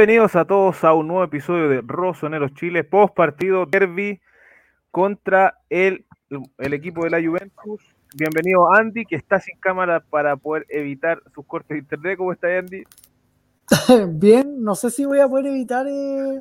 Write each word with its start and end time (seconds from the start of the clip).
Bienvenidos 0.00 0.34
a 0.34 0.46
todos 0.46 0.82
a 0.82 0.94
un 0.94 1.08
nuevo 1.08 1.24
episodio 1.24 1.68
de 1.68 1.82
Rosoneros 1.82 2.54
Chile, 2.54 2.84
post 2.84 3.14
partido 3.14 3.66
derby 3.66 4.18
contra 4.90 5.58
el, 5.68 6.06
el 6.56 6.72
equipo 6.72 7.04
de 7.04 7.10
la 7.10 7.18
Juventus. 7.18 7.82
Bienvenido 8.14 8.72
Andy, 8.72 9.04
que 9.04 9.16
está 9.16 9.40
sin 9.40 9.60
cámara 9.60 10.00
para 10.00 10.38
poder 10.38 10.64
evitar 10.70 11.22
sus 11.34 11.44
cortes 11.44 11.74
de 11.74 11.78
internet. 11.80 12.16
¿Cómo 12.16 12.32
está 12.32 12.46
Andy? 12.48 12.84
Bien, 14.08 14.64
no 14.64 14.74
sé 14.74 14.88
si 14.88 15.04
voy 15.04 15.20
a 15.20 15.28
poder 15.28 15.48
evitar 15.48 15.86
eh, 15.86 16.40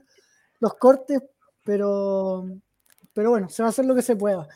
los 0.62 0.76
cortes, 0.76 1.22
pero, 1.66 2.46
pero 3.12 3.32
bueno, 3.32 3.50
se 3.50 3.62
va 3.62 3.68
a 3.68 3.72
hacer 3.72 3.84
lo 3.84 3.94
que 3.94 4.04
se 4.04 4.16
pueda. 4.16 4.48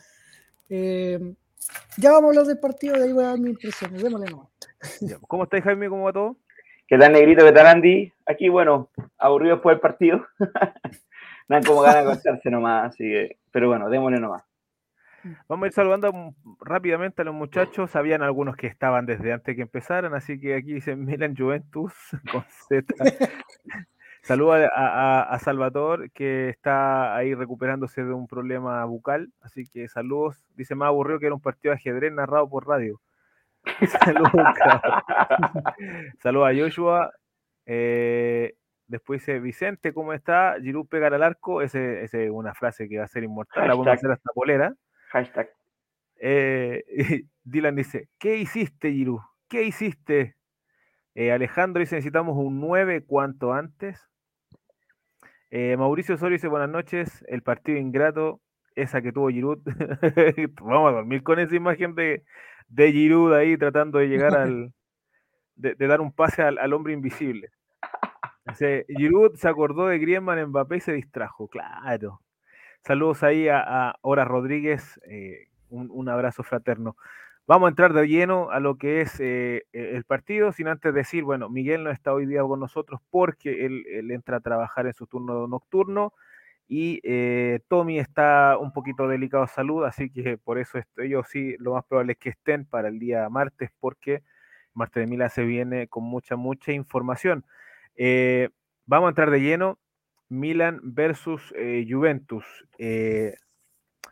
Eh, 0.69 1.19
ya 1.97 2.13
vamos 2.13 2.23
a 2.23 2.27
hablar 2.29 2.45
del 2.45 2.59
partido 2.59 2.97
y 2.97 3.01
ahí 3.01 3.11
voy 3.11 3.25
a 3.25 3.31
dar 3.31 3.37
mis 3.37 3.49
impresiones. 3.49 4.01
Démosle 4.01 4.27
nomás. 4.27 4.47
¿Cómo 5.27 5.43
estáis, 5.43 5.65
Jaime? 5.65 5.89
¿Cómo 5.89 6.05
va 6.05 6.13
todo? 6.13 6.37
¿Qué 6.85 6.97
tal, 6.97 7.13
Negrito? 7.13 7.45
¿Qué 7.45 7.53
tal, 7.53 7.67
Andy? 7.67 8.11
Aquí, 8.25 8.49
bueno, 8.49 8.89
aburrido 9.17 9.55
después 9.55 9.75
del 9.75 9.81
partido. 9.81 10.27
dan 11.47 11.63
como 11.63 11.81
ganas 11.81 12.03
de 12.03 12.11
acostarse 12.11 12.49
nomás, 12.49 12.89
así 12.89 13.05
que, 13.05 13.37
pero 13.51 13.69
bueno, 13.69 13.89
démosle 13.89 14.19
nomás. 14.19 14.43
Vamos 15.47 15.63
a 15.63 15.67
ir 15.67 15.73
saludando 15.73 16.35
rápidamente 16.59 17.21
a 17.21 17.25
los 17.25 17.33
muchachos. 17.33 17.95
Habían 17.95 18.21
algunos 18.21 18.57
que 18.57 18.67
estaban 18.67 19.05
desde 19.05 19.31
antes 19.31 19.55
que 19.55 19.61
empezaran, 19.61 20.13
así 20.13 20.39
que 20.39 20.55
aquí 20.55 20.73
dicen 20.73 21.05
Milan 21.05 21.35
Juventus 21.37 21.93
con 22.31 22.43
Z. 22.67 22.93
Saluda 24.21 24.69
a, 24.73 25.21
a, 25.23 25.39
Salvador, 25.39 26.09
que 26.11 26.49
está 26.49 27.15
ahí 27.15 27.33
recuperándose 27.33 28.03
de 28.03 28.13
un 28.13 28.27
problema 28.27 28.83
bucal. 28.85 29.31
Así 29.41 29.67
que 29.67 29.87
saludos. 29.89 30.45
Dice 30.55 30.75
más 30.75 30.87
aburrido 30.87 31.19
que 31.19 31.25
era 31.25 31.35
un 31.35 31.41
partido 31.41 31.71
de 31.71 31.77
ajedrez 31.77 32.11
narrado 32.13 32.49
por 32.49 32.67
radio. 32.67 33.01
Saludos, 36.19 36.47
a 36.47 36.55
Joshua. 36.55 37.11
Eh, 37.65 38.53
después 38.87 39.21
dice 39.21 39.39
Vicente, 39.39 39.93
¿cómo 39.93 40.11
está? 40.13 40.57
Giroud 40.61 40.87
pegar 40.87 41.13
al 41.13 41.23
arco. 41.23 41.61
Ese, 41.61 42.03
es 42.03 42.13
una 42.31 42.53
frase 42.53 42.89
que 42.89 42.99
va 42.99 43.05
a 43.05 43.07
ser 43.07 43.23
inmortal. 43.23 43.65
La 43.67 43.73
vamos 43.73 43.87
a 43.87 43.93
hacer 43.93 44.11
hasta 44.11 44.29
polera. 44.33 44.75
Hashtag. 45.09 45.49
Eh, 46.19 46.83
Dylan 47.43 47.75
dice, 47.75 48.09
¿qué 48.19 48.37
hiciste, 48.37 48.91
Giroud? 48.91 49.21
¿Qué 49.49 49.63
hiciste? 49.63 50.35
Eh, 51.15 51.31
Alejandro 51.31 51.79
dice, 51.79 51.95
necesitamos 51.95 52.37
un 52.37 52.59
9 52.59 53.05
cuanto 53.05 53.53
antes. 53.53 54.09
Mauricio 55.77 56.15
Osorio 56.15 56.35
dice, 56.35 56.47
buenas 56.47 56.69
noches. 56.69 57.23
El 57.27 57.43
partido 57.43 57.77
ingrato, 57.77 58.41
esa 58.73 59.03
que 59.03 59.11
tuvo 59.11 59.29
Giroud. 59.29 59.59
Vamos 60.61 60.89
a 60.89 60.95
dormir 60.95 61.21
con 61.21 61.37
esa 61.37 61.55
imagen 61.55 61.93
de, 61.93 62.23
de 62.67 62.91
Giroud 62.91 63.33
ahí 63.33 63.57
tratando 63.57 63.99
de 63.99 64.07
llegar 64.07 64.35
al. 64.37 64.73
de, 65.55 65.75
dar 65.75 66.01
un 66.01 66.11
pase 66.11 66.41
al, 66.41 66.73
hombre 66.73 66.93
invisible. 66.93 67.51
Giroud 68.87 69.35
se 69.35 69.47
acordó 69.47 69.87
de 69.87 69.99
Griezmann, 69.99 70.45
Mbappé 70.47 70.77
y 70.77 70.81
se 70.81 70.93
distrajo, 70.93 71.47
claro. 71.47 72.21
Saludos 72.81 73.23
ahí 73.23 73.47
a, 73.47 73.95
Hora 74.01 74.25
Rodríguez, 74.25 74.99
eh, 75.07 75.47
un, 75.69 76.09
abrazo 76.09 76.43
fraterno. 76.43 76.97
Vamos 77.47 77.67
a 77.67 77.69
entrar 77.69 77.93
de 77.93 78.07
lleno 78.07 78.51
a 78.51 78.59
lo 78.59 78.77
que 78.77 79.01
es 79.01 79.19
eh, 79.19 79.63
e, 79.71 79.95
el 79.95 80.03
partido, 80.03 80.51
sin 80.51 80.67
antes 80.67 80.93
decir, 80.93 81.23
bueno, 81.23 81.49
Miguel 81.49 81.83
no 81.83 81.91
está 81.91 82.13
hoy 82.13 82.25
día 82.25 82.41
con 82.41 82.59
nosotros 82.59 82.99
porque 83.09 83.65
él, 83.65 83.85
él 83.87 84.11
entra 84.11 84.37
a 84.37 84.41
trabajar 84.41 84.85
en 84.85 84.93
su 84.93 85.07
turno 85.07 85.47
nocturno 85.47 86.13
y 86.67 87.01
eh, 87.03 87.59
Tommy 87.67 87.99
está 87.99 88.57
un 88.57 88.71
poquito 88.71 89.07
delicado 89.07 89.43
de 89.43 89.49
salud, 89.49 89.83
así 89.83 90.09
que 90.09 90.37
por 90.37 90.57
eso 90.57 90.79
ellos 90.97 91.27
sí, 91.29 91.55
lo 91.59 91.73
más 91.73 91.85
probable 91.85 92.13
es 92.13 92.19
que 92.19 92.29
estén 92.29 92.65
para 92.65 92.87
el 92.87 92.99
día 92.99 93.27
martes, 93.29 93.69
porque 93.79 94.23
martes 94.73 95.03
de 95.03 95.07
Mila 95.07 95.29
se 95.29 95.43
viene 95.43 95.87
con 95.87 96.03
mucha, 96.03 96.35
mucha 96.35 96.71
información. 96.71 97.45
Eh, 97.95 98.49
vamos 98.85 99.07
a 99.07 99.09
entrar 99.09 99.29
de 99.29 99.41
lleno. 99.41 99.79
Milan 100.29 100.79
versus 100.81 101.53
eh, 101.55 101.85
Juventus. 101.87 102.45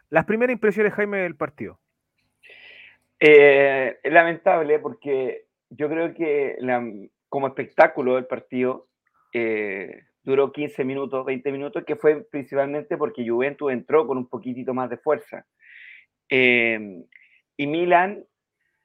las 0.10 0.26
primeras 0.26 0.54
impresiones, 0.54 0.94
Jaime, 0.94 1.20
del 1.20 1.36
partido. 1.36 1.80
es 3.18 3.98
lamentable 4.04 4.78
porque 4.78 5.48
yo 5.70 5.90
creo 5.90 6.14
que 6.14 6.58
como 7.28 7.48
espectáculo 7.48 8.16
del 8.16 8.28
partido, 8.28 8.88
duró 10.24 10.52
15 10.52 10.84
minutos, 10.84 11.26
20 11.26 11.52
minutos, 11.52 11.84
que 11.86 11.96
fue 11.96 12.24
principalmente 12.30 12.98
porque 12.98 13.28
Juventus 13.28 13.72
entró 13.72 14.06
con 14.08 14.18
un 14.18 14.28
poquitito 14.28 14.74
más 14.74 14.90
de 14.90 14.98
fuerza. 14.98 15.46
Em, 16.30 17.04
y 17.58 17.68
Milan 17.68 18.24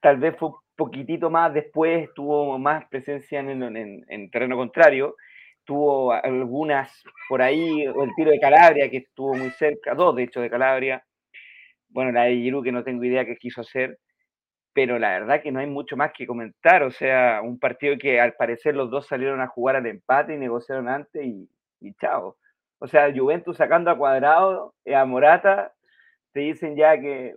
tal 0.00 0.18
vez 0.18 0.36
fue 0.36 0.48
un 0.48 0.56
poquitito 0.76 1.30
más 1.30 1.52
después, 1.54 2.08
tuvo 2.14 2.58
más 2.58 2.86
presencia 2.88 3.40
en, 3.40 4.04
en, 4.08 4.30
terreno 4.30 4.56
contrario, 4.56 5.16
tuvo 5.64 6.12
algunas 6.12 7.02
por 7.28 7.42
ahí, 7.42 7.82
el 7.82 8.14
tiro 8.16 8.30
de 8.30 8.40
Calabria 8.40 8.90
que 8.90 8.98
estuvo 8.98 9.34
muy 9.34 9.50
cerca, 9.50 9.94
dos 9.94 10.14
de 10.16 10.24
hecho 10.24 10.40
de 10.40 10.50
Calabria, 10.50 11.04
bueno, 11.88 12.12
la 12.12 12.24
de 12.24 12.36
Giroud 12.36 12.64
que 12.64 12.72
no 12.72 12.84
tengo 12.84 13.04
idea 13.04 13.24
qué 13.24 13.36
quiso 13.36 13.62
hacer, 13.62 13.98
pero 14.76 14.98
la 14.98 15.08
verdad 15.08 15.40
que 15.42 15.50
no 15.50 15.60
hay 15.60 15.66
mucho 15.66 15.96
más 15.96 16.12
que 16.12 16.26
comentar. 16.26 16.82
O 16.82 16.90
sea, 16.90 17.40
un 17.42 17.58
partido 17.58 17.96
que 17.98 18.20
al 18.20 18.34
parecer 18.34 18.76
los 18.76 18.90
dos 18.90 19.06
salieron 19.06 19.40
a 19.40 19.46
jugar 19.46 19.74
al 19.76 19.86
empate 19.86 20.34
y 20.34 20.36
negociaron 20.36 20.86
antes 20.86 21.24
y, 21.24 21.48
chao. 21.94 22.36
O 22.78 22.86
sea, 22.86 23.10
Juventus 23.10 23.56
sacando 23.56 23.90
a 23.90 23.96
Cuadrado, 23.96 24.74
y 24.84 24.92
a 24.92 25.06
Morata, 25.06 25.72
te 26.34 26.40
dicen 26.40 26.76
ya 26.76 27.00
que, 27.00 27.36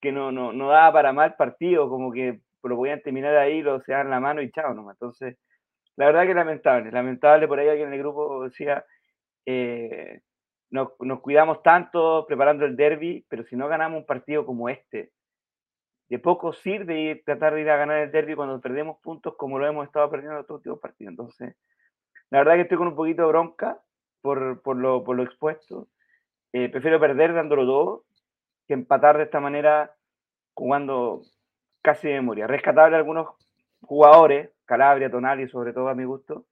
que 0.00 0.10
no, 0.10 0.32
no, 0.32 0.52
no 0.52 0.70
daba 0.70 0.92
para 0.92 1.12
mal 1.12 1.36
partido, 1.36 1.88
como 1.88 2.10
que 2.10 2.40
lo 2.64 2.74
podían 2.74 3.00
terminar 3.00 3.36
ahí, 3.36 3.62
lo 3.62 3.80
se 3.82 3.92
dan 3.92 4.10
la 4.10 4.18
mano 4.18 4.42
y 4.42 4.50
chao 4.50 4.74
nomás. 4.74 4.96
Entonces, 4.96 5.38
la 5.94 6.06
verdad 6.06 6.26
que 6.26 6.34
lamentable, 6.34 6.90
lamentable 6.90 7.46
por 7.46 7.60
ahí 7.60 7.68
alguien 7.68 7.88
en 7.88 7.94
el 7.94 8.00
grupo 8.00 8.42
decía, 8.42 8.84
eh, 9.46 10.20
nos, 10.70 10.88
nos 10.98 11.20
cuidamos 11.20 11.62
tanto 11.62 12.24
preparando 12.26 12.64
el 12.64 12.74
derby, 12.74 13.24
pero 13.28 13.44
si 13.44 13.54
no 13.54 13.68
ganamos 13.68 14.00
un 14.00 14.06
partido 14.06 14.44
como 14.44 14.68
este, 14.68 15.12
de 16.12 16.18
poco 16.18 16.52
sirve 16.52 17.22
tratar 17.24 17.54
de 17.54 17.62
ir 17.62 17.70
a 17.70 17.78
ganar 17.78 18.00
el 18.00 18.12
derby 18.12 18.34
cuando 18.34 18.60
perdemos 18.60 18.98
puntos 19.00 19.34
como 19.34 19.58
lo 19.58 19.66
hemos 19.66 19.86
estado 19.86 20.10
perdiendo 20.10 20.36
en 20.36 20.42
los 20.42 20.50
últimos 20.50 20.78
partidos. 20.78 21.12
Entonces, 21.12 21.56
la 22.28 22.40
verdad 22.40 22.56
que 22.56 22.60
estoy 22.60 22.76
con 22.76 22.88
un 22.88 22.94
poquito 22.94 23.22
de 23.22 23.28
bronca 23.28 23.80
por, 24.20 24.60
por, 24.60 24.76
lo, 24.76 25.04
por 25.04 25.16
lo 25.16 25.22
expuesto. 25.22 25.88
Eh, 26.52 26.68
prefiero 26.68 27.00
perder 27.00 27.32
dándolo 27.32 27.64
todo 27.64 28.04
que 28.68 28.74
empatar 28.74 29.16
de 29.16 29.24
esta 29.24 29.40
manera 29.40 29.94
jugando 30.52 31.22
casi 31.80 32.08
de 32.08 32.14
memoria. 32.16 32.46
Rescatable 32.46 32.94
algunos 32.94 33.28
jugadores, 33.80 34.50
Calabria, 34.66 35.10
Tonali, 35.10 35.48
sobre 35.48 35.72
todo 35.72 35.88
a 35.88 35.94
mi 35.94 36.04
gusto, 36.04 36.44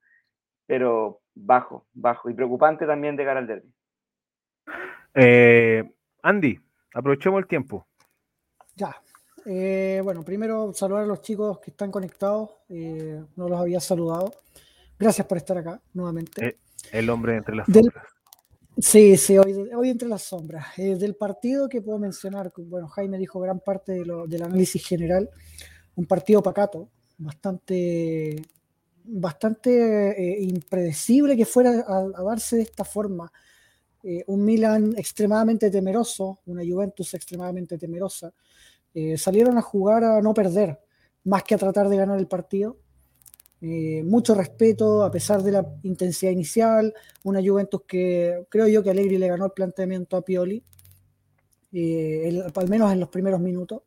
pero 0.65 1.19
bajo, 1.35 1.85
bajo 1.93 2.31
y 2.31 2.33
preocupante 2.33 2.87
también 2.87 3.15
de 3.15 3.25
cara 3.25 3.39
al 3.39 3.45
derby. 3.45 3.71
Eh, 5.13 5.87
Andy, 6.23 6.59
aprovechemos 6.95 7.37
el 7.37 7.45
tiempo. 7.45 7.85
Ya, 8.73 8.95
eh, 9.45 10.01
bueno, 10.03 10.23
primero 10.23 10.73
saludar 10.73 11.03
a 11.03 11.07
los 11.07 11.21
chicos 11.21 11.59
que 11.59 11.71
están 11.71 11.91
conectados. 11.91 12.49
Eh, 12.69 13.23
no 13.35 13.49
los 13.49 13.59
había 13.59 13.79
saludado. 13.79 14.33
Gracias 14.99 15.25
por 15.25 15.37
estar 15.37 15.57
acá 15.57 15.81
nuevamente. 15.93 16.45
Eh, 16.45 16.57
el 16.91 17.09
hombre 17.09 17.37
entre 17.37 17.55
las 17.55 17.67
sombras. 17.67 18.05
Sí, 18.77 19.17
sí, 19.17 19.37
hoy, 19.37 19.89
entre 19.89 20.07
las 20.07 20.23
sombras. 20.23 20.65
del 20.77 21.15
partido 21.15 21.67
que 21.67 21.81
puedo 21.81 21.99
mencionar, 21.99 22.53
bueno, 22.55 22.87
Jaime 22.87 23.17
dijo 23.17 23.39
gran 23.39 23.59
parte 23.59 23.91
del 23.91 24.43
análisis 24.43 24.85
general. 24.85 25.29
Un 25.95 26.05
partido 26.05 26.41
pacato, 26.41 26.89
bastante, 27.17 28.41
bastante 29.03 30.37
impredecible 30.39 31.35
que 31.35 31.45
fuera 31.45 31.83
a, 31.85 32.23
darse 32.23 32.55
de 32.55 32.61
esta 32.61 32.85
forma. 32.85 33.31
un 34.27 34.45
Milan 34.45 34.93
extremadamente 34.97 35.69
temeroso, 35.69 36.39
una 36.45 36.63
Juventus 36.63 37.13
extremadamente 37.13 37.77
temerosa. 37.77 38.33
Eh, 38.93 39.17
salieron 39.17 39.57
a 39.57 39.61
jugar 39.61 40.03
a 40.03 40.21
no 40.21 40.33
perder, 40.33 40.79
más 41.23 41.43
que 41.43 41.55
a 41.55 41.57
tratar 41.57 41.87
de 41.89 41.97
ganar 41.97 42.19
el 42.19 42.27
partido. 42.27 42.77
Eh, 43.61 44.03
mucho 44.03 44.33
respeto 44.33 45.03
a 45.03 45.11
pesar 45.11 45.43
de 45.43 45.51
la 45.51 45.65
intensidad 45.83 46.31
inicial, 46.31 46.93
una 47.23 47.41
Juventus 47.41 47.81
que 47.87 48.45
creo 48.49 48.67
yo 48.67 48.81
que 48.81 48.89
Alegri 48.89 49.17
le 49.17 49.27
ganó 49.27 49.45
el 49.45 49.51
planteamiento 49.51 50.17
a 50.17 50.23
Pioli, 50.23 50.63
eh, 51.71 52.43
al 52.53 52.69
menos 52.69 52.91
en 52.91 52.99
los 52.99 53.09
primeros 53.09 53.39
minutos, 53.39 53.83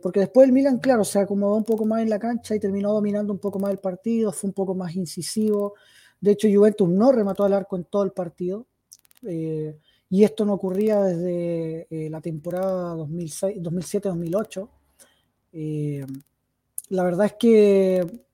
porque 0.00 0.20
después 0.20 0.46
el 0.46 0.52
Milan, 0.52 0.78
claro, 0.78 1.04
se 1.04 1.18
acomodó 1.18 1.56
un 1.56 1.64
poco 1.64 1.84
más 1.84 2.00
en 2.00 2.08
la 2.08 2.18
cancha 2.18 2.54
y 2.54 2.60
terminó 2.60 2.92
dominando 2.92 3.34
un 3.34 3.38
poco 3.38 3.58
más 3.58 3.70
el 3.70 3.78
partido, 3.78 4.32
fue 4.32 4.48
un 4.48 4.54
poco 4.54 4.74
más 4.74 4.96
incisivo, 4.96 5.74
de 6.20 6.30
hecho 6.30 6.48
Juventus 6.50 6.88
no 6.88 7.12
remató 7.12 7.44
al 7.44 7.52
arco 7.52 7.76
en 7.76 7.84
todo 7.84 8.02
el 8.02 8.12
partido, 8.12 8.66
y 10.10 10.24
esto 10.24 10.44
no 10.44 10.54
ocurría 10.54 11.02
desde 11.02 11.86
eh, 11.90 12.10
la 12.10 12.20
temporada 12.20 12.94
2007-2008. 12.94 14.68
Eh, 15.52 16.06
la 16.90 17.02
verdad 17.04 17.26
es 17.26 17.34
que 17.34 18.24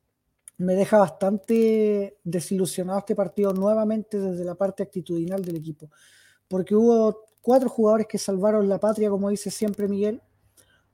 me 0.58 0.74
deja 0.74 0.98
bastante 0.98 2.18
desilusionado 2.22 2.98
este 2.98 3.14
partido 3.14 3.52
nuevamente 3.54 4.18
desde 4.18 4.44
la 4.44 4.54
parte 4.54 4.82
actitudinal 4.82 5.42
del 5.44 5.56
equipo, 5.56 5.90
porque 6.48 6.74
hubo 6.74 7.24
cuatro 7.40 7.70
jugadores 7.70 8.06
que 8.06 8.18
salvaron 8.18 8.68
la 8.68 8.78
patria, 8.78 9.08
como 9.08 9.30
dice 9.30 9.50
siempre 9.50 9.88
Miguel, 9.88 10.20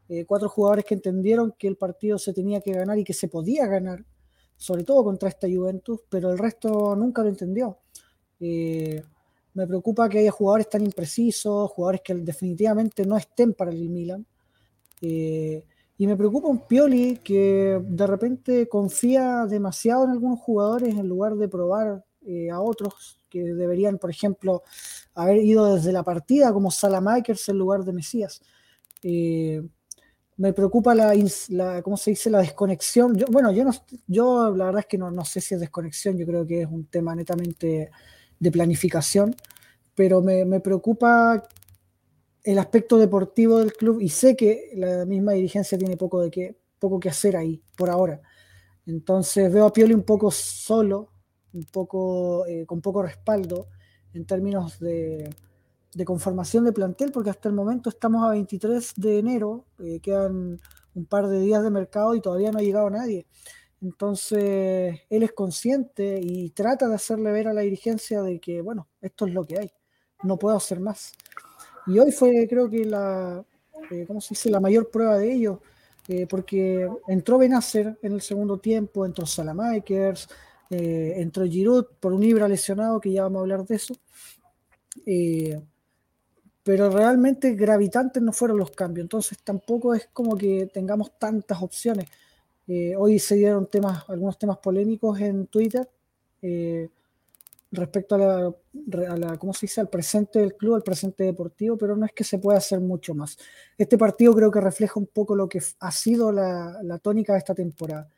eh, 0.09 0.25
cuatro 0.25 0.49
jugadores 0.49 0.85
que 0.85 0.95
entendieron 0.95 1.53
que 1.59 1.67
el 1.67 1.77
partido 1.77 2.17
se 2.19 2.33
tenía 2.33 2.61
que 2.61 2.73
ganar 2.73 2.97
y 2.99 3.03
que 3.03 3.13
se 3.13 3.27
podía 3.27 3.67
ganar, 3.67 4.05
sobre 4.57 4.85
todo 4.85 5.03
contra 5.03 5.29
esta 5.29 5.49
Juventus, 5.49 6.01
pero 6.09 6.31
el 6.31 6.39
resto 6.39 6.95
nunca 6.95 7.23
lo 7.23 7.29
entendió. 7.29 7.79
Me 9.57 9.67
preocupa 9.67 10.07
que 10.09 10.19
haya 10.19 10.31
jugadores 10.31 10.69
tan 10.69 10.85
imprecisos, 10.85 11.71
jugadores 11.71 12.03
que 12.05 12.15
definitivamente 12.15 13.07
no 13.07 13.17
estén 13.17 13.55
para 13.55 13.71
el 13.71 13.89
Milan. 13.89 14.27
Eh, 15.01 15.65
y 15.97 16.07
me 16.07 16.15
preocupa 16.15 16.49
un 16.49 16.67
Pioli 16.67 17.21
que 17.25 17.81
de 17.83 18.07
repente 18.07 18.69
confía 18.69 19.47
demasiado 19.49 20.05
en 20.05 20.11
algunos 20.11 20.41
jugadores 20.41 20.95
en 20.95 21.09
lugar 21.09 21.37
de 21.37 21.49
probar 21.49 22.05
eh, 22.27 22.51
a 22.51 22.61
otros 22.61 23.19
que 23.31 23.43
deberían, 23.55 23.97
por 23.97 24.11
ejemplo, 24.11 24.63
haber 25.15 25.39
ido 25.39 25.75
desde 25.75 25.91
la 25.91 26.03
partida 26.03 26.53
como 26.53 26.71
Salamakers 26.71 27.49
en 27.49 27.57
lugar 27.57 27.83
de 27.83 27.95
Mesías. 27.95 28.43
Eh, 29.03 29.63
me 30.37 30.53
preocupa 30.53 30.95
la, 30.95 31.15
¿cómo 31.83 31.97
se 31.97 32.11
dice? 32.11 32.29
La 32.29 32.41
desconexión. 32.41 33.17
Bueno, 33.31 33.53
yo, 33.53 33.65
no, 33.65 33.71
yo 34.07 34.55
la 34.55 34.67
verdad 34.67 34.81
es 34.81 34.87
que 34.87 34.99
no 34.99 35.25
sé 35.25 35.41
si 35.41 35.55
es 35.55 35.61
desconexión, 35.61 36.19
yo 36.19 36.27
creo 36.27 36.47
que 36.47 36.61
es 36.61 36.69
un 36.69 36.85
tema 36.89 37.15
netamente 37.15 37.91
de 38.39 38.51
planificación, 38.51 39.35
pero 39.95 40.21
me, 40.23 40.61
preocupa 40.61 41.49
el 42.45 42.59
aspecto 42.59 42.99
deportivo 42.99 43.59
del 43.59 43.73
club 43.73 44.01
y 44.01 44.09
sé 44.09 44.37
que 44.37 44.71
la 44.75 45.05
misma 45.05 45.33
dirigencia 45.33 45.79
tiene 45.79 45.97
poco, 45.97 46.23
de 46.23 46.31
que, 46.31 46.59
poco 46.79 47.01
que 47.01 47.09
hacer 47.09 47.37
ahí 47.37 47.63
por 47.77 47.91
ahora. 47.91 48.21
Entonces 48.87 49.53
veo 49.53 49.67
a 49.67 49.73
Pioli 49.73 49.95
un 49.95 50.05
poco 50.05 50.31
solo, 50.31 51.09
un 51.53 51.65
poco 51.65 52.47
eh, 52.47 52.67
con 52.67 52.81
poco 52.81 53.03
respaldo 53.03 53.69
en 54.13 54.27
términos 54.27 54.79
de, 54.79 55.35
conformación 56.05 56.65
de 56.65 56.73
plantel, 56.73 57.11
porque 57.11 57.31
hasta 57.31 57.49
el 57.49 57.55
momento 57.55 57.89
estamos 57.89 58.23
a 58.25 58.31
23 58.31 58.95
de 58.97 59.19
enero, 59.19 59.65
eh, 59.79 59.99
quedan 60.01 60.61
un 60.95 61.07
par 61.07 61.27
de 61.29 61.41
días 61.41 61.63
de 61.63 61.71
mercado 61.71 62.15
y 62.15 62.21
todavía 62.21 62.53
no 62.53 62.59
ha 62.59 62.63
llegado 62.63 62.91
nadie. 62.91 63.27
Entonces, 63.87 65.01
él 65.09 65.23
es 65.23 65.33
consciente 65.33 66.19
y 66.21 66.51
trata 66.51 66.89
de 66.89 66.97
hacerle 66.97 67.31
ver 67.31 67.47
a 67.47 67.53
la 67.53 67.61
dirigencia 67.61 68.21
de 68.21 68.41
que, 68.41 68.61
bueno, 68.61 68.89
esto 69.01 69.27
es 69.29 69.33
lo 69.33 69.45
que 69.45 69.61
hay, 69.61 69.71
no 70.25 70.37
puedo 70.37 70.57
hacer 70.57 70.81
más. 70.81 71.13
Y 71.87 72.01
hoy 72.01 72.11
fue, 72.11 72.49
creo 72.49 72.69
que, 72.69 72.85
la, 72.85 73.45
eh, 73.93 74.05
¿cómo 74.09 74.21
se 74.21 74.31
dice?, 74.31 74.51
la 74.51 74.59
mayor 74.59 74.91
prueba 74.91 75.19
de 75.19 75.33
ello, 75.33 75.61
eh, 76.09 76.27
porque 76.29 76.89
entró 77.07 77.39
Benacer 77.39 77.97
en 78.03 78.13
el 78.15 78.23
segundo 78.23 78.59
tiempo, 78.59 79.07
entró 79.07 79.25
Salamakers, 79.25 80.29
eh, 80.69 81.15
entró 81.19 81.45
Giroud 81.45 81.87
por 82.01 82.13
un 82.13 82.25
Ibra 82.25 82.49
lesionado, 82.49 83.01
que 83.01 83.13
ya 83.13 83.23
vamos 83.23 83.39
a 83.39 83.43
hablar 83.43 83.65
de 83.67 83.77
eso. 83.77 83.95
pero 86.65 86.91
realmente 86.91 87.55
gravitantes 87.55 88.21
no 88.21 88.33
fueron 88.33 88.59
los 88.59 88.73
cambios, 88.73 89.05
entonces 89.05 89.39
tampoco 89.45 89.95
es 89.95 90.09
como 90.13 90.37
que 90.37 90.69
tengamos 90.75 91.17
tantas 91.19 91.63
opciones. 91.63 92.07
Eh, 92.69 92.95
hoy 92.97 93.19
se 93.19 93.37
dieron 93.37 93.67
temas, 93.69 94.05
algunos 94.09 94.39
temas 94.39 94.59
polémicos 94.59 95.21
en 95.21 95.47
Twitter 95.47 95.89
eh, 96.43 96.89
respecto 97.71 98.15
a 98.15 98.19
la, 98.19 99.39
¿cómo 99.39 99.53
se 99.53 99.67
dice?, 99.67 99.81
al 99.81 99.89
presente 99.89 100.39
del 100.41 100.55
club, 100.55 100.75
al 100.75 100.83
presente 100.83 101.25
deportivo, 101.25 101.77
pero 101.77 101.97
no 101.97 102.07
es 102.07 102.13
que 102.13 102.25
se 102.25 102.39
pueda 102.39 102.59
hacer 102.59 102.81
mucho 102.81 103.15
más. 103.15 103.39
Este 103.77 103.99
partido 103.99 104.35
creo 104.35 104.51
que 104.51 104.61
refleja 104.61 104.99
un 104.99 105.07
poco 105.07 105.35
lo 105.37 105.49
que 105.49 105.61
ha 105.81 105.91
sido 105.93 106.33
la, 106.33 106.99
tónica 107.03 107.33
de 107.35 107.39
esta 107.39 107.55
temporada. 107.55 108.09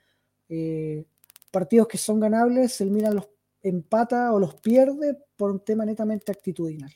Eh, 0.49 1.05
partidos 1.51 1.89
que 1.89 1.99
son 1.99 2.21
ganables, 2.21 2.81
el 2.81 2.91
Milan 2.91 3.17
los 3.17 3.29
empata 3.63 4.33
o 4.33 4.39
los 4.39 4.55
pierde 4.55 5.19
por 5.37 5.51
un 5.51 5.61
tema 5.61 5.85
netamente 5.85 6.33
actitudinal. 6.33 6.93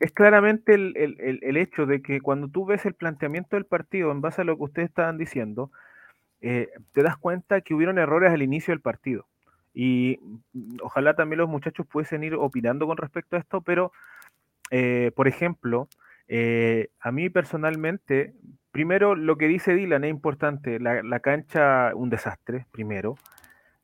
Es 0.00 0.12
claramente 0.12 0.74
el, 0.74 1.56
hecho 1.56 1.86
de 1.86 2.02
que 2.02 2.20
cuando 2.20 2.48
tú 2.48 2.64
ves 2.64 2.86
el 2.86 2.94
planteamiento 2.94 3.56
del 3.56 3.66
partido 3.66 4.12
en 4.12 4.20
base 4.20 4.42
a 4.42 4.44
lo 4.44 4.56
que 4.56 4.64
ustedes 4.64 4.88
estaban 4.88 5.18
diciendo, 5.18 5.72
eh, 6.40 6.68
te 6.92 7.02
das 7.02 7.16
cuenta 7.16 7.60
que 7.62 7.74
hubieron 7.74 7.98
errores 7.98 8.32
al 8.32 8.42
inicio 8.42 8.72
del 8.72 8.80
partido. 8.80 9.26
Y 9.74 10.20
mm, 10.52 10.76
ojalá 10.82 11.14
también 11.14 11.38
los 11.38 11.48
muchachos 11.48 11.86
pudiesen 11.86 12.22
ir 12.22 12.34
opinando 12.34 12.86
con 12.86 12.96
respecto 12.96 13.36
a 13.36 13.40
esto, 13.40 13.60
pero, 13.60 13.92
eh, 14.70 15.10
por 15.16 15.26
ejemplo, 15.26 15.88
eh, 16.28 16.90
a 17.00 17.10
mí 17.10 17.28
personalmente, 17.28 18.34
primero 18.70 19.16
lo 19.16 19.36
que 19.36 19.48
dice 19.48 19.74
Dylan 19.74 20.04
es 20.04 20.10
importante, 20.10 20.78
la, 20.78 21.20
cancha 21.20 21.92
un 21.94 22.10
desastre, 22.10 22.66
primero. 22.70 23.16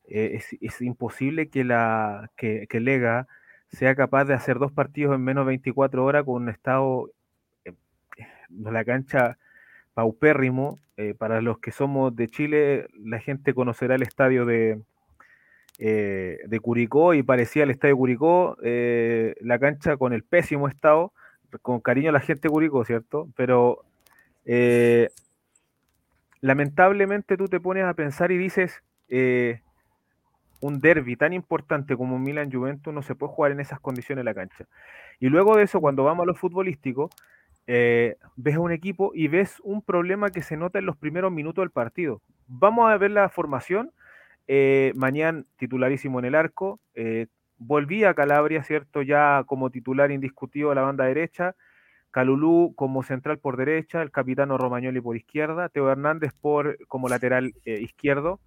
Es, 0.06 0.54
es, 0.60 0.82
imposible 0.82 1.48
que, 1.48 1.64
la, 1.64 2.30
que, 2.36 2.66
que 2.68 2.78
Lega 2.78 3.26
sea 3.74 3.94
capaz 3.94 4.24
de 4.24 4.34
hacer 4.34 4.58
dos 4.58 4.72
partidos 4.72 5.14
en 5.14 5.22
menos 5.22 5.44
de 5.44 5.48
24 5.48 6.04
horas 6.04 6.24
con 6.24 6.42
un 6.42 6.48
estado 6.48 7.10
de 7.64 7.70
eh, 7.72 8.26
la 8.48 8.84
cancha 8.84 9.38
paupérrimo. 9.94 10.78
Eh, 10.96 11.14
para 11.14 11.40
los 11.40 11.58
que 11.58 11.72
somos 11.72 12.14
de 12.14 12.28
Chile, 12.28 12.86
la 12.94 13.18
gente 13.18 13.52
conocerá 13.52 13.96
el 13.96 14.02
estadio 14.02 14.44
de, 14.44 14.80
eh, 15.78 16.38
de 16.46 16.60
Curicó 16.60 17.14
y 17.14 17.22
parecía 17.22 17.64
el 17.64 17.70
estadio 17.70 17.96
Curicó, 17.96 18.56
la 18.60 19.58
cancha 19.58 19.96
con 19.96 20.12
el 20.12 20.22
pésimo 20.22 20.68
estado, 20.68 21.12
con 21.62 21.80
cariño 21.80 22.10
a 22.10 22.12
la 22.12 22.20
gente 22.20 22.42
de 22.42 22.50
Curicó, 22.50 22.84
¿cierto? 22.84 23.28
Pero 23.36 23.84
lamentablemente 26.40 27.36
tú 27.36 27.48
te 27.48 27.58
pones 27.58 27.84
a 27.84 27.94
pensar 27.94 28.30
y 28.30 28.38
dices, 28.38 28.82
un 30.60 30.80
derby 30.80 31.16
tan 31.16 31.32
importante 31.32 31.96
como 31.96 32.18
Milan 32.18 32.50
Juventus 32.50 32.92
no 32.92 33.02
se 33.02 33.14
puede 33.14 33.32
jugar 33.32 33.52
en 33.52 33.60
esas 33.60 33.80
condiciones 33.80 34.22
en 34.22 34.26
la 34.26 34.34
cancha. 34.34 34.64
Y 35.20 35.28
luego 35.28 35.56
de 35.56 35.64
eso, 35.64 35.80
cuando 35.80 36.04
vamos 36.04 36.24
a 36.24 36.26
lo 36.26 36.34
futbolístico, 36.34 37.10
eh, 37.66 38.16
ves 38.36 38.56
a 38.56 38.60
un 38.60 38.72
equipo 38.72 39.12
y 39.14 39.28
ves 39.28 39.60
un 39.62 39.82
problema 39.82 40.30
que 40.30 40.42
se 40.42 40.56
nota 40.56 40.78
en 40.78 40.86
los 40.86 40.96
primeros 40.96 41.32
minutos 41.32 41.62
del 41.62 41.70
partido. 41.70 42.20
Vamos 42.46 42.90
a 42.90 42.96
ver 42.98 43.10
la 43.10 43.28
formación. 43.28 43.90
Eh, 44.46 44.92
Mañana 44.96 45.44
titularísimo 45.56 46.18
en 46.18 46.26
el 46.26 46.34
arco. 46.34 46.80
Eh, 46.94 47.26
volvía 47.56 48.10
a 48.10 48.14
Calabria, 48.14 48.62
¿cierto? 48.62 49.02
Ya 49.02 49.44
como 49.46 49.70
titular 49.70 50.10
indiscutido 50.10 50.70
a 50.70 50.74
la 50.74 50.82
banda 50.82 51.04
derecha. 51.04 51.54
Calulú 52.10 52.74
como 52.76 53.02
central 53.02 53.38
por 53.38 53.56
derecha, 53.56 54.00
el 54.00 54.12
capitano 54.12 54.56
Romagnoli 54.56 55.00
por 55.00 55.16
izquierda, 55.16 55.68
Teo 55.68 55.90
Hernández 55.90 56.32
por 56.40 56.78
como 56.86 57.08
lateral 57.08 57.54
izquierdo, 57.64 58.38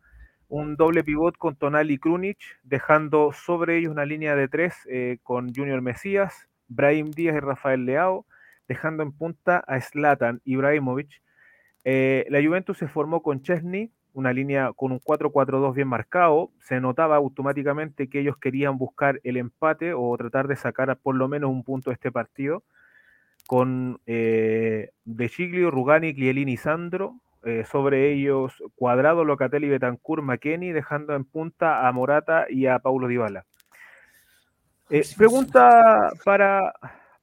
un 0.50 0.75
doble 0.75 1.04
pivot 1.04 1.38
con 1.38 1.56
Tonali 1.56 1.96
y 1.96 1.98
Krunic, 1.98 2.38
dejando 2.63 3.32
sobre 3.34 3.77
ellos 3.77 3.92
una 3.92 4.06
línea 4.06 4.36
de 4.36 4.48
tres 4.48 4.75
eh, 4.89 5.18
con 5.24 5.54
Junior 5.54 5.82
Mesías, 5.82 6.48
Brahim 6.68 7.12
Díaz 7.12 7.36
y 7.36 7.39
Rafael 7.39 7.86
Leao, 7.86 8.25
dejando 8.68 9.04
en 9.04 9.12
punta 9.12 9.58
a 9.60 9.80
Zlatan 9.82 10.42
Ibrahimovic. 10.46 11.22
Eh, 11.84 12.25
la 12.30 12.42
Juventus 12.44 12.77
se 12.77 12.88
formó 12.88 13.22
con 13.22 13.42
Chesney, 13.42 13.92
una 14.13 14.34
línea 14.34 14.74
con 14.74 14.92
un 14.92 15.00
4-4-2 15.00 15.74
bien 15.75 15.88
marcado. 15.88 16.51
Se 16.60 16.80
notaba 16.80 17.18
automáticamente 17.18 18.10
que 18.10 18.20
ellos 18.20 18.38
querían 18.38 18.77
buscar 18.77 19.20
el 19.24 19.38
empate 19.38 19.94
o 19.94 20.18
tratar 20.18 20.48
de 20.48 20.56
sacar 20.56 20.98
por 20.98 21.16
lo 21.16 21.27
menos 21.27 21.51
un 21.51 21.63
punto 21.63 21.89
de 21.89 21.96
este 21.96 22.12
partido. 22.12 22.63
Con 23.48 24.01
eh, 24.06 24.89
De 25.06 25.30
Chiglio, 25.30 25.72
Rugani, 25.72 26.13
Clielini 26.13 26.54
y 26.54 26.58
Sandro, 26.58 27.22
eh, 27.44 27.65
sobre 27.65 28.13
ellos 28.13 28.53
Cuadrado, 28.75 29.24
Locatelli, 29.24 29.70
Betancourt, 29.70 30.24
McKenny, 30.24 30.72
dejando 30.72 31.15
en 31.15 31.24
punta 31.24 31.88
a 31.88 31.91
Morata 31.91 32.46
y 32.50 32.67
a 32.67 32.79
Paulo 32.79 33.08
Dybala. 33.08 33.46
Eh, 34.89 35.03
pregunta 35.17 36.12
para, 36.24 36.74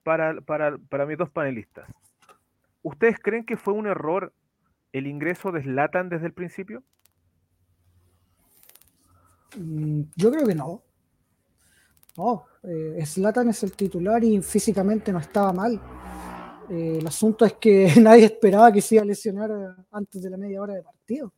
para, 0.03 0.41
para, 0.43 0.79
para, 0.79 1.07
mis 1.07 1.19
dos 1.19 1.31
panelistas. 1.31 1.89
¿Ustedes 2.83 3.19
creen 3.19 3.45
que 3.45 3.57
fue 3.57 3.73
un 3.73 3.87
error 3.87 4.33
el 4.93 5.07
ingreso 5.07 5.51
de 5.51 5.63
Slatan 5.63 6.11
desde 6.11 6.27
el 6.27 6.35
principio? 6.35 6.83
Mm, 9.57 10.03
yo 10.15 10.31
creo 10.31 10.47
que 10.47 10.55
no. 10.55 10.83
No, 12.17 12.45
eh, 12.63 13.05
Slatan 13.05 13.49
es 13.49 13.63
el 13.65 13.73
titular 13.73 14.23
y 14.23 14.41
físicamente 14.43 15.13
no 15.13 15.19
estaba 15.19 15.53
mal. 15.53 15.81
Eh, 16.71 16.99
el 17.01 17.07
asunto 17.07 17.45
es 17.45 17.55
que 17.55 17.93
nadie 18.01 18.25
esperaba 18.27 18.73
que 18.73 18.81
se 18.81 18.97
iba 18.97 19.03
a 19.03 19.07
lesionar 19.07 19.51
antes 19.91 20.23
de 20.23 20.31
la 20.31 20.37
media 20.37 20.61
hora 20.61 20.75
de 20.75 20.83
partido. 20.83 21.33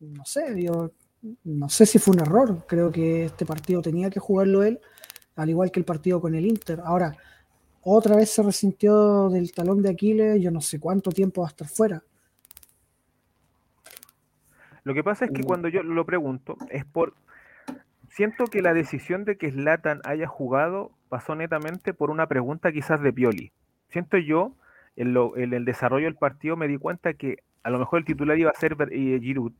No 0.00 0.24
sé, 0.24 0.62
yo 0.62 0.92
no 1.44 1.68
sé 1.68 1.86
si 1.86 1.98
fue 1.98 2.14
un 2.14 2.20
error. 2.20 2.64
Creo 2.66 2.90
que 2.90 3.26
este 3.26 3.46
partido 3.46 3.80
tenía 3.82 4.10
que 4.10 4.20
jugarlo 4.20 4.62
él, 4.62 4.80
al 5.36 5.50
igual 5.50 5.70
que 5.70 5.80
el 5.80 5.86
partido 5.86 6.20
con 6.20 6.34
el 6.34 6.46
Inter. 6.46 6.80
Ahora, 6.84 7.16
otra 7.82 8.16
vez 8.16 8.30
se 8.30 8.42
resintió 8.42 9.28
del 9.30 9.52
talón 9.52 9.82
de 9.82 9.90
Aquiles, 9.90 10.40
yo 10.40 10.50
no 10.50 10.60
sé 10.60 10.78
cuánto 10.78 11.10
tiempo 11.10 11.42
va 11.42 11.48
a 11.48 11.50
estar 11.50 11.68
fuera. 11.68 12.02
Lo 14.84 14.92
que 14.92 15.02
pasa 15.02 15.24
es 15.24 15.30
que 15.30 15.42
cuando 15.42 15.68
yo 15.68 15.82
lo 15.82 16.04
pregunto, 16.04 16.58
es 16.68 16.84
por. 16.84 17.14
Siento 18.10 18.44
que 18.44 18.62
la 18.62 18.74
decisión 18.74 19.24
de 19.24 19.36
que 19.38 19.50
Slatan 19.50 20.00
haya 20.04 20.28
jugado 20.28 20.92
pasó 21.08 21.34
netamente 21.34 21.94
por 21.94 22.10
una 22.10 22.28
pregunta 22.28 22.70
quizás 22.70 23.02
de 23.02 23.12
Pioli 23.12 23.52
siento 23.94 24.18
yo, 24.18 24.52
en, 24.96 25.16
el 25.54 25.64
desarrollo 25.64 26.04
del 26.04 26.16
partido 26.16 26.56
me 26.56 26.68
di 26.68 26.76
cuenta 26.76 27.14
que 27.14 27.38
a 27.62 27.70
lo 27.70 27.78
mejor 27.78 28.00
el 28.00 28.04
titular 28.04 28.38
iba 28.38 28.50
a 28.50 28.60
ser 28.60 28.76
eh, 28.90 29.18
Giroud, 29.22 29.52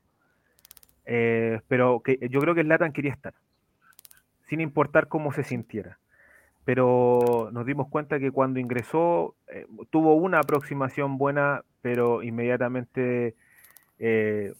eh, 1.06 1.60
pero 1.68 2.00
que 2.00 2.18
yo 2.28 2.40
creo 2.40 2.54
que 2.54 2.64
Latan 2.64 2.92
quería 2.92 3.12
estar, 3.12 3.34
sin 4.48 4.60
importar 4.60 5.08
cómo 5.08 5.32
se 5.32 5.44
sintiera. 5.44 5.98
Pero 6.66 7.50
nos 7.52 7.64
dimos 7.66 7.88
cuenta 7.88 8.18
que 8.18 8.30
cuando 8.30 8.58
ingresó 8.60 9.34
eh, 9.48 9.66
tuvo 9.90 10.14
una 10.14 10.40
aproximación 10.40 11.16
buena, 11.18 11.62
pero 11.82 12.22
inmediatamente 12.22 13.34
Eh, 13.98 14.52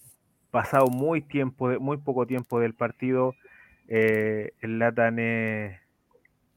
pasado 0.51 0.87
muy 0.87 1.21
tiempo, 1.21 1.69
muy 1.81 1.97
poco 1.99 2.27
tiempo 2.27 2.61
del 2.61 2.75
partido, 2.75 3.35
eh, 3.89 4.53
el 4.61 4.79
Latan 4.79 5.19
es, 5.19 5.81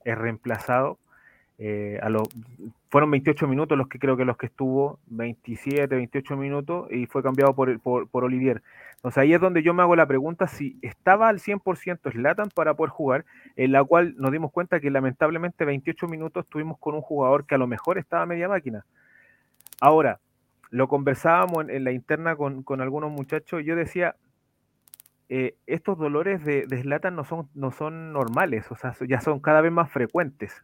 reemplazado. 0.05 0.99
Eh, 1.59 1.99
a 2.03 2.09
los, 2.09 2.27
fueron 2.89 3.09
28 3.09 3.47
minutos 3.47 3.77
los 3.77 3.87
que 3.87 3.97
creo 3.97 4.15
que 4.15 4.25
los 4.25 4.37
que 4.37 4.45
estuvo, 4.45 4.99
27, 5.07 5.95
28 5.95 6.37
minutos, 6.37 6.91
y 6.91 7.07
fue 7.07 7.23
cambiado 7.23 7.55
por, 7.55 7.79
por, 7.79 8.07
por 8.07 8.23
Olivier. 8.23 8.61
Entonces 8.95 9.17
ahí 9.17 9.33
es 9.33 9.41
donde 9.41 9.63
yo 9.63 9.73
me 9.73 9.81
hago 9.81 9.95
la 9.95 10.05
pregunta 10.05 10.47
si 10.47 10.77
estaba 10.81 11.29
al 11.29 11.39
100% 11.39 12.11
Slatan 12.11 12.49
para 12.53 12.75
poder 12.75 12.91
jugar, 12.91 13.25
en 13.55 13.71
la 13.71 13.83
cual 13.83 14.15
nos 14.17 14.31
dimos 14.31 14.51
cuenta 14.51 14.79
que 14.79 14.91
lamentablemente 14.91 15.65
28 15.65 16.07
minutos 16.07 16.45
estuvimos 16.45 16.77
con 16.79 16.95
un 16.95 17.01
jugador 17.01 17.45
que 17.45 17.55
a 17.55 17.57
lo 17.57 17.67
mejor 17.67 17.97
estaba 17.97 18.25
media 18.25 18.47
máquina. 18.47 18.85
Ahora, 19.81 20.19
lo 20.69 20.87
conversábamos 20.87 21.69
en, 21.69 21.83
la 21.83 21.91
interna 21.91 22.35
con, 22.35 22.81
algunos 22.81 23.11
muchachos, 23.11 23.63
yo 23.63 23.75
decía, 23.75 24.15
eh, 25.29 25.55
estos 25.65 25.97
dolores 25.97 26.43
de, 26.43 26.65
de 26.67 27.11
no 27.11 27.23
son, 27.23 27.49
no 27.53 27.71
son 27.71 28.13
normales, 28.13 28.71
o 28.71 28.75
sea, 28.75 28.93
ya 29.07 29.21
son 29.21 29.39
cada 29.39 29.61
vez 29.61 29.71
más 29.71 29.91
frecuentes. 29.91 30.63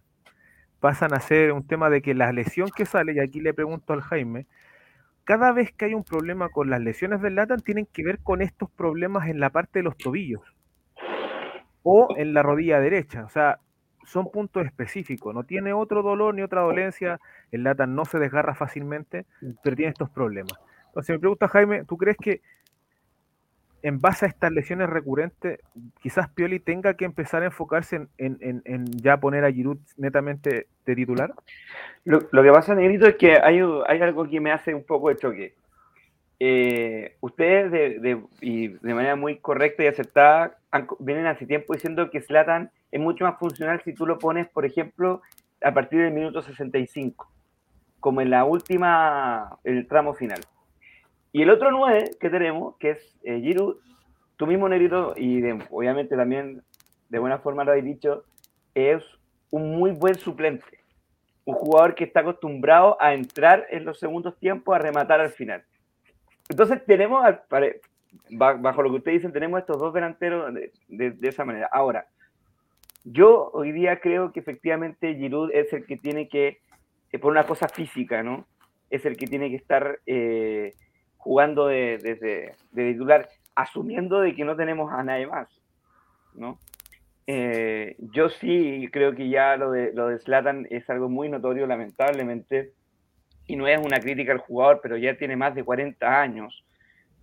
Pasan 0.84 1.14
a 1.14 1.22
ser 1.22 1.54
un 1.54 1.66
tema 1.66 1.90
de 1.90 2.02
que 2.02 2.14
la 2.14 2.34
lesión 2.34 2.68
que 2.76 2.86
sale, 2.86 3.14
y 3.14 3.20
aquí 3.22 3.40
le 3.40 3.54
pregunto 3.54 3.94
al 3.94 4.02
Jaime, 4.02 4.48
cada 5.24 5.54
vez 5.54 5.72
que 5.72 5.86
hay 5.86 5.94
un 5.94 6.04
problema 6.04 6.50
con 6.50 6.70
las 6.70 6.82
lesiones 6.82 7.22
del 7.22 7.36
Latan, 7.36 7.62
tienen 7.62 7.86
que 7.86 8.04
ver 8.04 8.20
con 8.20 8.42
estos 8.42 8.70
problemas 8.70 9.30
en 9.30 9.40
la 9.40 9.50
parte 9.50 9.80
de 9.80 9.84
los 9.84 9.96
tobillos 9.96 10.42
o 11.84 12.14
en 12.18 12.34
la 12.34 12.44
rodilla 12.44 12.82
derecha. 12.82 13.24
O 13.24 13.30
sea, 13.30 13.60
son 14.04 14.30
puntos 14.30 14.66
específicos, 14.66 15.34
no 15.34 15.46
tiene 15.46 15.72
otro 15.72 16.04
dolor 16.04 16.36
ni 16.36 16.42
otra 16.42 16.60
dolencia, 16.60 17.18
el 17.54 17.64
lata 17.64 17.88
no 17.88 18.04
se 18.04 18.20
desgarra 18.20 18.54
fácilmente, 18.54 19.26
pero 19.64 19.78
tiene 19.78 19.92
estos 19.92 20.10
problemas. 20.10 20.60
Entonces 20.88 21.16
me 21.16 21.20
pregunta 21.20 21.48
Jaime, 21.48 21.86
¿tú 21.86 21.96
crees 21.96 22.18
que 22.18 22.42
en 23.84 24.00
base 24.00 24.26
a 24.26 24.30
estas 24.30 24.52
lesiones 24.52 24.90
recurrentes, 24.90 25.60
quizás 26.02 26.30
Pioli 26.30 26.60
tenga 26.60 26.96
que 26.96 27.04
empezar 27.04 27.44
a 27.44 27.48
enfocarse 27.48 28.08
en, 28.18 28.86
ya 28.96 29.18
poner 29.18 29.44
a 29.44 29.52
Giroud 29.52 29.78
netamente 29.98 30.68
de 30.86 30.96
titular? 30.96 31.34
Lo, 32.06 32.20
que 32.22 32.52
pasa, 32.52 32.76
Negrito, 32.76 33.06
es 33.08 33.16
que 33.16 33.34
hay, 33.34 33.60
hay, 33.88 34.02
algo 34.02 34.28
que 34.28 34.40
me 34.40 34.54
hace 34.54 34.74
un 34.74 34.86
poco 34.86 35.10
de 35.10 35.18
choque. 35.18 35.54
Eh, 36.40 37.18
ustedes, 37.20 37.72
de, 38.02 38.22
y 38.40 38.70
de 38.70 38.94
manera 38.94 39.18
muy 39.18 39.38
correcta 39.38 39.84
y 39.84 39.88
aceptada, 39.88 40.58
vienen 41.00 41.28
hace 41.28 41.46
tiempo 41.46 41.74
diciendo 41.74 42.10
que 42.10 42.22
Slatan 42.22 42.72
es 42.90 43.02
mucho 43.02 43.26
más 43.26 43.38
funcional 43.38 43.82
si 43.84 43.94
tú 43.94 44.06
lo 44.06 44.18
pones, 44.18 44.48
por 44.48 44.66
ejemplo, 44.66 45.22
a 45.62 45.74
partir 45.74 46.02
del 46.02 46.14
minuto 46.14 46.42
65, 46.42 47.30
como 48.00 48.22
en 48.22 48.30
la 48.30 48.46
última, 48.46 49.58
el 49.66 49.88
tramo 49.88 50.14
final. 50.14 50.40
Y 51.34 51.42
el 51.42 51.50
otro 51.50 51.72
9 51.72 52.12
que 52.20 52.30
tenemos, 52.30 52.78
que 52.78 52.92
es 52.92 53.20
eh, 53.24 53.42
Giroud, 53.42 53.76
tú 54.38 54.48
mismo, 54.48 54.70
Negrito, 54.70 55.14
y 55.18 55.44
obviamente 55.70 56.16
también 56.16 56.62
de 57.10 57.20
buena 57.20 57.40
forma 57.40 57.66
lo 57.66 57.72
habéis 57.72 57.86
dicho, 57.86 58.24
es 58.74 59.04
un 59.50 59.76
muy 59.76 59.92
buen 59.92 60.16
suplente. 60.16 60.80
Un 61.44 61.56
jugador 61.56 61.96
que 61.96 62.06
está 62.06 62.22
acostumbrado 62.22 62.96
a 63.02 63.14
entrar 63.14 63.68
en 63.70 63.84
los 63.84 64.00
segundos 64.00 64.38
tiempos, 64.40 64.74
a 64.74 64.80
rematar 64.80 65.20
al 65.20 65.32
final. 65.32 65.64
Entonces 66.48 66.86
tenemos, 66.86 67.22
bajo 68.30 68.82
lo 68.82 68.92
que 68.92 68.98
ustedes 68.98 69.18
dicen, 69.18 69.34
tenemos 69.34 69.60
estos 69.60 69.78
dos 69.78 69.94
delanteros 69.94 70.54
de 70.88 71.28
esa 71.28 71.44
manera. 71.44 71.68
Ahora, 71.70 72.08
yo 73.04 73.50
hoy 73.54 73.72
día 73.72 74.00
creo 74.00 74.32
que 74.32 74.40
efectivamente 74.40 75.16
Giroud 75.16 75.52
es 75.54 75.74
el 75.74 75.86
que 75.86 75.98
tiene 75.98 76.30
que, 76.30 76.60
eh, 77.12 77.20
por 77.20 77.32
una 77.32 77.46
cosa 77.46 77.68
física, 77.68 78.24
¿no? 78.24 78.46
Es 78.90 79.06
el 79.06 79.18
que 79.18 79.28
tiene 79.28 79.50
que 79.50 79.58
estar 79.58 80.00
eh, 80.06 80.74
jugando 81.24 81.68
de, 81.68 82.54
titular, 82.76 83.30
asumiendo 83.56 84.20
de 84.20 84.36
que 84.36 84.44
no 84.44 84.58
tenemos 84.58 84.92
a 84.92 85.04
nadie 85.04 85.26
más, 85.26 85.48
¿no? 86.36 86.60
Eh, 87.26 87.96
yo 88.00 88.28
sí 88.28 88.90
creo 88.92 89.16
que 89.16 89.30
ya 89.30 89.56
lo 89.56 89.72
de, 89.72 89.94
lo 89.94 90.10
de 90.10 90.20
Zlatan 90.20 90.68
es 90.70 90.90
algo 90.90 91.08
muy 91.08 91.30
notorio, 91.30 91.66
lamentablemente, 91.66 92.74
y 93.48 93.56
no 93.56 93.68
es 93.68 93.80
una 93.80 94.02
crítica 94.02 94.34
al 94.34 94.40
jugador, 94.40 94.82
pero 94.84 94.98
ya 94.98 95.16
tiene 95.16 95.38
más 95.38 95.56
de 95.56 95.64
40 95.64 96.22
años, 96.22 96.66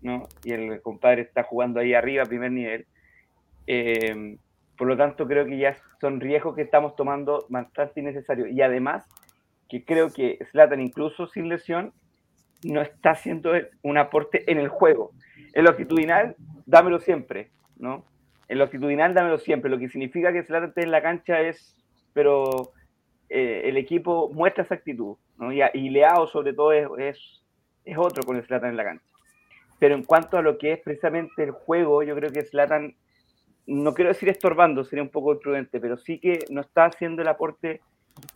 ¿no? 0.00 0.26
Y 0.44 0.52
el 0.52 0.80
compadre 0.80 1.20
está 1.20 1.42
jugando 1.42 1.80
ahí 1.80 1.92
arriba 1.92 2.22
a 2.22 2.26
primer 2.26 2.52
nivel. 2.52 2.86
Eh, 3.66 4.38
por 4.78 4.88
lo 4.88 4.96
tanto, 4.96 5.26
creo 5.26 5.44
que 5.44 5.58
ya 5.58 5.76
son 6.00 6.20
riesgos 6.20 6.56
que 6.56 6.62
estamos 6.62 6.96
tomando 6.96 7.44
bastante 7.50 8.00
innecesarios. 8.00 8.48
Y 8.50 8.62
además, 8.62 9.06
que 9.68 9.84
creo 9.84 10.10
que 10.10 10.38
Slatan, 10.50 10.80
incluso 10.80 11.26
sin 11.26 11.50
lesión, 11.50 11.92
no 12.64 12.80
está 12.82 13.10
haciendo 13.10 13.52
un 13.82 13.98
aporte 13.98 14.50
en 14.50 14.58
el 14.58 14.68
juego. 14.68 15.12
En 15.52 15.64
lo 15.64 15.70
actitudinal, 15.70 16.36
dámelo 16.66 17.00
siempre, 17.00 17.50
¿no? 17.76 18.04
En 18.48 18.58
lo 18.58 18.64
actitudinal, 18.64 19.14
dámelo 19.14 19.38
siempre. 19.38 19.70
Lo 19.70 19.78
que 19.78 19.88
significa 19.88 20.32
que 20.32 20.42
Slatan 20.42 20.70
esté 20.70 20.82
en 20.82 20.90
la 20.90 21.02
cancha 21.02 21.40
es, 21.40 21.76
pero 22.12 22.72
eh, 23.28 23.62
el 23.64 23.76
equipo 23.76 24.30
muestra 24.32 24.64
esa 24.64 24.74
actitud, 24.74 25.16
¿no? 25.38 25.52
Y, 25.52 25.62
y 25.74 25.90
Leao, 25.90 26.26
sobre 26.26 26.52
todo, 26.52 26.72
es, 26.72 27.42
es, 27.84 27.98
otro 27.98 28.22
con 28.22 28.36
el 28.36 28.44
Slatan 28.44 28.70
en 28.70 28.76
la 28.76 28.84
cancha. 28.84 29.04
Pero 29.78 29.94
en 29.94 30.04
cuanto 30.04 30.36
a 30.36 30.42
lo 30.42 30.58
que 30.58 30.72
es 30.72 30.80
precisamente 30.80 31.42
el 31.42 31.52
juego, 31.52 32.02
yo 32.02 32.14
creo 32.14 32.30
que 32.30 32.42
Slatan 32.42 32.94
no 33.66 33.94
quiero 33.94 34.08
decir 34.08 34.28
estorbando, 34.28 34.84
sería 34.84 35.02
un 35.02 35.10
poco 35.10 35.32
imprudente, 35.32 35.80
pero 35.80 35.96
sí 35.96 36.18
que 36.18 36.40
no 36.50 36.60
está 36.60 36.86
haciendo 36.86 37.22
el 37.22 37.28
aporte 37.28 37.80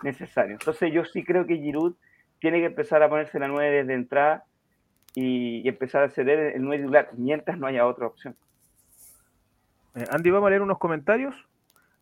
necesario. 0.02 0.52
Entonces 0.52 0.93
yo 0.93 1.04
sí 1.04 1.25
creo 1.25 1.45
que 1.45 1.57
Giroud 1.57 1.95
tiene 2.41 2.61
que 2.61 2.67
empezar 2.67 3.03
a 3.03 3.09
ponerse 3.09 3.38
la 3.38 3.49
9 3.49 3.71
desde 3.71 3.95
entrada 3.95 4.45
y, 5.14 5.67
empezar 5.69 6.03
a 6.03 6.11
ceder 6.11 6.55
el 6.57 6.62
9 6.62 6.83
titular 6.83 7.09
mientras 7.17 7.59
no 7.59 7.67
haya 7.67 7.87
otra 7.87 8.07
opción. 8.07 8.37
Eh, 9.95 10.05
Andy, 10.11 10.31
vamos 10.31 10.49
a 10.49 10.50
leer 10.50 10.62
unos 10.62 10.78
comentarios. 10.78 11.35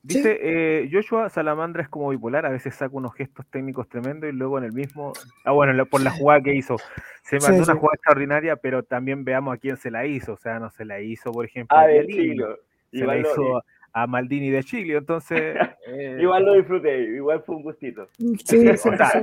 Dice 0.04 0.38
eh, 0.42 0.90
Joshua 0.92 1.28
Salamandra 1.28 1.82
es 1.82 1.88
como 1.88 2.08
bipolar, 2.08 2.44
a 2.44 2.50
veces 2.50 2.74
saca 2.74 2.96
unos 2.96 3.14
gestos 3.14 3.46
técnicos 3.46 3.88
tremendos 3.88 4.28
y 4.28 4.32
luego 4.32 4.58
en 4.58 4.64
el 4.64 4.72
mismo. 4.72 5.12
Ah, 5.44 5.52
bueno, 5.52 5.86
por 5.86 6.00
la 6.02 6.10
jugada 6.10 6.40
que 6.40 6.54
hizo. 6.56 6.76
Se 7.22 7.38
mandó 7.38 7.62
una 7.62 7.76
jugada 7.76 7.94
extraordinaria, 7.94 8.56
pero 8.56 8.82
también 8.82 9.24
veamos 9.24 9.54
a 9.54 9.58
quién 9.58 9.76
se 9.76 9.92
la 9.92 10.04
hizo. 10.04 10.32
O 10.32 10.36
sea, 10.36 10.58
no 10.58 10.70
se 10.70 10.84
la 10.84 11.00
hizo, 11.00 11.30
por 11.30 11.44
ejemplo, 11.44 11.76
a, 11.76 11.82
a 11.82 11.86
se 11.86 12.56
igual 12.90 13.20
hizo 13.20 13.62
a 13.92 14.06
Maldini 14.06 14.50
de 14.50 14.64
Chile, 14.64 14.96
entonces... 14.96 15.56
Eh, 15.84 16.18
igual 16.22 16.44
lo 16.44 16.54
disfruté, 16.54 17.02
igual 17.02 17.42
fue 17.44 17.56
un 17.56 17.64
gustito. 17.64 18.08
Sí, 18.16 18.66
o 18.68 18.76
sea, 18.76 19.22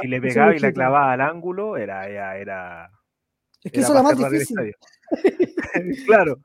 si, 0.00 0.06
le 0.06 0.20
pegaba 0.20 0.54
y 0.54 0.58
la 0.60 0.72
clavaba 0.72 1.12
al 1.12 1.20
ángulo, 1.20 1.76
era... 1.76 2.08
era, 2.08 2.38
era 2.38 2.90
es 3.64 3.72
que 3.72 3.80
eso 3.80 3.92
es 3.92 3.98
lo 3.98 4.02
más 4.04 4.16
difícil. 4.16 4.76
claro. 6.06 6.38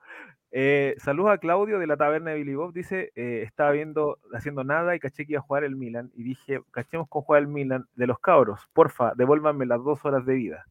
Eh, 0.51 0.95
saludos 0.99 1.31
a 1.31 1.37
Claudio 1.37 1.79
de 1.79 1.87
la 1.87 1.97
taberna 1.97 2.31
de 2.31 2.37
Billy 2.37 2.55
Bob. 2.55 2.73
Dice: 2.73 3.11
eh, 3.15 3.43
Estaba 3.45 3.71
viendo, 3.71 4.19
haciendo 4.33 4.63
nada 4.63 4.95
y 4.95 4.99
caché 4.99 5.25
que 5.25 5.33
iba 5.33 5.39
a 5.39 5.43
jugar 5.43 5.63
el 5.63 5.75
Milan. 5.75 6.11
Y 6.15 6.23
dije: 6.23 6.61
Cachemos 6.71 7.07
con 7.09 7.21
jugar 7.21 7.41
el 7.41 7.47
Milan 7.47 7.85
de 7.95 8.07
los 8.07 8.19
cabros. 8.19 8.61
Porfa, 8.73 9.13
devuélvanme 9.15 9.65
las 9.65 9.83
dos 9.83 10.03
horas 10.05 10.25
de 10.25 10.33
vida. 10.33 10.65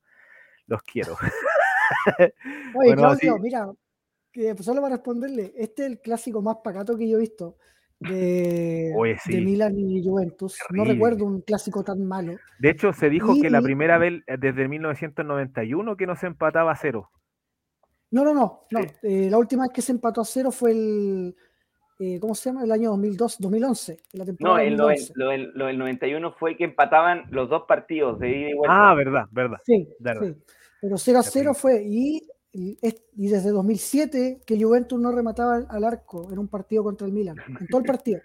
Los 0.67 0.83
quiero. 0.83 1.17
Oye, 2.75 2.95
Claudio, 2.95 3.39
mira, 3.39 3.69
que 4.33 4.57
solo 4.63 4.81
para 4.81 4.97
responderle, 4.97 5.53
este 5.57 5.83
es 5.85 5.93
el 5.93 6.01
clásico 6.01 6.41
más 6.43 6.57
pacato 6.65 6.97
que 6.97 7.09
yo 7.09 7.19
he 7.19 7.21
visto 7.21 7.57
de, 8.03 8.93
de 9.27 9.41
Milan 9.41 9.79
y 9.79 10.03
Juventus. 10.05 10.59
No 10.71 10.85
recuerdo 10.85 11.25
un 11.25 11.43
clásico 11.43 11.85
tan 11.85 12.07
malo. 12.07 12.37
De 12.59 12.71
hecho, 12.71 12.93
se 12.93 13.09
dijo 13.11 13.35
que 13.41 13.51
la 13.51 13.63
primera 13.63 13.99
vez 13.99 14.23
eh, 14.27 14.37
desde 14.39 14.69
1991 14.69 15.97
que 15.97 16.07
no 16.07 16.17
se 16.17 16.27
empataba 16.27 16.73
a 16.73 16.77
cero. 16.77 17.11
No, 18.11 18.25
no, 18.25 18.35
no. 18.35 18.67
no. 18.71 18.81
Eh, 19.03 19.29
la 19.31 19.39
última 19.39 19.65
vez 19.65 19.73
que 19.73 19.83
se 19.83 19.93
empató 19.93 20.21
a 20.21 20.25
cero 20.25 20.51
fue 20.51 20.73
el. 20.73 21.37
Eh, 21.99 22.19
¿Cómo 22.19 22.35
se 22.35 22.51
llama? 22.51 22.65
El 22.65 22.73
año 22.73 22.91
2002, 22.91 23.37
2011. 23.39 23.97
La 24.15 24.25
no, 24.41 24.59
el, 24.59 24.75
lo, 24.75 25.31
el, 25.31 25.79
91 25.79 26.33
fue 26.33 26.57
que 26.57 26.65
empataban 26.65 27.25
los 27.31 27.49
dos 27.49 27.63
partidos 27.69 28.19
de 28.19 28.29
ida 28.29 28.51
y 28.51 28.55
vuelta. 28.55 28.91
Ah, 28.91 28.95
verdad, 28.95 29.27
verdad. 29.31 29.59
Sí, 29.65 29.89
sí. 29.99 30.35
Pero 30.81 30.99
0 30.99 31.19
a 31.21 31.23
0 31.23 31.55
fue. 31.55 31.85
Y 31.87 32.23
y, 32.53 33.29
desde 33.29 33.51
2007 33.51 34.43
que 34.47 34.63
Juventus 34.63 35.01
no 35.01 35.11
remataba 35.11 35.65
al 35.69 35.85
arco 35.85 36.31
en 36.33 36.39
un 36.39 36.49
partido 36.49 36.85
contra 36.85 37.07
el 37.07 37.13
Milan, 37.13 37.37
en 37.49 37.67
todo 37.67 37.81
el 37.81 37.87
partido. 37.87 38.21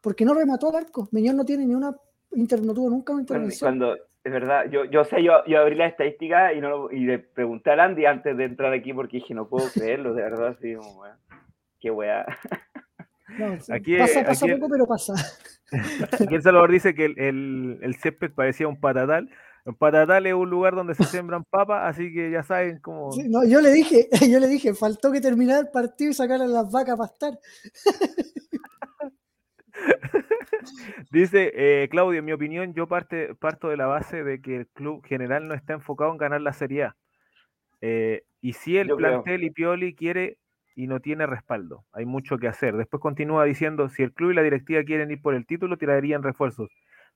Porque 0.00 0.24
no 0.24 0.34
remató 0.34 0.70
al 0.70 0.76
arco. 0.76 1.08
Meñón 1.12 1.36
no 1.36 1.44
tiene 1.44 1.66
ni 1.66 1.74
una 1.74 1.94
no 2.30 2.74
tuvo 2.74 2.90
nunca 2.90 3.12
una 3.12 3.22
intervención. 3.22 3.78
Cuando, 3.78 3.96
es 4.24 4.32
verdad, 4.32 4.68
yo, 4.70 4.84
yo 4.84 5.04
sé, 5.04 5.22
yo, 5.22 5.44
yo 5.46 5.60
abrí 5.60 5.74
la 5.74 5.86
estadística 5.86 6.52
y, 6.52 6.60
no, 6.60 6.90
y 6.90 7.00
le 7.00 7.18
pregunté 7.18 7.70
a 7.70 7.84
Andy 7.84 8.04
antes 8.06 8.36
de 8.36 8.44
entrar 8.44 8.72
aquí 8.72 8.92
porque 8.92 9.18
dije, 9.18 9.34
no 9.34 9.48
puedo 9.48 9.70
creerlo, 9.72 10.14
de 10.14 10.22
verdad, 10.22 10.48
así 10.48 10.74
como, 10.74 11.04
qué 11.80 11.90
weá. 11.90 12.26
aquí, 13.72 13.96
pasa, 13.96 14.24
pasa 14.24 14.46
poco, 14.46 14.68
pero 14.68 14.86
pasa. 14.86 15.14
Aquí 16.20 16.34
El 16.34 16.42
Salvador 16.42 16.70
dice 16.70 16.94
que 16.94 17.06
el, 17.06 17.18
el, 17.18 17.78
el 17.82 17.94
césped 17.96 18.30
parecía 18.32 18.68
un 18.68 18.78
patatal. 18.78 19.28
En 19.66 19.74
Patatal 19.74 20.24
es 20.26 20.32
un 20.32 20.48
lugar 20.48 20.76
donde 20.76 20.94
se 20.94 21.02
siembran 21.04 21.42
papas, 21.42 21.82
así 21.90 22.12
que 22.12 22.30
ya 22.30 22.44
saben 22.44 22.78
cómo. 22.78 23.10
no, 23.28 23.44
yo 23.44 23.60
le 23.60 23.72
dije, 23.72 24.08
yo 24.30 24.38
le 24.38 24.46
dije, 24.46 24.74
faltó 24.74 25.10
que 25.10 25.20
terminara 25.20 25.58
el 25.58 25.70
partido 25.70 26.12
y 26.12 26.14
sacaran 26.14 26.52
las 26.52 26.70
vacas 26.70 26.94
a 26.94 26.96
pastar. 26.96 27.38
Dice 31.10 31.52
eh, 31.54 31.88
Claudio, 31.88 32.20
en 32.20 32.24
mi 32.24 32.32
opinión, 32.32 32.74
yo 32.74 32.86
parte, 32.86 33.34
parto 33.34 33.68
de 33.68 33.76
la 33.76 33.86
base 33.86 34.22
de 34.22 34.40
que 34.40 34.56
el 34.56 34.66
club 34.68 35.04
general 35.04 35.48
no 35.48 35.54
está 35.54 35.74
enfocado 35.74 36.12
en 36.12 36.18
ganar 36.18 36.40
la 36.40 36.52
Serie 36.52 36.84
A. 36.84 36.96
Eh, 37.80 38.22
y 38.40 38.52
si 38.52 38.76
el 38.76 38.88
plantel 38.88 39.42
y 39.44 39.50
Pioli 39.50 39.94
quiere 39.94 40.38
y 40.76 40.86
no 40.86 41.00
tiene 41.00 41.26
respaldo, 41.26 41.84
hay 41.92 42.04
mucho 42.04 42.38
que 42.38 42.46
hacer. 42.46 42.76
Después 42.76 43.00
continúa 43.00 43.44
diciendo, 43.44 43.88
si 43.88 44.04
el 44.04 44.12
club 44.12 44.30
y 44.30 44.34
la 44.34 44.42
directiva 44.42 44.84
quieren 44.84 45.10
ir 45.10 45.20
por 45.20 45.34
el 45.34 45.44
título, 45.44 45.76
tirarían 45.76 46.22
refuerzos. 46.22 46.70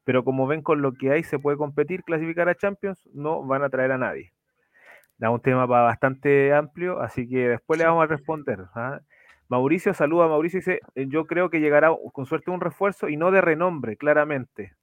Pero 0.04 0.24
como 0.24 0.46
ven 0.46 0.62
con 0.62 0.82
lo 0.82 0.92
que 0.92 1.10
hay, 1.10 1.22
se 1.22 1.38
puede 1.38 1.56
competir, 1.56 2.02
clasificar 2.02 2.48
a 2.48 2.54
Champions, 2.54 3.08
no 3.12 3.44
van 3.44 3.62
a 3.62 3.68
traer 3.68 3.92
a 3.92 3.98
nadie. 3.98 4.32
Da 5.18 5.30
un 5.30 5.40
tema 5.40 5.66
bastante 5.66 6.54
amplio, 6.54 7.00
así 7.00 7.28
que 7.28 7.48
después 7.48 7.78
le 7.78 7.86
vamos 7.86 8.04
a 8.04 8.06
responder. 8.06 8.60
¿ah? 8.74 9.00
Mauricio 9.48 9.92
saluda 9.92 10.26
a 10.26 10.28
Mauricio 10.28 10.58
y 10.58 10.60
dice, 10.60 10.80
eh, 10.94 11.06
yo 11.08 11.26
creo 11.26 11.50
que 11.50 11.60
llegará 11.60 11.90
con 12.12 12.24
suerte 12.24 12.50
un 12.50 12.60
refuerzo 12.60 13.08
y 13.08 13.16
no 13.16 13.30
de 13.30 13.40
renombre, 13.40 13.96
claramente. 13.96 14.74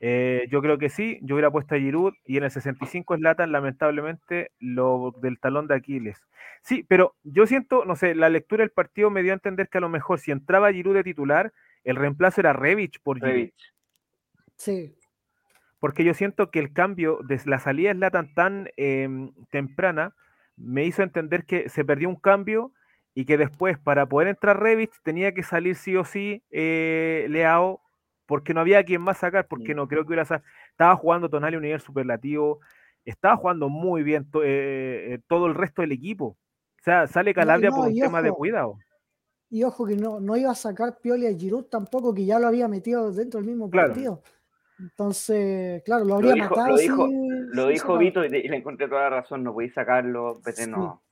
Eh, 0.00 0.46
yo 0.50 0.60
creo 0.60 0.78
que 0.78 0.88
sí, 0.88 1.18
yo 1.22 1.34
hubiera 1.34 1.50
puesto 1.50 1.74
a 1.74 1.78
Giroud 1.78 2.14
y 2.24 2.36
en 2.36 2.44
el 2.44 2.50
65 2.50 3.14
es 3.14 3.20
Latan, 3.20 3.52
lamentablemente, 3.52 4.52
lo 4.60 5.14
del 5.20 5.38
talón 5.40 5.66
de 5.66 5.74
Aquiles. 5.74 6.22
Sí, 6.62 6.84
pero 6.86 7.14
yo 7.24 7.46
siento, 7.46 7.84
no 7.84 7.96
sé, 7.96 8.14
la 8.14 8.28
lectura 8.28 8.62
del 8.62 8.70
partido 8.70 9.10
me 9.10 9.22
dio 9.22 9.32
a 9.32 9.34
entender 9.34 9.68
que 9.68 9.78
a 9.78 9.80
lo 9.80 9.88
mejor 9.88 10.20
si 10.20 10.30
entraba 10.30 10.72
Giroud 10.72 10.94
de 10.94 11.04
titular, 11.04 11.52
el 11.84 11.96
reemplazo 11.96 12.40
era 12.40 12.52
Revich 12.52 13.00
por 13.02 13.18
Giroud. 13.18 13.50
Sí. 14.56 14.96
Porque 15.78 16.04
yo 16.04 16.14
siento 16.14 16.50
que 16.50 16.58
el 16.58 16.72
cambio 16.72 17.20
de 17.26 17.40
la 17.44 17.58
salida 17.58 17.90
de 17.90 18.00
Latan 18.00 18.34
tan 18.34 18.68
em, 18.76 19.32
temprana 19.50 20.14
me 20.56 20.84
hizo 20.84 21.02
entender 21.02 21.44
que 21.44 21.68
se 21.68 21.84
perdió 21.84 22.08
un 22.08 22.16
cambio 22.16 22.72
y 23.14 23.24
que 23.24 23.38
después 23.38 23.78
para 23.78 24.06
poder 24.06 24.28
entrar 24.28 24.60
Revich 24.60 24.92
tenía 25.02 25.32
que 25.32 25.42
salir 25.42 25.76
sí 25.76 25.96
o 25.96 26.04
sí 26.04 26.42
eh, 26.50 27.26
Leao 27.30 27.80
porque 28.26 28.54
no 28.54 28.60
había 28.60 28.84
quien 28.84 29.02
más 29.02 29.18
sacar, 29.18 29.46
porque 29.46 29.74
no 29.74 29.86
creo 29.86 30.02
que 30.02 30.08
hubiera 30.08 30.42
estaba 30.70 30.96
jugando 30.96 31.30
Tonali 31.30 31.56
un 31.56 31.62
nivel 31.62 31.80
superlativo, 31.80 32.60
estaba 33.04 33.36
jugando 33.36 33.68
muy 33.68 34.02
bien 34.02 34.28
eh, 34.42 35.12
eh, 35.12 35.18
todo 35.28 35.46
el 35.46 35.54
resto 35.54 35.82
del 35.82 35.92
equipo. 35.92 36.36
O 36.80 36.82
sea, 36.82 37.06
sale 37.06 37.32
Calabria 37.32 37.70
por 37.70 37.88
un 37.88 37.94
tema 37.94 38.20
de 38.20 38.32
cuidado. 38.32 38.78
Y 39.48 39.62
ojo 39.62 39.86
que 39.86 39.96
no, 39.96 40.18
no 40.18 40.36
iba 40.36 40.50
a 40.50 40.56
sacar 40.56 40.98
Pioli 41.00 41.26
a 41.26 41.36
Giroud 41.36 41.66
tampoco, 41.66 42.12
que 42.12 42.26
ya 42.26 42.38
lo 42.38 42.48
había 42.48 42.66
metido 42.66 43.12
dentro 43.12 43.38
del 43.38 43.48
mismo 43.48 43.70
partido. 43.70 44.22
Entonces, 44.78 45.82
claro, 45.84 46.04
lo 46.04 46.16
habría 46.16 46.36
matado. 46.36 46.68
Lo 46.68 46.76
dijo, 46.76 47.08
lo 47.08 47.68
dijo 47.68 47.98
Vito 47.98 48.24
y, 48.24 48.28
le 48.28 48.56
encontré 48.56 48.88
toda 48.88 49.02
la 49.02 49.10
razón, 49.10 49.42
no 49.42 49.54
podéis 49.54 49.74
sacarlo, 49.74 50.40
no. 50.68 51.02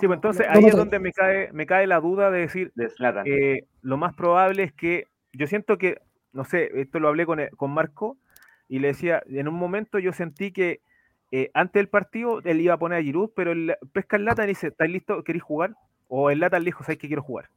sí, 0.00 0.06
pues 0.06 0.16
entonces 0.16 0.46
ahí 0.48 0.64
es 0.64 0.76
donde 0.76 0.98
me 0.98 1.12
cae, 1.12 1.52
me 1.52 1.66
cae 1.66 1.86
la 1.86 2.00
duda 2.00 2.30
de 2.30 2.40
decir, 2.40 2.72
eh, 3.24 3.66
lo 3.82 3.96
más 3.96 4.14
probable 4.14 4.64
es 4.64 4.72
que, 4.72 5.06
yo 5.32 5.46
siento 5.46 5.78
que 5.78 5.98
no 6.34 6.44
sé, 6.44 6.68
esto 6.80 6.98
lo 6.98 7.08
hablé 7.08 7.24
con, 7.24 7.40
eh, 7.40 7.48
con 7.56 7.70
Marco 7.70 8.18
y 8.68 8.80
le 8.80 8.88
decía, 8.88 9.22
en 9.26 9.48
un 9.48 9.54
momento 9.54 9.98
yo 9.98 10.12
sentí 10.12 10.52
que 10.52 10.80
eh, 11.30 11.50
antes 11.54 11.80
del 11.80 11.88
partido 11.88 12.40
él 12.44 12.60
iba 12.60 12.74
a 12.74 12.78
poner 12.78 12.98
a 12.98 13.02
Giroud, 13.02 13.30
pero 13.34 13.52
el 13.52 13.76
pesca 13.92 14.16
el 14.16 14.24
lata 14.24 14.44
y 14.44 14.48
dice, 14.48 14.68
¿estáis 14.68 14.90
listo? 14.90 15.22
¿Queréis 15.24 15.44
jugar? 15.44 15.74
O 16.08 16.30
el 16.30 16.40
lata 16.40 16.58
le 16.58 16.66
dijo, 16.66 16.84
¿sabes 16.84 16.98
que 16.98 17.06
quiero 17.06 17.22
jugar? 17.22 17.48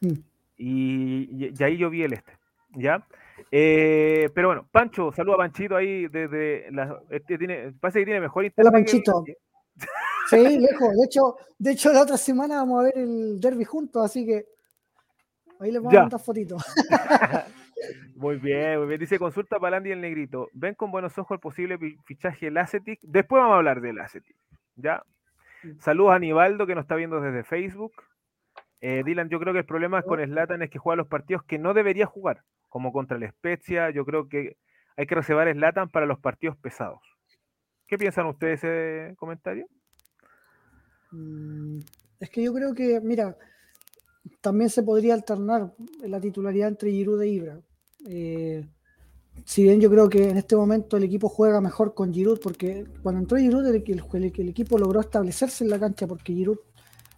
Mm. 0.00 0.14
Y, 0.56 1.62
ahí 1.62 1.76
yo 1.76 1.90
vi 1.90 2.02
el 2.02 2.12
este, 2.12 2.32
¿ya? 2.74 3.04
Eh, 3.54 4.30
pero 4.34 4.48
bueno, 4.48 4.66
Pancho, 4.72 5.12
saluda 5.12 5.34
a 5.34 5.38
Panchito 5.38 5.76
ahí 5.76 6.08
desde 6.08 6.70
la, 6.72 7.02
este 7.10 7.36
tiene, 7.36 7.74
parece 7.78 7.98
que 7.98 8.06
tiene 8.06 8.20
mejor 8.20 8.46
internet. 8.46 8.72
Hola 8.72 8.78
Panchito. 8.78 9.24
Sí, 10.30 10.58
lejos. 10.58 10.96
De 10.96 11.04
hecho, 11.04 11.36
de 11.58 11.72
hecho, 11.72 11.92
la 11.92 12.02
otra 12.02 12.16
semana 12.16 12.56
vamos 12.56 12.80
a 12.80 12.84
ver 12.84 12.96
el 12.96 13.38
derby 13.38 13.64
juntos, 13.64 14.02
así 14.02 14.24
que 14.24 14.46
ahí 15.60 15.70
les 15.70 15.82
vamos 15.82 15.94
a 15.94 16.00
mandar 16.02 16.20
fotitos. 16.20 16.62
Muy 18.14 18.36
bien, 18.36 18.78
muy 18.78 18.86
bien. 18.86 19.00
Dice 19.00 19.18
consulta 19.18 19.58
para 19.58 19.78
Andy 19.78 19.90
el 19.90 20.00
Negrito. 20.00 20.48
¿Ven 20.52 20.74
con 20.74 20.92
buenos 20.92 21.18
ojos 21.18 21.34
el 21.34 21.40
posible 21.40 21.76
fichaje 22.04 22.46
del 22.46 22.58
Acetic? 22.58 23.00
Después 23.02 23.40
vamos 23.40 23.54
a 23.54 23.56
hablar 23.58 23.80
del 23.80 23.98
Acetic. 24.00 24.36
¿Ya? 24.76 25.02
Saludos 25.80 26.12
a 26.12 26.16
Anibaldo 26.16 26.66
que 26.66 26.76
nos 26.76 26.84
está 26.84 26.94
viendo 26.94 27.20
desde 27.20 27.42
Facebook. 27.42 27.92
Eh, 28.80 29.02
Dylan, 29.04 29.28
yo 29.28 29.40
creo 29.40 29.52
que 29.52 29.60
el 29.60 29.64
problema 29.64 30.02
con 30.02 30.24
Slatan 30.24 30.62
es 30.62 30.70
que 30.70 30.78
juega 30.78 30.96
los 30.96 31.08
partidos 31.08 31.42
que 31.44 31.58
no 31.58 31.74
debería 31.74 32.06
jugar, 32.06 32.42
como 32.72 32.90
contra 32.90 33.18
el 33.18 33.28
Spezia. 33.28 33.90
Yo 33.90 34.06
creo 34.06 34.30
que 34.30 34.56
hay 34.96 35.06
que 35.06 35.14
reservar 35.14 35.52
Slatan 35.52 35.90
para 35.90 36.06
los 36.06 36.18
partidos 36.18 36.56
pesados. 36.56 37.00
¿Qué 37.86 37.98
piensan 37.98 38.26
ustedes 38.26 38.62
de 38.62 39.08
ese 39.08 39.16
comentario? 39.16 39.68
Mm, 41.10 41.80
es 42.18 42.30
que 42.30 42.42
yo 42.42 42.54
creo 42.54 42.74
que, 42.74 42.98
mira, 43.02 43.36
también 44.40 44.70
se 44.70 44.82
podría 44.82 45.12
alternar 45.12 45.74
la 46.00 46.18
titularidad 46.18 46.68
entre 46.68 46.90
Giroud 46.90 47.20
e 47.20 47.28
Ibra. 47.28 47.60
Eh, 48.06 48.66
si 49.44 49.64
bien 49.64 49.78
yo 49.78 49.90
creo 49.90 50.08
que 50.08 50.30
en 50.30 50.38
este 50.38 50.56
momento 50.56 50.96
el 50.96 51.04
equipo 51.04 51.28
juega 51.28 51.60
mejor 51.60 51.92
con 51.92 52.10
Giroud, 52.10 52.40
porque 52.40 52.86
cuando 53.02 53.20
entró 53.20 53.36
Giroud 53.36 53.66
el, 53.66 53.84
el, 53.86 54.32
el, 54.34 54.48
equipo 54.48 54.78
logró 54.78 55.00
establecerse 55.00 55.62
en 55.62 55.68
la 55.68 55.78
cancha, 55.78 56.06
porque 56.06 56.32
Giroud 56.32 56.58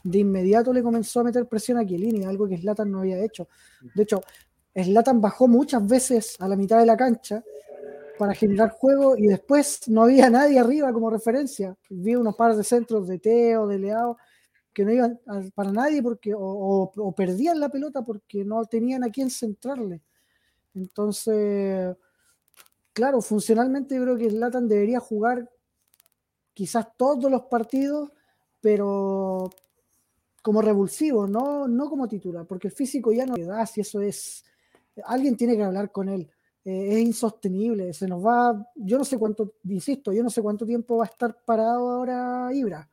de 0.03 0.19
inmediato 0.19 0.73
le 0.73 0.83
comenzó 0.83 1.21
a 1.21 1.25
meter 1.25 1.47
presión 1.47 1.79
a 1.79 1.87
Chiellini, 1.87 2.25
algo 2.25 2.47
que 2.47 2.59
Slatan 2.59 2.90
no 2.90 3.01
había 3.01 3.25
hecho. 3.25 3.49
De 3.95 4.03
hecho, 4.03 4.21
Slatan 4.75 5.21
bajó 5.21 5.47
muchas 5.47 5.87
veces 5.87 6.37
a 6.41 6.49
la 6.49 6.57
mitad 6.57 6.79
de 6.79 6.87
la 6.87 6.97
cancha 6.97 7.45
para 8.19 8.35
generar 8.35 8.71
juego 8.71 9.17
y 9.17 9.27
después 9.27 9.89
no 9.89 10.03
había 10.03 10.31
nadie 10.31 10.59
arriba 10.59 10.93
como 10.93 11.11
referencia. 11.11 11.77
Vi 11.91 12.15
unos 12.15 12.37
pares 12.37 12.57
de 12.57 12.65
centros 12.65 13.07
de 13.09 13.19
Teo, 13.19 13.67
de 13.67 13.79
Leao, 13.79 14.17
que 14.73 14.85
no 14.85 14.93
iban 14.93 15.21
para 15.55 15.71
nadie 15.71 16.03
porque 16.03 16.33
o, 16.37 17.15
perdían 17.17 17.61
la 17.61 17.69
pelota 17.69 18.03
porque 18.03 18.45
no 18.45 18.65
tenían 18.65 19.05
a 19.05 19.11
quién 19.11 19.31
centrarle. 19.31 20.03
Entonces, 20.75 21.97
claro, 22.93 23.21
funcionalmente 23.23 23.95
yo 23.95 24.03
creo 24.03 24.17
que 24.17 24.31
Latan 24.31 24.69
debería 24.69 24.99
jugar 24.99 25.49
quizás 26.53 26.89
todos 26.97 27.31
los 27.31 27.43
partidos, 27.43 28.11
pero 28.61 29.51
como 30.43 30.61
revulsivo, 30.61 31.27
no, 31.27 31.67
no 31.69 31.89
como 31.89 32.09
titular, 32.09 32.47
porque 32.47 32.69
el 32.69 32.75
físico 32.75 33.13
ya 33.13 33.25
no 33.25 33.37
le 33.37 33.45
da, 33.45 33.65
si 33.67 33.81
eso 33.81 34.01
es, 34.01 34.45
alguien 35.04 35.37
tiene 35.37 35.57
que 35.57 35.64
hablar 35.64 35.90
con 35.90 36.09
él. 36.09 36.30
Eh, 36.64 36.94
es 36.94 36.98
insostenible, 37.00 37.92
se 37.92 38.09
nos 38.09 38.24
va, 38.24 38.66
yo 38.74 38.96
no 38.96 39.04
sé 39.04 39.18
cuánto, 39.18 39.54
insisto, 39.64 40.12
yo 40.12 40.22
no 40.22 40.30
sé 40.30 40.40
cuánto 40.40 40.64
tiempo 40.64 40.96
va 40.96 41.04
a 41.04 41.09
estar 41.09 41.37
parado 41.44 41.90
ahora 41.90 42.48
Ibra 42.52 42.88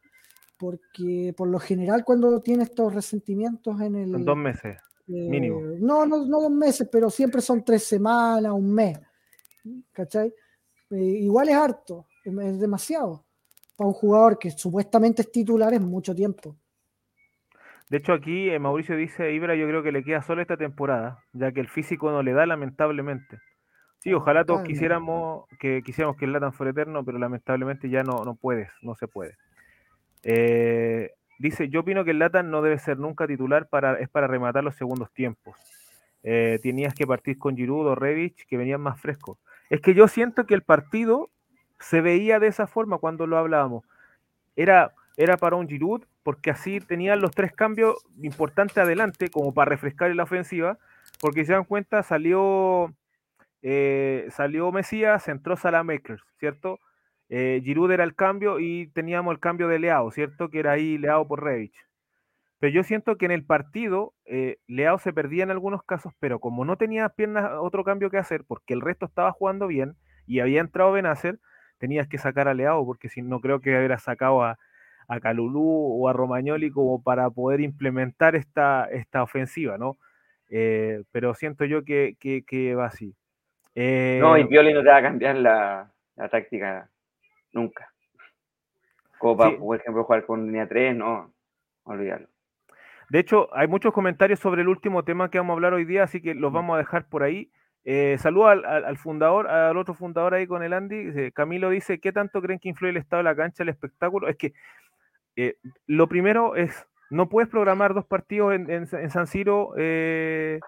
porque 0.61 1.33
por 1.35 1.47
lo 1.47 1.57
general 1.57 2.05
cuando 2.05 2.39
tiene 2.39 2.65
estos 2.65 2.93
resentimientos 2.93 3.81
en 3.81 3.95
el... 3.95 4.11
Son 4.11 4.23
dos 4.23 4.37
meses, 4.37 4.77
eh, 5.07 5.27
mínimo. 5.27 5.59
No, 5.79 6.05
no, 6.05 6.23
no 6.23 6.41
dos 6.41 6.51
meses, 6.51 6.87
pero 6.91 7.09
siempre 7.09 7.41
son 7.41 7.65
tres 7.65 7.83
semanas, 7.83 8.53
un 8.53 8.71
mes. 8.71 8.99
¿Cachai? 9.91 10.31
Eh, 10.91 10.97
igual 10.97 11.49
es 11.49 11.55
harto, 11.55 12.05
es 12.23 12.59
demasiado. 12.59 13.25
Para 13.75 13.87
un 13.87 13.93
jugador 13.95 14.37
que 14.37 14.51
supuestamente 14.51 15.23
es 15.23 15.31
titular 15.31 15.73
es 15.73 15.81
mucho 15.81 16.13
tiempo. 16.13 16.55
De 17.91 17.97
hecho, 17.97 18.13
aquí 18.13 18.49
eh, 18.49 18.57
Mauricio 18.57 18.95
dice, 18.95 19.33
Ibra, 19.33 19.53
yo 19.53 19.67
creo 19.67 19.83
que 19.83 19.91
le 19.91 20.01
queda 20.05 20.21
solo 20.21 20.41
esta 20.41 20.55
temporada, 20.55 21.25
ya 21.33 21.51
que 21.51 21.59
el 21.59 21.67
físico 21.67 22.09
no 22.09 22.23
le 22.23 22.31
da 22.31 22.45
lamentablemente. 22.45 23.39
Sí, 23.99 24.13
ojalá 24.13 24.45
todos 24.45 24.63
quisiéramos 24.63 25.43
que 25.59 25.81
quisiéramos 25.83 26.15
que 26.15 26.23
el 26.23 26.31
Latan 26.31 26.53
fuera 26.53 26.71
eterno, 26.71 27.03
pero 27.03 27.19
lamentablemente 27.19 27.89
ya 27.89 28.01
no, 28.03 28.23
no 28.23 28.35
puedes, 28.35 28.69
no 28.81 28.95
se 28.95 29.09
puede. 29.09 29.35
Eh, 30.23 31.11
dice, 31.37 31.67
yo 31.67 31.81
opino 31.81 32.05
que 32.05 32.11
el 32.11 32.19
Latan 32.19 32.49
no 32.49 32.61
debe 32.61 32.79
ser 32.79 32.97
nunca 32.97 33.27
titular, 33.27 33.67
para, 33.67 33.99
es 33.99 34.07
para 34.07 34.25
rematar 34.25 34.63
los 34.63 34.75
segundos 34.75 35.11
tiempos. 35.11 35.57
Eh, 36.23 36.59
tenías 36.63 36.93
que 36.93 37.05
partir 37.05 37.37
con 37.37 37.57
Giroud 37.57 37.87
o 37.87 37.95
Revich, 37.95 38.47
que 38.47 38.55
venían 38.55 38.79
más 38.79 39.01
frescos. 39.01 39.37
Es 39.69 39.81
que 39.81 39.93
yo 39.93 40.07
siento 40.07 40.45
que 40.45 40.53
el 40.53 40.61
partido 40.61 41.29
se 41.77 41.99
veía 41.99 42.39
de 42.39 42.47
esa 42.47 42.67
forma 42.67 42.99
cuando 42.99 43.27
lo 43.27 43.37
hablábamos. 43.37 43.83
Era, 44.55 44.93
era 45.21 45.37
para 45.37 45.55
un 45.55 45.67
Giroud, 45.67 46.03
porque 46.23 46.49
así 46.49 46.79
tenían 46.79 47.21
los 47.21 47.31
tres 47.31 47.53
cambios 47.53 47.95
importantes 48.23 48.77
adelante, 48.79 49.29
como 49.29 49.53
para 49.53 49.69
refrescar 49.69 50.13
la 50.15 50.23
ofensiva, 50.23 50.79
porque 51.19 51.41
si 51.41 51.47
se 51.47 51.53
dan 51.53 51.65
cuenta, 51.65 52.01
salió, 52.01 52.91
eh, 53.61 54.27
salió 54.31 54.71
Mesías, 54.71 55.27
entró 55.27 55.55
Salamakers, 55.57 56.23
¿cierto? 56.39 56.79
Eh, 57.29 57.61
Giroud 57.63 57.91
era 57.91 58.03
el 58.03 58.15
cambio 58.15 58.59
y 58.59 58.87
teníamos 58.87 59.31
el 59.31 59.39
cambio 59.39 59.67
de 59.67 59.77
Leao, 59.77 60.09
¿cierto? 60.09 60.49
Que 60.49 60.59
era 60.59 60.71
ahí 60.71 60.97
Leao 60.97 61.27
por 61.27 61.43
Revich. 61.43 61.75
Pero 62.57 62.73
yo 62.73 62.83
siento 62.83 63.17
que 63.17 63.25
en 63.25 63.31
el 63.31 63.45
partido 63.45 64.13
eh, 64.25 64.57
Leao 64.67 64.97
se 64.97 65.13
perdía 65.13 65.43
en 65.43 65.51
algunos 65.51 65.83
casos, 65.83 66.13
pero 66.19 66.39
como 66.39 66.65
no 66.65 66.77
tenía 66.77 67.07
piernas 67.09 67.51
otro 67.59 67.83
cambio 67.83 68.09
que 68.09 68.17
hacer, 68.17 68.43
porque 68.43 68.73
el 68.73 68.81
resto 68.81 69.05
estaba 69.05 69.31
jugando 69.31 69.67
bien 69.67 69.95
y 70.25 70.39
había 70.39 70.61
entrado 70.61 70.91
Benacer, 70.91 71.39
tenías 71.77 72.07
que 72.07 72.17
sacar 72.17 72.47
a 72.47 72.55
Leao, 72.55 72.85
porque 72.85 73.07
si 73.07 73.21
no 73.21 73.39
creo 73.39 73.61
que 73.61 73.69
hubiera 73.69 73.99
sacado 73.99 74.43
a, 74.43 74.59
a 75.07 75.19
Calulú 75.19 75.63
o 75.63 76.07
a 76.07 76.13
Romagnoli 76.13 76.71
como 76.71 77.01
para 77.01 77.29
poder 77.29 77.61
implementar 77.61 78.35
esta, 78.35 78.85
esta 78.91 79.23
ofensiva, 79.23 79.77
¿no? 79.77 79.97
Eh, 80.49 81.03
pero 81.11 81.33
siento 81.33 81.65
yo 81.65 81.83
que, 81.83 82.75
va 82.77 82.85
así. 82.85 83.15
no, 83.75 84.37
y 84.37 84.45
Pioli 84.45 84.73
no 84.73 84.83
te 84.83 84.89
va 84.89 84.97
a 84.97 85.01
cambiar 85.01 85.37
la, 85.37 85.91
la 86.15 86.29
táctica 86.29 86.89
nunca. 87.53 87.91
Como 89.17 89.37
para, 89.37 89.57
por 89.57 89.79
ejemplo, 89.79 90.03
jugar 90.03 90.25
con 90.25 90.45
línea 90.45 90.67
3, 90.67 90.95
no, 90.95 91.31
olvidarlo. 91.83 92.27
De 93.09 93.19
hecho, 93.19 93.49
hay 93.53 93.67
muchos 93.67 93.93
comentarios 93.93 94.39
sobre 94.39 94.61
el 94.61 94.67
último 94.67 95.03
tema 95.03 95.29
que 95.29 95.37
vamos 95.37 95.51
a 95.51 95.55
hablar 95.55 95.73
hoy 95.73 95.85
día, 95.85 96.03
así 96.03 96.21
que 96.21 96.33
los 96.33 96.51
vamos 96.51 96.75
a 96.75 96.79
dejar 96.79 97.07
por 97.07 97.23
ahí. 97.23 97.51
Eh, 97.83 98.17
saludo 98.19 98.47
al, 98.47 98.65
al, 98.65 98.97
fundador, 98.97 99.47
al 99.47 99.75
otro 99.77 99.93
fundador 99.93 100.33
ahí 100.33 100.47
con 100.47 100.63
el 100.63 100.73
Andy. 100.73 101.31
Camilo 101.33 101.69
dice, 101.69 101.99
¿qué 101.99 102.11
tanto 102.11 102.41
creen 102.41 102.59
que 102.59 102.69
influye 102.69 102.91
el 102.91 102.97
estado 102.97 103.19
de 103.19 103.29
la 103.29 103.35
cancha, 103.35 103.63
el 103.63 103.69
espectáculo? 103.69 104.27
Es 104.27 104.37
que 104.37 104.53
eh, 105.43 105.55
lo 105.87 106.07
primero 106.07 106.55
es, 106.55 106.85
no 107.09 107.27
puedes 107.27 107.49
programar 107.49 107.95
dos 107.95 108.05
partidos 108.05 108.53
en, 108.53 108.85
San 109.09 109.25
Siro 109.25 109.73
eh, 109.75 110.59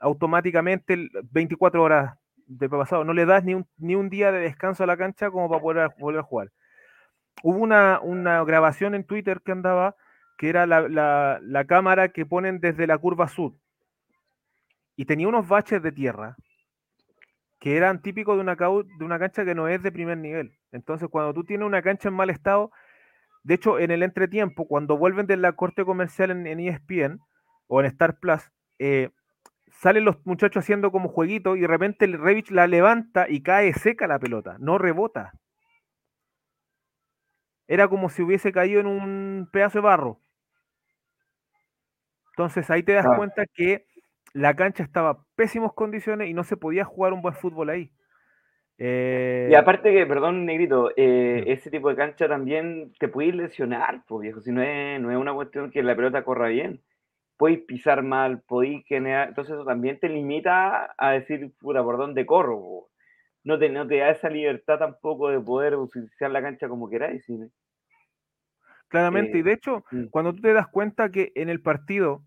automáticamente 0.00 1.08
24 1.30 1.82
horas 1.82 2.18
de 2.46 2.68
pasado. 2.68 3.04
No 3.04 3.14
le 3.14 3.24
das 3.24 3.42
ni 3.42 3.94
un, 3.94 4.10
día 4.10 4.32
de 4.32 4.40
descanso 4.40 4.84
a 4.84 4.86
la 4.86 4.98
cancha 4.98 5.30
como 5.30 5.48
para 5.48 5.62
poder 5.62 5.90
volver 5.98 6.20
a 6.20 6.24
jugar. 6.24 6.52
Hubo 7.42 7.58
una, 7.58 8.44
grabación 8.44 8.94
en 8.94 9.04
Twitter 9.04 9.40
que 9.42 9.52
andaba, 9.52 9.96
que 10.36 10.50
era 10.50 10.66
la, 10.66 11.64
cámara 11.66 12.08
que 12.08 12.26
ponen 12.26 12.60
desde 12.60 12.86
la 12.86 12.98
curva 12.98 13.28
sur. 13.28 13.54
Y 14.94 15.06
tenía 15.06 15.28
unos 15.28 15.48
baches 15.48 15.82
de 15.82 15.92
tierra 15.92 16.36
que 17.58 17.78
eran 17.78 18.02
típicos 18.02 18.36
de 18.36 18.44
de 18.44 19.04
una 19.04 19.18
cancha 19.18 19.44
que 19.44 19.54
no 19.54 19.68
es 19.68 19.82
de 19.82 19.90
primer 19.90 20.18
nivel. 20.18 20.52
Entonces, 20.70 21.08
cuando 21.08 21.32
tú 21.32 21.44
tienes 21.44 21.66
una 21.66 21.80
cancha 21.82 22.08
en 22.08 22.14
mal 22.14 22.28
estado, 22.28 22.70
de 23.42 23.54
hecho, 23.54 23.78
en 23.78 23.90
el 23.90 24.02
entretiempo, 24.02 24.66
cuando 24.66 24.98
vuelven 24.98 25.26
de 25.26 25.36
la 25.36 25.52
corte 25.52 25.84
comercial 25.84 26.30
en, 26.30 26.46
en 26.46 26.60
ESPN 26.60 27.20
o 27.68 27.80
en 27.80 27.86
Star 27.86 28.18
Plus, 28.18 28.42
eh, 28.78 29.10
salen 29.70 30.04
los 30.04 30.24
muchachos 30.26 30.64
haciendo 30.64 30.92
como 30.92 31.08
jueguito 31.08 31.56
y 31.56 31.60
de 31.60 31.66
repente 31.66 32.04
el 32.04 32.18
Revich 32.18 32.50
la 32.50 32.66
levanta 32.66 33.26
y 33.28 33.42
cae 33.42 33.72
seca 33.74 34.06
la 34.06 34.18
pelota, 34.18 34.56
no 34.58 34.78
rebota. 34.78 35.32
Era 37.66 37.88
como 37.88 38.08
si 38.10 38.22
hubiese 38.22 38.52
caído 38.52 38.80
en 38.80 38.86
un 38.86 39.48
pedazo 39.52 39.78
de 39.78 39.82
barro. 39.82 40.20
Entonces 42.32 42.68
ahí 42.70 42.82
te 42.82 42.92
das 42.92 43.06
ah. 43.06 43.16
cuenta 43.16 43.44
que 43.54 43.86
la 44.32 44.54
cancha 44.54 44.82
estaba 44.82 45.10
en 45.10 45.16
pésimas 45.36 45.72
condiciones 45.72 46.28
y 46.28 46.34
no 46.34 46.44
se 46.44 46.56
podía 46.56 46.84
jugar 46.84 47.12
un 47.12 47.22
buen 47.22 47.34
fútbol 47.34 47.70
ahí. 47.70 47.92
Eh... 48.82 49.48
Y 49.50 49.54
aparte 49.54 49.92
que, 49.92 50.06
perdón, 50.06 50.44
Negrito, 50.46 50.90
eh, 50.96 51.44
ese 51.46 51.70
tipo 51.70 51.90
de 51.90 51.96
cancha 51.96 52.26
también 52.26 52.92
te 52.98 53.06
puede 53.06 53.32
lesionar, 53.32 54.02
pues, 54.08 54.22
viejo, 54.22 54.40
si 54.40 54.50
no 54.50 54.62
es, 54.62 55.00
no 55.00 55.12
es 55.12 55.16
una 55.16 55.34
cuestión 55.34 55.70
que 55.70 55.82
la 55.82 55.94
pelota 55.94 56.24
corra 56.24 56.48
bien 56.48 56.80
podéis 57.40 57.60
pisar 57.60 58.02
mal, 58.02 58.42
podéis 58.42 58.84
generar, 58.84 59.28
entonces 59.28 59.54
eso 59.54 59.64
también 59.64 59.98
te 59.98 60.10
limita 60.10 60.94
a 60.98 61.12
decir, 61.12 61.50
puta, 61.58 61.82
¿por 61.82 61.96
dónde 61.96 62.26
corro? 62.26 62.88
No 63.44 63.58
te, 63.58 63.70
no 63.70 63.86
te 63.86 63.96
da 63.96 64.10
esa 64.10 64.28
libertad 64.28 64.78
tampoco 64.78 65.30
de 65.30 65.40
poder 65.40 65.74
utilizar 65.76 66.30
la 66.30 66.42
cancha 66.42 66.68
como 66.68 66.90
queráis. 66.90 67.24
Claramente, 68.88 69.38
y 69.38 69.42
de 69.42 69.54
hecho, 69.54 69.86
mm. 69.90 70.08
cuando 70.10 70.34
tú 70.34 70.42
te 70.42 70.52
das 70.52 70.68
cuenta 70.68 71.08
que 71.08 71.32
en 71.34 71.48
el 71.48 71.62
partido, 71.62 72.22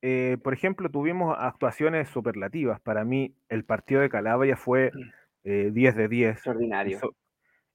eh, 0.00 0.38
por 0.42 0.54
ejemplo, 0.54 0.88
tuvimos 0.88 1.36
actuaciones 1.38 2.08
superlativas. 2.08 2.80
Para 2.80 3.04
mí, 3.04 3.36
el 3.50 3.66
partido 3.66 4.00
de 4.00 4.08
Calabria 4.08 4.56
fue 4.56 4.92
10 5.44 5.94
eh, 5.94 5.98
de 5.98 6.08
10. 6.08 6.32
Extraordinario. 6.32 7.00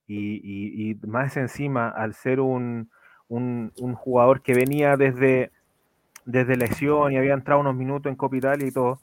Y, 0.08 0.42
y, 0.44 0.92
y, 0.92 0.96
más 1.08 1.38
encima, 1.38 1.90
al 1.90 2.16
ser 2.16 2.40
un, 2.40 2.90
un, 3.28 3.72
un 3.80 3.96
jugador 3.96 4.42
que 4.42 4.54
venía 4.54 4.98
desde 4.98 5.52
desde 6.30 6.58
lesión 6.58 7.12
y 7.12 7.18
había 7.18 7.34
entrado 7.34 7.62
unos 7.62 7.76
minutos 7.76 8.10
en 8.10 8.16
Copital 8.16 8.62
y 8.62 8.72
todo, 8.72 9.00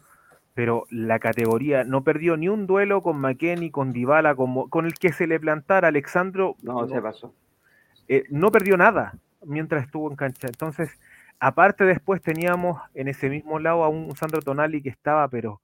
pero 0.55 0.87
la 0.91 1.19
categoría 1.19 1.83
no 1.85 2.05
perdió 2.05 2.37
ni 2.37 2.49
un 2.49 2.67
duelo 2.67 3.03
con 3.03 3.19
McKenny, 3.19 3.71
con 3.71 3.93
Dybala, 3.93 4.37
con, 4.37 4.69
con 4.69 4.87
el 4.87 4.95
que 4.95 5.13
se 5.13 5.27
le 5.27 5.41
plantara 5.41 5.89
Alexandro. 5.89 6.55
No, 6.63 6.83
no 6.83 6.89
se 6.89 7.03
pasó. 7.03 7.35
Eh, 8.09 8.25
no 8.31 8.53
perdió 8.53 8.77
nada 8.77 9.19
mientras 9.45 9.85
estuvo 9.85 10.09
en 10.09 10.17
cancha. 10.17 10.47
Entonces, 10.47 10.91
aparte 11.41 11.85
después 11.85 12.23
teníamos 12.23 12.81
en 12.95 13.09
ese 13.09 13.29
mismo 13.29 13.59
lado 13.59 13.83
a 13.83 13.89
un 13.89 14.15
Sandro 14.15 14.41
Tonali 14.41 14.81
que 14.81 14.89
estaba, 14.89 15.27
pero 15.29 15.61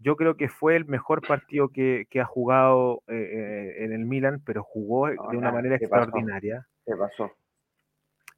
yo 0.00 0.16
creo 0.16 0.36
que 0.36 0.48
fue 0.48 0.76
el 0.76 0.86
mejor 0.86 1.26
partido 1.26 1.68
que, 1.68 2.06
que 2.10 2.20
ha 2.20 2.24
jugado 2.24 3.02
eh, 3.06 3.14
eh, 3.14 3.84
en 3.84 3.92
el 3.92 4.06
Milan, 4.06 4.42
pero 4.44 4.62
jugó 4.62 5.08
de 5.08 5.36
una 5.36 5.52
manera 5.52 5.76
extraordinaria. 5.76 6.66
Se 6.86 6.96
pasó. 6.96 7.30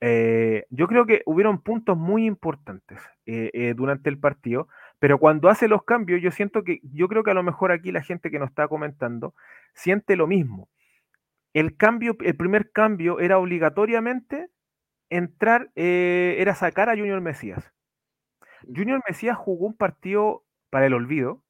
Eh, 0.00 0.66
yo 0.70 0.88
creo 0.88 1.06
que 1.06 1.22
hubieron 1.24 1.62
puntos 1.62 1.96
muy 1.96 2.26
importantes 2.26 2.98
eh, 3.26 3.72
durante 3.76 4.10
el 4.10 4.18
partido, 4.18 4.66
pero 4.98 5.18
cuando 5.18 5.48
hace 5.48 5.68
los 5.68 5.84
cambios, 5.84 6.20
yo 6.20 6.32
siento 6.32 6.64
que, 6.64 6.80
yo 6.82 7.06
creo 7.06 7.22
que 7.22 7.30
a 7.30 7.34
lo 7.34 7.44
mejor 7.44 7.70
aquí 7.70 7.92
la 7.92 8.02
gente 8.02 8.32
que 8.32 8.40
nos 8.40 8.48
está 8.48 8.66
comentando 8.66 9.34
siente 9.74 10.16
lo 10.16 10.26
mismo. 10.26 10.68
El 11.54 11.76
cambio, 11.76 12.16
el 12.20 12.36
primer 12.36 12.72
cambio 12.72 13.20
era 13.20 13.38
obligatoriamente 13.38 14.48
entrar, 15.10 15.70
era 15.76 16.56
sacar 16.56 16.88
a 16.88 16.96
Junior 16.96 17.20
Mesías. 17.20 17.72
Junior 18.62 19.00
Mesías 19.06 19.36
jugó 19.36 19.66
un 19.66 19.76
partido 19.76 20.42
para 20.70 20.86
el 20.86 20.94
olvido, 20.94 21.42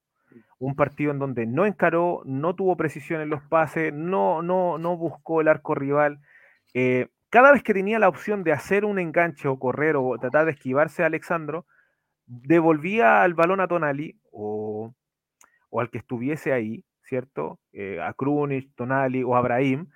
un 0.65 0.75
partido 0.75 1.11
en 1.11 1.19
donde 1.19 1.47
no 1.47 1.67
encaró, 1.67 2.23
no 2.25 2.55
tuvo 2.55 2.77
precisión 2.77 3.21
en 3.21 3.31
los 3.31 3.43
pases, 3.43 3.93
no, 3.93 4.43
no, 4.43 4.79
no 4.79 4.97
buscó 4.97 5.41
el 5.41 5.49
arco 5.49 5.75
rival 5.75 6.21
cada 7.33 7.51
vez 7.51 7.63
que 7.63 7.73
tenía 7.73 7.99
la 7.99 8.11
opción 8.11 8.45
de 8.45 8.53
hacer 8.53 8.85
un 8.85 8.99
enganche 8.99 9.49
o 9.49 9.59
correr 9.59 9.97
o 9.97 10.19
tratar 10.19 10.45
de 10.45 10.51
esquivarse 10.51 11.03
a 11.03 11.07
Alexandro, 11.07 11.65
devolvía 12.27 13.23
al 13.23 13.33
balón 13.33 13.63
a 13.63 13.69
Tonali 13.69 14.21
o, 14.31 14.95
al 15.73 15.89
que 15.89 15.97
estuviese 15.97 16.53
ahí, 16.53 16.85
¿cierto? 17.01 17.59
Eh, 17.73 17.99
a 18.03 18.13
Krunic, 18.13 18.75
Tonali 18.75 19.23
o 19.23 19.35
a 19.35 19.39
Abraham, 19.39 19.89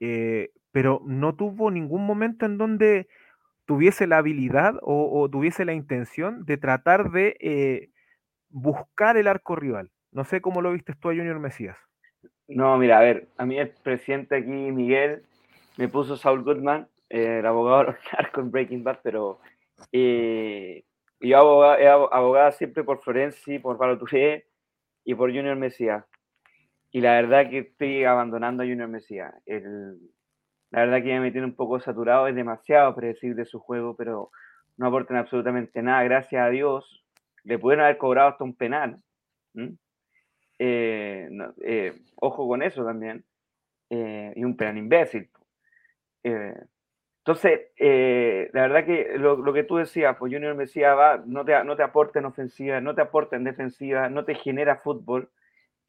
eh, 0.00 0.50
pero 0.72 1.00
no 1.06 1.36
tuvo 1.36 1.70
ningún 1.70 2.04
momento 2.04 2.46
en 2.46 2.58
donde 2.58 3.06
tuviese 3.64 4.08
la 4.08 4.18
habilidad 4.18 4.74
o, 4.82 5.28
tuviese 5.30 5.64
la 5.64 5.74
intención 5.74 6.44
de 6.44 6.56
tratar 6.56 7.12
de 7.12 7.36
eh, 7.38 7.90
buscar 8.48 9.16
el 9.16 9.28
arco 9.28 9.54
rival. 9.54 9.92
No 10.12 10.24
sé 10.24 10.40
cómo 10.40 10.60
lo 10.60 10.72
viste 10.72 10.94
tú 10.94 11.08
a 11.08 11.14
Junior 11.14 11.38
Mesías. 11.38 11.76
No, 12.46 12.76
mira, 12.76 12.98
a 12.98 13.02
ver, 13.02 13.28
a 13.38 13.46
mí 13.46 13.58
el 13.58 13.70
presidente 13.70 14.36
aquí, 14.36 14.50
Miguel, 14.50 15.22
me 15.78 15.88
puso 15.88 16.16
Saul 16.18 16.44
Goodman, 16.44 16.86
eh, 17.08 17.38
el 17.38 17.46
abogado 17.46 17.94
con 18.34 18.50
Breaking 18.50 18.84
Bad, 18.84 18.98
pero 19.02 19.40
eh, 19.90 20.84
yo 21.18 21.38
abogado, 21.38 21.78
he 21.78 21.88
abogado 21.88 22.52
siempre 22.52 22.84
por 22.84 23.02
Florenzi, 23.02 23.58
por 23.58 23.78
Palo 23.78 23.98
y 25.04 25.14
por 25.14 25.30
Junior 25.30 25.56
Mesías. 25.56 26.04
Y 26.90 27.00
la 27.00 27.12
verdad 27.14 27.48
que 27.48 27.58
estoy 27.60 28.04
abandonando 28.04 28.62
a 28.62 28.66
Junior 28.66 28.88
Mesías. 28.88 29.32
la 29.46 30.80
verdad 30.80 31.02
que 31.02 31.20
me 31.20 31.30
tiene 31.30 31.46
un 31.46 31.56
poco 31.56 31.80
saturado, 31.80 32.28
es 32.28 32.34
demasiado 32.34 32.94
predecible 32.94 33.46
su 33.46 33.60
juego, 33.60 33.96
pero 33.96 34.30
no 34.76 34.88
aportan 34.88 35.16
absolutamente 35.16 35.82
nada. 35.82 36.02
Gracias 36.04 36.42
a 36.42 36.50
Dios, 36.50 37.02
le 37.44 37.58
pudieron 37.58 37.86
haber 37.86 37.96
cobrado 37.96 38.28
hasta 38.28 38.44
un 38.44 38.54
penal. 38.54 38.98
Eh, 40.64 41.92
ojo 42.16 42.46
con 42.46 42.62
eso 42.62 42.84
también. 42.84 43.24
y 43.90 44.44
un 44.44 44.56
penal 44.56 44.78
imbécil. 44.78 45.28
Eh, 46.24 46.54
entonces, 47.18 47.60
eh, 47.76 48.50
la 48.52 48.62
verdad 48.62 48.84
que 48.84 49.18
lo, 49.18 49.52
que 49.52 49.64
tú 49.64 49.76
decías, 49.76 50.16
pues 50.18 50.32
Junior 50.32 50.54
me 50.54 50.64
decía, 50.64 50.94
va, 50.94 51.22
no 51.24 51.44
te, 51.44 51.62
no 51.64 51.76
te 51.76 51.82
aporta 51.84 52.18
en 52.18 52.26
ofensiva, 52.26 52.80
no 52.80 52.94
te 52.94 53.02
aporta 53.02 53.36
en 53.36 53.44
defensiva, 53.44 54.08
no 54.08 54.24
te 54.24 54.34
genera 54.34 54.78
fútbol, 54.78 55.30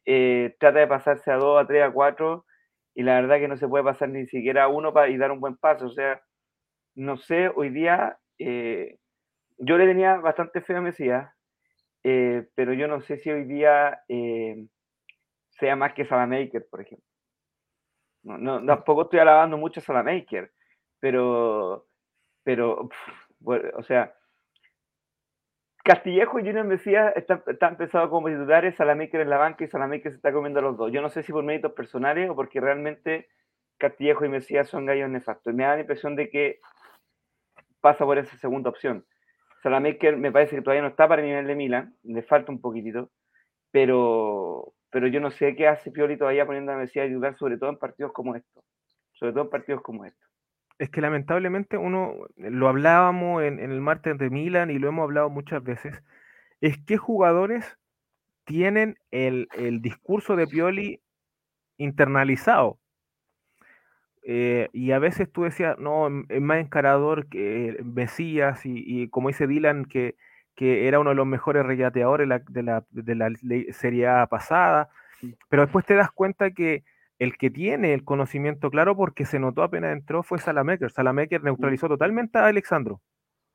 eh, 0.06 0.56
trata 0.60 0.80
de 0.80 0.86
pasarse 0.86 1.30
a 1.32 1.36
2, 1.36 1.62
a 1.62 1.66
3, 1.66 1.84
a 1.84 1.92
4, 1.92 2.46
y 2.94 3.02
la 3.02 3.16
verdad 3.20 3.38
que 3.38 3.48
no 3.48 3.56
se 3.56 3.68
puede 3.68 3.84
pasar 3.84 4.10
ni 4.10 4.26
siquiera 4.26 4.64
a 4.64 4.68
uno 4.68 4.92
para, 4.92 5.08
y 5.10 5.16
dar 5.16 5.32
un 5.32 5.40
buen 5.40 5.56
paso. 5.56 5.86
O 5.86 5.90
sea, 5.90 6.22
no 6.94 7.16
sé, 7.16 7.48
hoy 7.48 7.70
día 7.70 8.18
yo 8.38 9.78
le 9.78 9.86
tenía 9.86 10.16
bastante 10.16 10.60
fe 10.60 10.76
a 10.76 10.80
Mesías, 10.80 11.33
pero 12.04 12.74
yo 12.74 12.86
no 12.86 13.00
sé 13.00 13.16
si 13.18 13.30
hoy 13.30 13.44
día 13.44 14.02
sea 15.58 15.76
más 15.76 15.94
que 15.94 16.04
Salamaker, 16.04 16.66
por 16.68 16.82
ejemplo. 16.82 17.06
No, 18.24 18.38
no, 18.38 18.64
tampoco 18.64 19.02
estoy 19.02 19.20
alabando 19.20 19.58
mucho 19.58 19.80
a 19.80 19.82
Salamaker, 19.82 20.50
pero, 20.98 21.86
pero, 22.42 22.88
o 23.76 23.82
sea, 23.82 24.14
Castillejo 25.84 26.38
y 26.38 26.44
Junior 26.44 26.64
Mesías 26.64 27.12
están, 27.14 27.42
están 27.46 27.72
empezados 27.72 28.08
como 28.08 28.28
titulares, 28.28 28.74
Salamaker 28.76 29.20
en 29.20 29.28
la 29.28 29.36
banca 29.36 29.64
y 29.64 29.68
Salamaker 29.68 30.12
se 30.12 30.16
está 30.16 30.32
comiendo 30.32 30.60
a 30.60 30.62
los 30.62 30.78
dos. 30.78 30.90
Yo 30.90 31.02
no 31.02 31.10
sé 31.10 31.22
si 31.22 31.32
por 31.32 31.44
méritos 31.44 31.72
personales 31.72 32.30
o 32.30 32.34
porque 32.34 32.58
realmente 32.58 33.28
Castillejo 33.76 34.24
y 34.24 34.30
Mesías 34.30 34.68
son 34.68 34.86
gallos 34.86 35.10
nefastos. 35.10 35.52
Me 35.52 35.64
da 35.64 35.74
la 35.74 35.82
impresión 35.82 36.16
de 36.16 36.30
que 36.30 36.60
pasa 37.82 38.06
por 38.06 38.16
esa 38.16 38.34
segunda 38.38 38.70
opción. 38.70 39.04
Salamaker 39.64 40.18
me 40.18 40.30
parece 40.30 40.56
que 40.56 40.62
todavía 40.62 40.82
no 40.82 40.88
está 40.88 41.08
para 41.08 41.22
el 41.22 41.28
nivel 41.28 41.46
de 41.46 41.54
Milan, 41.54 41.94
le 42.02 42.22
falta 42.22 42.52
un 42.52 42.60
poquitito, 42.60 43.10
pero, 43.70 44.74
pero 44.90 45.06
yo 45.06 45.20
no 45.20 45.30
sé 45.30 45.56
qué 45.56 45.66
hace 45.66 45.90
Pioli 45.90 46.18
todavía 46.18 46.44
poniendo 46.44 46.72
a 46.72 46.76
Messi 46.76 47.00
a 47.00 47.04
ayudar, 47.04 47.34
sobre 47.38 47.56
todo 47.56 47.70
en 47.70 47.78
partidos 47.78 48.12
como 48.12 48.36
estos. 48.36 48.62
Sobre 49.14 49.32
todo 49.32 49.44
en 49.44 49.50
partidos 49.50 49.80
como 49.80 50.04
estos. 50.04 50.28
Es 50.78 50.90
que 50.90 51.00
lamentablemente 51.00 51.78
uno, 51.78 52.14
lo 52.36 52.68
hablábamos 52.68 53.42
en, 53.42 53.58
el 53.58 53.80
martes 53.80 54.18
de 54.18 54.28
Milan 54.28 54.70
y 54.70 54.78
lo 54.78 54.88
hemos 54.88 55.04
hablado 55.04 55.30
muchas 55.30 55.64
veces, 55.64 56.02
es 56.60 56.76
que 56.84 56.98
jugadores 56.98 57.78
tienen 58.44 58.98
el, 59.12 59.48
discurso 59.80 60.36
de 60.36 60.46
Pioli 60.46 61.00
internalizado. 61.78 62.78
Eh, 64.26 64.70
y 64.72 64.92
a 64.92 64.98
veces 64.98 65.30
tú 65.30 65.42
decías, 65.42 65.78
no, 65.78 66.08
es 66.28 66.40
más 66.40 66.58
encarador 66.58 67.28
que 67.28 67.78
Mesías 67.84 68.62
y, 68.64 69.08
como 69.08 69.28
dice 69.28 69.46
Dylan, 69.46 69.84
que, 69.84 70.16
que 70.54 70.88
era 70.88 70.98
uno 70.98 71.10
de 71.10 71.16
los 71.16 71.26
mejores 71.26 71.64
regateadores 71.66 72.26
de 72.48 72.62
la, 72.62 72.84
de 72.90 73.14
la, 73.14 73.30
Serie 73.72 74.08
A 74.08 74.26
pasada, 74.26 74.88
pero 75.50 75.62
después 75.62 75.84
te 75.84 75.94
das 75.94 76.10
cuenta 76.10 76.52
que 76.52 76.84
el 77.18 77.36
que 77.36 77.50
tiene 77.50 77.92
el 77.92 78.04
conocimiento 78.04 78.70
claro, 78.70 78.96
porque 78.96 79.26
se 79.26 79.38
notó 79.38 79.62
apenas 79.62 79.92
entró, 79.92 80.22
fue. 80.22 80.38
Salamecker 80.38 81.40
mm. 81.42 81.44
neutralizó 81.44 81.88
totalmente 81.88 82.38
a 82.38 82.46
Alexandro. 82.46 83.00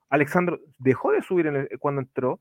Alexandro 0.10 0.60
dejó 0.78 1.12
de 1.12 1.22
subir 1.22 1.70
cuando 1.80 2.02
entró, 2.02 2.40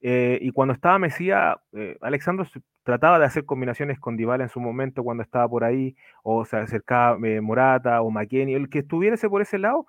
eh, 0.00 0.38
y 0.40 0.52
cuando 0.52 0.74
estaba 0.74 0.98
Mesía, 0.98 1.60
eh, 1.72 1.96
Alexandro 2.00 2.46
trataba 2.84 3.18
de 3.18 3.24
hacer 3.24 3.44
combinaciones 3.44 3.98
con 3.98 4.16
Dybala 4.16 4.44
en 4.44 4.48
su 4.48 4.60
momento 4.60 5.02
cuando 5.02 5.22
estaba 5.22 5.48
por 5.48 5.64
ahí, 5.64 5.96
o 6.22 6.44
se 6.44 6.56
acercaba 6.56 7.18
eh, 7.26 7.40
Morata 7.40 8.00
o 8.02 8.10
McKenny, 8.10 8.54
el 8.54 8.68
que 8.70 8.80
estuviese 8.80 9.28
por 9.28 9.42
ese 9.42 9.58
lado, 9.58 9.86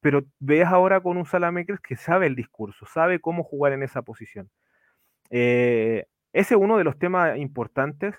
pero 0.00 0.24
ves 0.40 0.66
ahora 0.66 1.00
con 1.00 1.16
un 1.16 1.26
Salamakers 1.26 1.80
que 1.80 1.96
sabe 1.96 2.26
el 2.26 2.34
discurso, 2.34 2.86
sabe 2.86 3.20
cómo 3.20 3.44
jugar 3.44 3.72
en 3.72 3.82
esa 3.82 4.02
posición. 4.02 4.50
ese 5.30 6.06
es 6.32 6.52
uno 6.52 6.76
de 6.78 6.84
los 6.84 6.98
temas 6.98 7.38
importantes. 7.38 8.14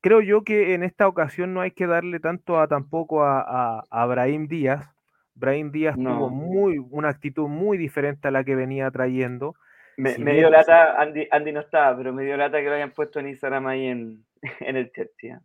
Creo 0.00 0.20
yo 0.22 0.44
que 0.44 0.74
en 0.74 0.82
esta 0.82 1.06
ocasión 1.08 1.54
no 1.54 1.60
hay 1.60 1.72
que 1.72 1.86
darle 1.86 2.20
tanto 2.20 2.58
a 2.58 2.68
tampoco 2.68 3.22
a, 3.24 3.84
a, 3.90 4.06
Brahim 4.06 4.48
Díaz. 4.48 4.86
Brahim 5.34 5.70
Díaz 5.70 5.96
tuvo 5.96 6.30
muy, 6.30 6.78
una 6.78 7.08
actitud 7.10 7.48
muy 7.48 7.78
diferente 7.78 8.28
a 8.28 8.30
la 8.30 8.44
que 8.44 8.56
venía 8.56 8.90
trayendo. 8.90 9.54
Me, 10.00 10.34
dio 10.34 10.50
lata, 10.50 11.00
Andy, 11.00 11.28
Andy, 11.30 11.52
no 11.52 11.60
estaba, 11.60 11.96
pero 11.96 12.12
me 12.12 12.24
dio 12.24 12.36
lata 12.36 12.58
que 12.58 12.64
lo 12.64 12.74
hayan 12.74 12.92
puesto 12.92 13.20
en 13.20 13.28
Instagram 13.28 13.66
ahí 13.66 13.86
en, 13.86 14.24
en 14.60 14.76
el 14.76 14.90
Chelsea. 14.92 15.36
¿eh? 15.36 15.40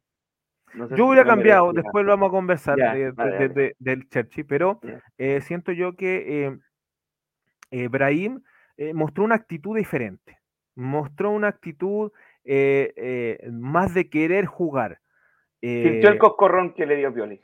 yo 0.95 1.07
hubiera 1.07 1.25
cambiado, 1.25 1.73
después 1.73 2.05
lo 2.05 2.11
vamos 2.11 2.29
a 2.29 2.31
conversar 2.31 2.77
del 2.77 4.09
Chelsea, 4.09 4.43
pero 4.47 4.79
eh, 5.17 5.41
siento 5.41 5.71
yo 5.71 5.95
que 5.95 6.45
eh, 6.45 6.57
eh 7.71 7.87
Brahim 7.87 8.41
mostró 8.93 9.23
una 9.23 9.35
actitud 9.35 9.77
diferente, 9.77 10.39
mostró 10.75 11.31
una 11.31 11.47
actitud 11.47 12.11
más 13.51 13.93
de 13.93 14.09
querer 14.09 14.45
jugar. 14.45 14.99
Sintió 15.61 16.09
el 16.09 16.17
coscorrón 16.17 16.73
que 16.73 16.85
le 16.85 16.97
dio 16.97 17.13
Pioli. 17.13 17.41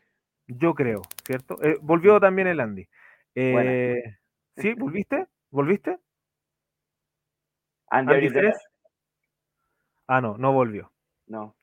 Yo 0.48 0.76
creo, 0.76 1.02
¿cierto? 1.26 1.58
volvió 1.82 2.20
también 2.20 2.48
el 2.48 2.60
Andy. 2.60 2.88
¿Sí? 3.34 4.74
¿Volviste? 4.74 5.28
¿Volviste? 5.50 5.98
Andy, 7.92 8.30
Ah, 10.08 10.20
no, 10.20 10.38
no 10.38 10.52
volvió. 10.52 10.92
No 11.28 11.56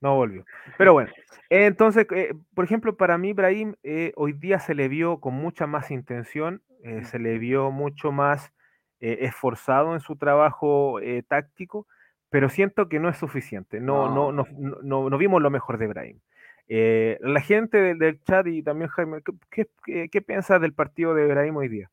no 0.00 0.14
volvió. 0.14 0.44
Pero 0.76 0.92
bueno, 0.92 1.10
entonces, 1.50 2.06
eh, 2.14 2.34
por 2.54 2.64
ejemplo, 2.64 2.96
para 2.96 3.18
mí, 3.18 3.32
Brahim, 3.32 3.74
eh, 3.82 4.12
hoy 4.16 4.32
día 4.32 4.58
se 4.58 4.74
le 4.74 4.88
vio 4.88 5.20
con 5.20 5.34
mucha 5.34 5.66
más 5.66 5.90
intención, 5.90 6.62
eh, 6.84 7.04
se 7.04 7.18
le 7.18 7.38
vio 7.38 7.70
mucho 7.70 8.12
más 8.12 8.52
esforzado 9.00 9.94
en 9.94 10.00
su 10.00 10.16
trabajo 10.16 10.98
táctico, 11.28 11.86
pero 12.30 12.48
siento 12.48 12.88
que 12.88 12.98
no 12.98 13.08
es 13.08 13.16
suficiente. 13.16 13.80
No, 13.80 14.12
no. 14.12 14.32
No, 14.32 14.44
no, 14.82 15.08
no, 15.08 15.18
vimos 15.18 15.40
lo 15.40 15.50
mejor 15.50 15.78
de 15.78 15.86
Brahim. 15.86 16.18
la 16.66 17.40
gente 17.40 17.94
del, 17.94 18.20
chat 18.24 18.48
y 18.48 18.60
también 18.64 18.90
Jaime, 18.90 19.22
¿qué, 19.52 19.68
qué, 20.10 20.20
piensas 20.20 20.60
del 20.60 20.72
partido 20.72 21.14
de 21.14 21.28
Brahim 21.28 21.54
hoy 21.58 21.68
día? 21.68 21.88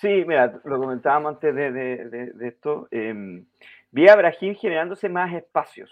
Sí, 0.00 0.24
mira, 0.26 0.60
lo 0.64 0.78
comentábamos 0.78 1.34
antes 1.34 1.54
de, 1.54 1.72
de 1.72 2.48
esto. 2.48 2.88
Em, 2.90 3.46
vi 3.90 4.08
a 4.08 4.16
Brahim 4.16 4.54
generándose 4.54 5.08
más 5.08 5.34
espacios 5.34 5.90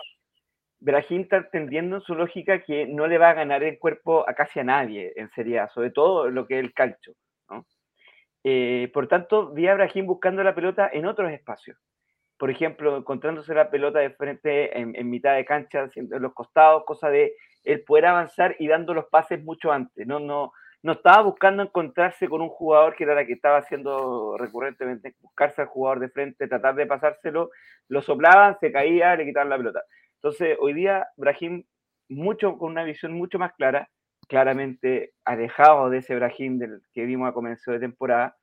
Brahim 0.81 1.23
está 1.23 1.38
entendiendo 1.38 1.97
en 1.97 2.03
su 2.03 2.14
lógica 2.14 2.62
que 2.62 2.87
no 2.87 3.07
le 3.07 3.19
va 3.19 3.31
a 3.31 3.35
ganar 3.35 3.62
el 3.62 3.79
cuerpo 3.79 4.29
a 4.29 4.35
casi 4.35 4.61
a 4.61 4.64
nadie 4.64 5.12
en 5.16 5.31
Serie 5.31 5.61
sobre 5.75 5.90
todo 5.90 6.29
lo 6.31 6.47
que 6.47 6.59
es 6.59 6.64
el 6.64 6.75
calcio. 6.75 7.14
Eh, 8.45 8.90
por 8.95 9.09
tanto, 9.09 9.51
vi 9.53 9.66
a 9.66 9.75
Brahim 9.75 10.07
buscando 10.07 10.45
la 10.45 10.55
pelota 10.55 10.88
en 10.92 11.07
otros 11.07 11.33
espacios. 11.33 11.77
Por 12.38 12.51
ejemplo, 12.51 12.99
encontrándose 12.99 13.55
la 13.55 13.71
pelota 13.71 13.99
de 13.99 14.11
frente 14.11 14.79
en, 14.79 15.11
mitad 15.11 15.35
de 15.35 15.45
cancha, 15.45 15.88
en 15.97 16.09
los 16.23 16.33
costados, 16.33 16.85
cosa 16.85 17.09
de 17.09 17.35
él 17.64 17.83
poder 17.83 18.07
avanzar 18.07 18.55
y 18.61 18.69
dando 18.69 18.95
los 18.95 19.07
pases 19.07 19.42
mucho 19.42 19.73
antes. 19.73 20.07
No, 20.07 20.21
no, 20.21 20.53
no 20.83 20.93
estaba 20.93 21.23
buscando 21.23 21.62
encontrarse 21.62 22.29
con 22.29 22.41
un 22.43 22.49
jugador 22.49 22.95
que 22.95 23.05
era 23.05 23.15
la 23.15 23.27
que 23.27 23.33
estaba 23.33 23.59
haciendo 23.59 24.37
recurrentemente, 24.39 25.15
buscarse 25.21 25.62
al 25.62 25.69
jugador 25.69 26.01
de 26.01 26.09
frente, 26.11 26.49
tratar 26.49 26.75
de 26.75 26.87
pasárselo, 26.87 27.51
lo 27.89 28.03
soplaban, 28.03 28.59
se 28.61 28.73
caía, 28.73 29.17
le 29.17 29.25
quitaban 29.25 29.51
la 29.51 29.57
pelota. 29.57 29.83
Entonces, 30.17 30.57
hoy 30.61 30.75
día 30.75 31.07
Brahim, 31.17 31.65
mucho, 32.09 32.59
con 32.59 32.71
una 32.71 32.85
visión 32.85 33.12
mucho 33.12 33.39
más 33.39 33.53
clara, 33.55 33.89
claramente 34.29 35.12
alejado 35.25 35.91
de 35.91 35.99
ese 35.99 36.15
Brahim 36.17 36.59
del 36.59 36.83
que 36.93 37.05
vimos 37.05 37.29
a 37.29 37.33
comienzo 37.33 37.73
de 37.73 37.81
temporada, 37.81 38.37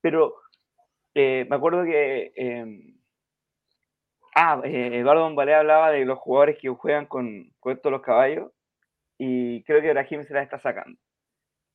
pero 0.00 0.34
eh, 1.14 1.46
me 1.48 1.56
acuerdo 1.56 1.84
que 1.84 2.32
eh, 2.36 2.94
ah, 4.34 4.60
eh, 4.64 4.98
Eduardo 4.98 5.24
Bombalé 5.24 5.54
hablaba 5.54 5.90
de 5.90 6.04
los 6.04 6.18
jugadores 6.18 6.58
que 6.60 6.68
juegan 6.68 7.06
con, 7.06 7.50
con 7.60 7.72
estos 7.72 7.90
los 7.90 8.02
caballos 8.02 8.52
y 9.18 9.64
creo 9.64 9.82
que 9.82 9.90
Brahim 9.92 10.24
se 10.24 10.34
la 10.34 10.42
está 10.42 10.58
sacando. 10.60 10.98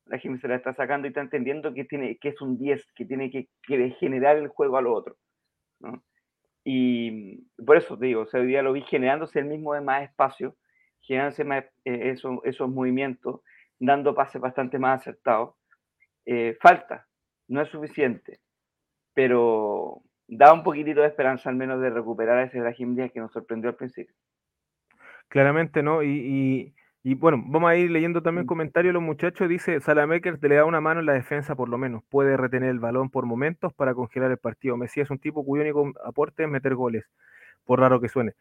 Brahim 0.06 0.38
se 0.38 0.48
la 0.48 0.56
está 0.56 0.74
sacando 0.74 1.06
y 1.06 1.08
está 1.08 1.20
entendiendo 1.20 1.72
que, 1.72 1.84
tiene, 1.84 2.18
que 2.18 2.28
es 2.30 2.40
un 2.40 2.58
10, 2.58 2.92
que 2.94 3.04
tiene 3.04 3.30
que, 3.30 3.48
generar 3.98 4.36
el 4.36 4.48
juego 4.48 4.76
a 4.76 4.82
lo 4.82 4.94
otro. 4.94 5.16
Y 6.64 7.42
por 7.64 7.76
eso 7.76 7.98
te 7.98 8.06
digo, 8.06 8.22
o 8.22 8.26
sea, 8.26 8.40
hoy 8.40 8.46
día 8.46 8.62
lo 8.62 8.72
vi 8.72 8.82
generándose 8.82 9.38
el 9.38 9.46
mismo 9.46 9.74
de 9.74 9.80
más 9.80 10.02
espacio, 10.02 10.56
generándose 11.00 11.42
eh, 11.84 12.10
esos, 12.10 12.38
esos 12.44 12.70
movimientos, 12.70 13.40
dando 13.78 14.14
pases 14.14 14.40
bastante 14.40 14.78
más 14.78 15.00
acertados. 15.00 15.54
Eh, 16.26 16.56
falta, 16.60 17.06
no 17.48 17.60
es 17.60 17.68
suficiente, 17.68 18.40
pero 19.12 20.02
da 20.26 20.54
un 20.54 20.62
poquitito 20.62 21.02
de 21.02 21.08
esperanza 21.08 21.50
al 21.50 21.56
menos 21.56 21.80
de 21.80 21.90
recuperar 21.90 22.38
a 22.38 22.44
ese 22.44 22.60
Brahim 22.60 22.94
Díaz 22.94 23.12
que 23.12 23.20
nos 23.20 23.32
sorprendió 23.32 23.70
al 23.70 23.76
principio. 23.76 24.14
Claramente, 25.28 25.82
¿no? 25.82 26.02
y 26.02 26.74
bueno, 27.12 27.42
vamos 27.46 27.68
a 27.68 27.76
ir 27.76 27.90
leyendo 27.90 28.22
también 28.22 28.46
comentarios 28.46 28.88
de 28.88 28.94
los 28.94 29.02
muchachos. 29.02 29.46
Dice, 29.46 29.78
Salamakers 29.78 30.42
le 30.42 30.54
da 30.54 30.64
una 30.64 30.80
mano 30.80 31.00
en 31.00 31.06
la 31.06 31.12
defensa 31.12 31.54
por 31.54 31.68
lo 31.68 31.76
menos. 31.76 32.02
Puede 32.08 32.38
retener 32.38 32.70
el 32.70 32.78
balón 32.78 33.10
por 33.10 33.26
momentos 33.26 33.74
para 33.74 33.92
congelar 33.92 34.30
el 34.30 34.38
partido. 34.38 34.78
Messi 34.78 35.02
es 35.02 35.10
un 35.10 35.18
tipo 35.18 35.44
cuyo 35.44 35.62
único 35.62 35.92
aporte 36.02 36.44
es 36.44 36.48
meter 36.48 36.74
goles, 36.74 37.04
por 37.66 37.80
raro 37.80 38.00
que 38.00 38.08
suene. 38.08 38.32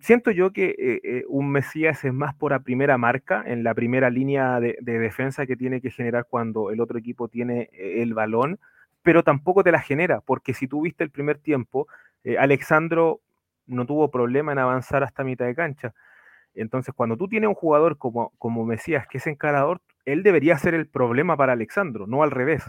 Siento 0.00 0.30
yo 0.30 0.50
que 0.52 0.74
eh, 0.78 1.00
eh, 1.04 1.24
un 1.28 1.50
Mesías 1.50 2.04
es 2.04 2.12
más 2.12 2.34
por 2.34 2.52
la 2.52 2.60
primera 2.60 2.96
marca, 2.96 3.42
en 3.46 3.64
la 3.64 3.74
primera 3.74 4.08
línea 4.08 4.58
de, 4.58 4.76
defensa 4.80 5.46
que 5.46 5.56
tiene 5.56 5.82
que 5.82 5.90
generar 5.90 6.26
cuando 6.28 6.70
el 6.70 6.80
otro 6.80 6.98
equipo 6.98 7.28
tiene 7.28 7.68
eh, 7.72 8.02
el 8.02 8.14
balón, 8.14 8.58
pero 9.02 9.22
tampoco 9.22 9.62
te 9.62 9.72
la 9.72 9.80
genera, 9.80 10.22
porque 10.22 10.54
si 10.54 10.68
tú 10.68 10.82
viste 10.82 11.04
el 11.04 11.10
primer 11.10 11.38
tiempo, 11.38 11.86
Alexandro 12.38 13.20
no 13.66 13.84
tuvo 13.84 14.10
problema 14.10 14.52
en 14.52 14.58
avanzar 14.58 15.02
hasta 15.02 15.24
mitad 15.24 15.44
de 15.44 15.54
cancha. 15.54 15.92
Entonces, 16.54 16.94
cuando 16.94 17.16
tú 17.16 17.28
tienes 17.28 17.48
un 17.48 17.54
jugador 17.54 17.98
como, 17.98 18.32
como 18.38 18.64
Mesías, 18.64 19.06
que 19.08 19.18
es 19.18 19.26
encarador, 19.26 19.80
él 20.04 20.22
debería 20.22 20.56
ser 20.58 20.74
el 20.74 20.86
problema 20.86 21.36
para 21.36 21.52
Alexandro, 21.52 22.06
no 22.06 22.22
al 22.22 22.30
revés. 22.30 22.62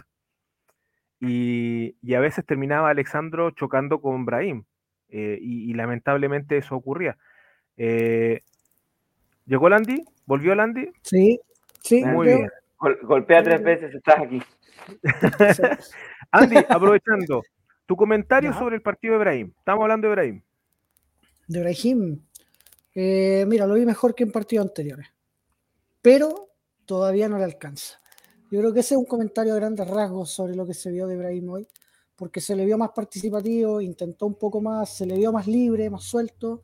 Y, 1.20 1.96
a 2.14 2.20
veces 2.20 2.44
terminaba 2.44 2.90
Alexandro 2.90 3.50
chocando 3.52 4.00
con 4.00 4.24
Brahim, 4.24 4.64
eh, 5.08 5.38
y, 5.40 5.72
lamentablemente 5.74 6.58
eso 6.58 6.74
ocurría. 6.76 7.16
Eh, 7.76 8.42
¿Llegó 9.46 9.68
Landy? 9.68 10.04
¿Volvió 10.26 10.54
Landy? 10.54 10.90
Sí, 11.02 11.40
sí. 11.80 12.04
Muy 12.04 12.26
bien. 12.26 12.50
golpea 13.02 13.42
tres 13.42 13.62
veces, 13.62 13.94
estás 13.94 14.18
aquí. 14.18 14.42
Andy, 16.32 16.56
aprovechando, 16.68 17.42
tu 17.86 17.96
comentario 17.96 18.52
sobre 18.52 18.76
el 18.76 18.82
partido 18.82 19.14
de 19.14 19.20
Brahim. 19.20 19.52
Estamos 19.58 19.82
hablando 19.82 20.08
de 20.08 20.14
Brahim. 20.14 20.42
De 21.46 21.60
Brahim, 21.60 22.20
eh, 22.98 23.44
mira, 23.46 23.66
lo 23.66 23.74
vi 23.74 23.84
mejor 23.84 24.14
que 24.14 24.24
en 24.24 24.32
partidos 24.32 24.66
anteriores, 24.66 25.06
pero 26.00 26.48
todavía 26.86 27.28
no 27.28 27.36
le 27.36 27.44
alcanza. 27.44 28.00
Yo 28.50 28.60
creo 28.60 28.72
que 28.72 28.80
ese 28.80 28.94
es 28.94 28.98
un 28.98 29.04
comentario 29.04 29.52
a 29.52 29.56
grandes 29.56 29.86
rasgos 29.86 30.30
sobre 30.30 30.56
lo 30.56 30.66
que 30.66 30.72
se 30.72 30.90
vio 30.90 31.06
de 31.06 31.18
Brahim 31.18 31.46
hoy, 31.50 31.68
porque 32.16 32.40
se 32.40 32.56
le 32.56 32.64
vio 32.64 32.78
más 32.78 32.92
participativo, 32.94 33.82
intentó 33.82 34.26
un 34.26 34.38
poco 34.38 34.62
más, 34.62 34.96
se 34.96 35.04
le 35.04 35.14
vio 35.16 35.30
más 35.30 35.46
libre, 35.46 35.90
más 35.90 36.04
suelto, 36.04 36.62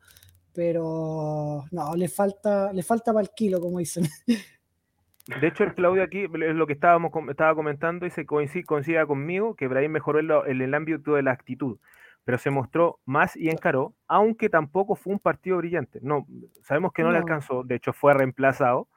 pero 0.53 1.65
no, 1.69 1.95
le 1.95 2.07
falta, 2.07 2.73
le 2.73 2.81
falta 2.81 3.13
para 3.13 3.21
el 3.21 3.29
kilo, 3.35 3.59
como 3.59 3.77
dicen. 3.77 4.05
De 5.39 5.47
hecho, 5.47 5.63
el 5.63 5.75
Claudio 5.75 6.01
aquí 6.01 6.23
es 6.23 6.55
lo 6.55 6.65
que 6.65 6.73
estábamos 6.73 7.11
estaba 7.29 7.55
comentando 7.55 8.07
y 8.07 8.09
se 8.09 8.25
coincide, 8.25 8.65
coincide 8.65 9.05
conmigo 9.05 9.55
que 9.55 9.67
Brahim 9.67 9.91
mejoró 9.91 10.19
en, 10.45 10.61
el 10.61 10.73
ámbito 10.73 11.13
de 11.13 11.21
la 11.21 11.31
actitud 11.31 11.77
pero 12.25 12.37
se 12.37 12.49
mostró 12.49 12.99
más 13.05 13.35
y 13.35 13.49
encaró, 13.49 13.93
aunque 14.07 14.49
tampoco 14.49 14.95
fue 14.95 15.13
un 15.13 15.19
partido 15.19 15.57
brillante. 15.57 15.99
No, 16.01 16.25
sabemos 16.61 16.93
que 16.93 17.03
no, 17.03 17.11
le 17.11 17.17
alcanzó, 17.17 17.63
de 17.63 17.75
hecho 17.75 17.91
fue 17.91 18.13
reemplazado 18.13 18.87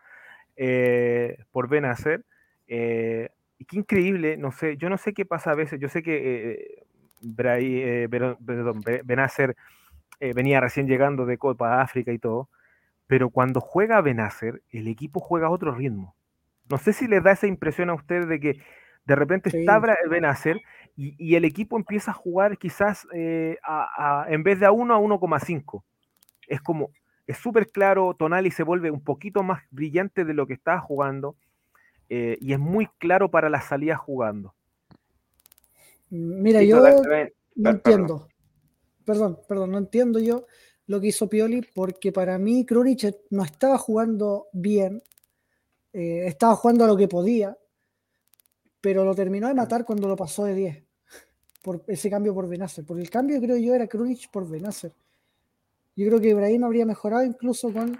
eh, 0.57 1.45
por 1.51 1.69
Benacer. 1.69 2.25
Eh, 2.69 3.31
y 3.59 3.65
qué 3.65 3.79
increíble, 3.79 4.37
no 4.37 4.53
sé, 4.53 4.77
yo 4.77 4.89
no 4.89 4.99
sé 4.99 5.13
qué 5.13 5.25
pasa 5.25 5.53
a 5.53 5.55
veces, 5.55 5.81
yo 5.81 5.89
sé 5.89 6.03
que 6.03 6.85
eh, 7.23 7.71
Benacer 9.05 9.57
venía 10.21 10.61
recién 10.61 10.87
llegando 10.87 11.27
de 11.27 11.39
Copa 11.39 11.81
África 11.81 12.13
y 12.13 12.19
todo, 12.19 12.49
pero 13.07 13.31
cuando 13.31 13.61
juega 13.61 14.01
Benacer, 14.01 14.63
el 14.71 14.89
equipo 14.89 15.21
juega 15.21 15.47
a 15.49 15.51
otro 15.51 15.75
ritmo. 15.75 16.15
No 16.69 16.79
sé 16.79 16.93
si 16.93 17.07
les 17.07 17.23
da 17.23 17.33
esa 17.33 17.47
impresión 17.47 17.91
a 17.91 17.95
ustedes 17.95 18.29
de 18.29 18.41
que 18.41 18.61
de 19.07 19.15
repente 19.15 19.57
está 19.57 19.81
Benacer 20.11 20.61
y, 20.97 21.35
el 21.35 21.45
equipo 21.45 21.77
empieza 21.77 22.11
a 22.11 22.15
jugar 22.15 22.57
quizás 22.57 23.07
eh, 23.13 23.59
en 24.29 24.43
vez 24.43 24.59
de 24.59 24.67
a 24.67 24.73
1 24.73 24.95
a 24.95 24.99
1,5. 24.99 25.83
Es 26.49 26.63
como, 26.63 26.91
es 27.27 27.37
súper 27.37 27.71
claro, 27.71 28.15
Tonali 28.19 28.51
se 28.51 28.63
vuelve 28.63 28.91
un 28.91 29.05
poquito 29.05 29.43
más 29.43 29.63
brillante 29.71 30.25
de 30.25 30.33
lo 30.33 30.47
que 30.47 30.55
estaba 30.55 30.81
jugando 30.81 31.37
eh, 32.09 32.39
y 32.41 32.55
es 32.55 32.59
muy 32.59 32.87
claro 32.99 33.31
para 33.31 33.51
la 33.51 33.61
salida 33.61 33.97
jugando. 33.97 34.55
Mira, 36.09 36.63
yo 36.63 36.83
no 37.57 37.71
entiendo. 37.71 38.29
Perdón, 39.05 39.39
perdón, 39.47 39.73
no 39.73 39.79
entiendo 39.79 40.19
yo 40.19 40.47
lo 40.87 41.01
que 41.01 41.09
hizo 41.09 41.29
Pioli 41.29 41.63
porque 41.75 42.11
para 42.11 42.39
mí 42.39 42.65
Krunic 42.65 43.17
no 43.31 43.45
estaba 43.45 43.77
jugando 43.77 44.47
bien, 44.53 45.03
eh, 45.93 46.27
estaba 46.27 46.57
jugando 46.57 46.85
a 46.85 46.87
lo 46.87 46.97
que 46.97 47.07
podía, 47.07 47.57
pero 48.81 49.05
lo 49.05 49.15
terminó 49.15 49.49
de 49.49 49.55
matar 49.55 49.85
cuando 49.85 50.09
lo 50.09 50.17
pasó 50.17 50.45
de 50.45 50.55
10 50.55 50.86
por 51.67 51.83
ese 51.89 52.09
cambio 52.09 52.33
por 52.33 52.49
Benacer. 52.49 52.85
Porque 52.85 53.03
el 53.03 53.11
cambio 53.11 53.41
creo 53.41 53.57
yo 53.57 53.75
era 53.75 53.89
Krunic 53.89 54.31
por 54.31 54.49
Benacer. 54.49 54.93
Yo 55.97 56.07
creo 56.07 56.21
que 56.21 56.29
Ibrahim 56.29 56.63
habría 56.63 56.87
mejorado 56.87 57.25
incluso 57.25 57.73
con 57.73 57.99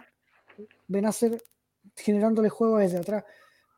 Benacer 0.87 1.43
generándole 1.97 2.49
juego 2.49 2.79
desde 2.79 2.99
atrás. 2.99 3.25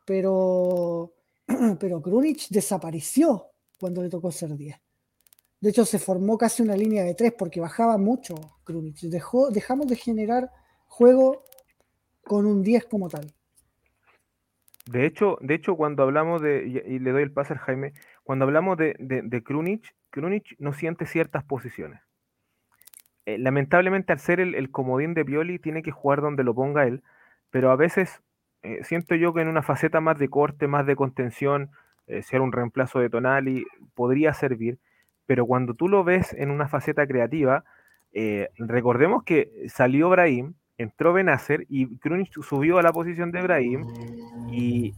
Pero, 0.04 1.14
pero 1.80 2.02
Krunic 2.02 2.48
desapareció 2.50 3.46
cuando 3.80 4.02
le 4.02 4.10
tocó 4.10 4.30
ser 4.30 4.54
10. 4.54 4.76
De 5.62 5.70
hecho, 5.70 5.86
se 5.86 5.98
formó 5.98 6.36
casi 6.36 6.62
una 6.62 6.76
línea 6.76 7.02
de 7.02 7.14
3 7.14 7.32
porque 7.38 7.58
bajaba 7.58 7.96
mucho 7.96 8.34
Krunic. 8.64 9.00
Dejó, 9.00 9.50
dejamos 9.50 9.86
de 9.86 9.96
generar 9.96 10.50
juego 10.86 11.44
con 12.24 12.44
un 12.44 12.62
10 12.62 12.84
como 12.84 13.08
tal. 13.08 13.32
De 14.84 15.06
hecho, 15.06 15.38
de 15.40 15.54
hecho, 15.54 15.76
cuando 15.76 16.02
hablamos 16.02 16.42
de, 16.42 16.82
y, 16.86 16.98
le 16.98 17.10
doy 17.10 17.22
el 17.22 17.32
pase 17.32 17.54
a 17.54 17.58
Jaime, 17.58 17.94
cuando 18.28 18.44
hablamos 18.44 18.76
de, 18.76 18.94
de, 18.98 19.42
Krunic, 19.42 19.94
Krunic 20.10 20.54
no 20.58 20.74
siente 20.74 21.06
ciertas 21.06 21.44
posiciones. 21.44 22.02
Eh, 23.24 23.38
lamentablemente, 23.38 24.12
al 24.12 24.18
ser 24.18 24.38
el, 24.38 24.70
comodín 24.70 25.14
de 25.14 25.24
Pioli, 25.24 25.58
tiene 25.58 25.82
que 25.82 25.92
jugar 25.92 26.20
donde 26.20 26.44
lo 26.44 26.54
ponga 26.54 26.86
él, 26.86 27.02
pero 27.48 27.70
a 27.70 27.76
veces 27.76 28.20
eh, 28.62 28.84
siento 28.84 29.14
yo 29.14 29.32
que 29.32 29.40
en 29.40 29.48
una 29.48 29.62
faceta 29.62 30.02
más 30.02 30.18
de 30.18 30.28
corte, 30.28 30.68
más 30.68 30.84
de 30.84 30.94
contención, 30.94 31.70
eh, 32.06 32.20
ser 32.22 32.42
un 32.42 32.52
reemplazo 32.52 32.98
de 32.98 33.08
Tonali, 33.08 33.64
podría 33.94 34.34
servir, 34.34 34.78
pero 35.24 35.46
cuando 35.46 35.72
tú 35.72 35.88
lo 35.88 36.04
ves 36.04 36.34
en 36.34 36.50
una 36.50 36.68
faceta 36.68 37.06
creativa, 37.06 37.64
recordemos 38.58 39.22
que 39.22 39.50
salió 39.68 40.10
Brahim, 40.10 40.52
entró 40.76 41.14
Benacer 41.14 41.64
y 41.70 41.96
Krunic 41.96 42.42
subió 42.42 42.76
a 42.76 42.82
la 42.82 42.92
posición 42.92 43.32
de 43.32 43.40
Brahim 43.40 43.86
y 44.50 44.92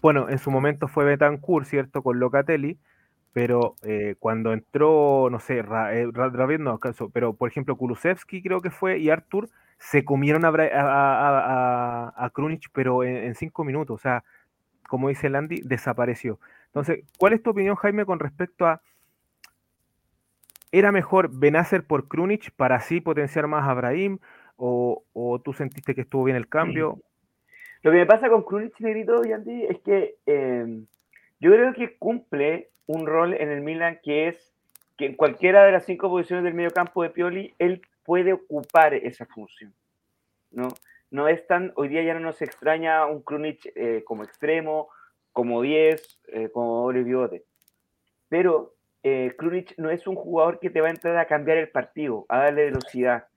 bueno, 0.00 0.28
en 0.28 0.38
su 0.38 0.50
momento 0.50 0.88
fue 0.88 1.04
Betancourt, 1.04 1.66
¿cierto? 1.66 2.02
Con 2.02 2.20
Locatelli, 2.20 2.78
pero 3.32 3.74
eh, 3.82 4.16
cuando 4.18 4.52
entró, 4.52 5.28
no 5.30 5.40
sé, 5.40 5.62
Ra, 5.62 5.94
eh, 5.96 6.08
no 6.58 6.70
acaso, 6.72 7.10
pero 7.10 7.34
por 7.34 7.48
ejemplo 7.48 7.76
Kulusevski 7.76 8.42
creo 8.42 8.60
que 8.60 8.70
fue 8.70 8.98
y 8.98 9.10
Artur 9.10 9.48
se 9.78 10.04
comieron 10.04 10.44
a, 10.44 10.48
a, 10.48 12.12
a, 12.16 12.30
Krunic, 12.30 12.68
pero 12.72 13.04
en, 13.04 13.34
cinco 13.36 13.62
minutos, 13.64 13.94
o 13.94 13.98
sea, 13.98 14.24
como 14.88 15.08
dice 15.08 15.28
Landy, 15.28 15.60
desapareció. 15.64 16.40
Entonces, 16.66 17.04
¿cuál 17.16 17.32
es 17.32 17.42
tu 17.42 17.50
opinión, 17.50 17.76
Jaime, 17.76 18.04
con 18.04 18.18
respecto 18.18 18.66
a 18.66 18.80
¿Era 20.70 20.92
mejor 20.92 21.30
Benacer 21.32 21.86
por 21.86 22.08
Krunic 22.08 22.50
para 22.50 22.76
así 22.76 23.00
potenciar 23.00 23.46
más 23.46 23.66
a 23.68 23.74
Brahim? 23.74 24.18
o, 24.60 25.40
tú 25.44 25.52
sentiste 25.52 25.94
que 25.94 26.00
estuvo 26.00 26.24
bien 26.24 26.36
el 26.36 26.48
cambio? 26.48 26.98
Lo 27.82 27.90
que 27.90 27.98
me 27.98 28.06
pasa 28.06 28.28
con 28.28 28.42
Krunic 28.42 28.78
Negrito, 28.80 29.22
Yandy, 29.22 29.64
es 29.64 29.78
que 29.80 30.16
em, 30.26 30.86
yo 31.40 31.52
creo 31.52 31.72
que 31.72 31.96
cumple 31.98 32.70
un 32.86 33.06
rol 33.06 33.34
en 33.34 33.50
el 33.50 33.60
Milan 33.60 34.00
que 34.02 34.28
es 34.28 34.54
que 34.96 35.06
en 35.06 35.14
cualquiera 35.14 35.64
de 35.64 35.72
las 35.72 35.84
cinco 35.84 36.08
posiciones 36.08 36.44
del 36.44 36.54
medio 36.54 36.70
campo 36.70 37.02
de 37.02 37.10
Pioli, 37.10 37.54
él 37.58 37.82
puede 38.04 38.32
ocupar 38.32 38.94
esa 38.94 39.26
función. 39.26 39.72
¿no? 40.50 40.68
no 41.10 41.28
es 41.28 41.46
tan, 41.46 41.72
hoy 41.76 41.88
día 41.88 42.02
ya 42.02 42.14
no 42.14 42.20
nos 42.20 42.42
extraña 42.42 43.06
un 43.06 43.22
Krunic 43.22 43.72
eh, 43.74 44.02
como 44.04 44.24
extremo, 44.24 44.88
como 45.32 45.62
10, 45.62 46.20
eh, 46.28 46.48
como 46.50 46.92
doble 46.92 47.44
Pero 48.28 48.74
eh, 49.02 49.34
no 49.76 49.90
es 49.90 50.06
un 50.06 50.16
jugador 50.16 50.58
que 50.58 50.70
te 50.70 50.80
va 50.80 50.88
a 50.88 50.90
entrar 50.90 51.16
a 51.16 51.26
cambiar 51.26 51.58
el 51.58 51.68
partido, 51.68 52.26
a 52.28 52.38
darle 52.38 52.66
velocidad. 52.66 53.28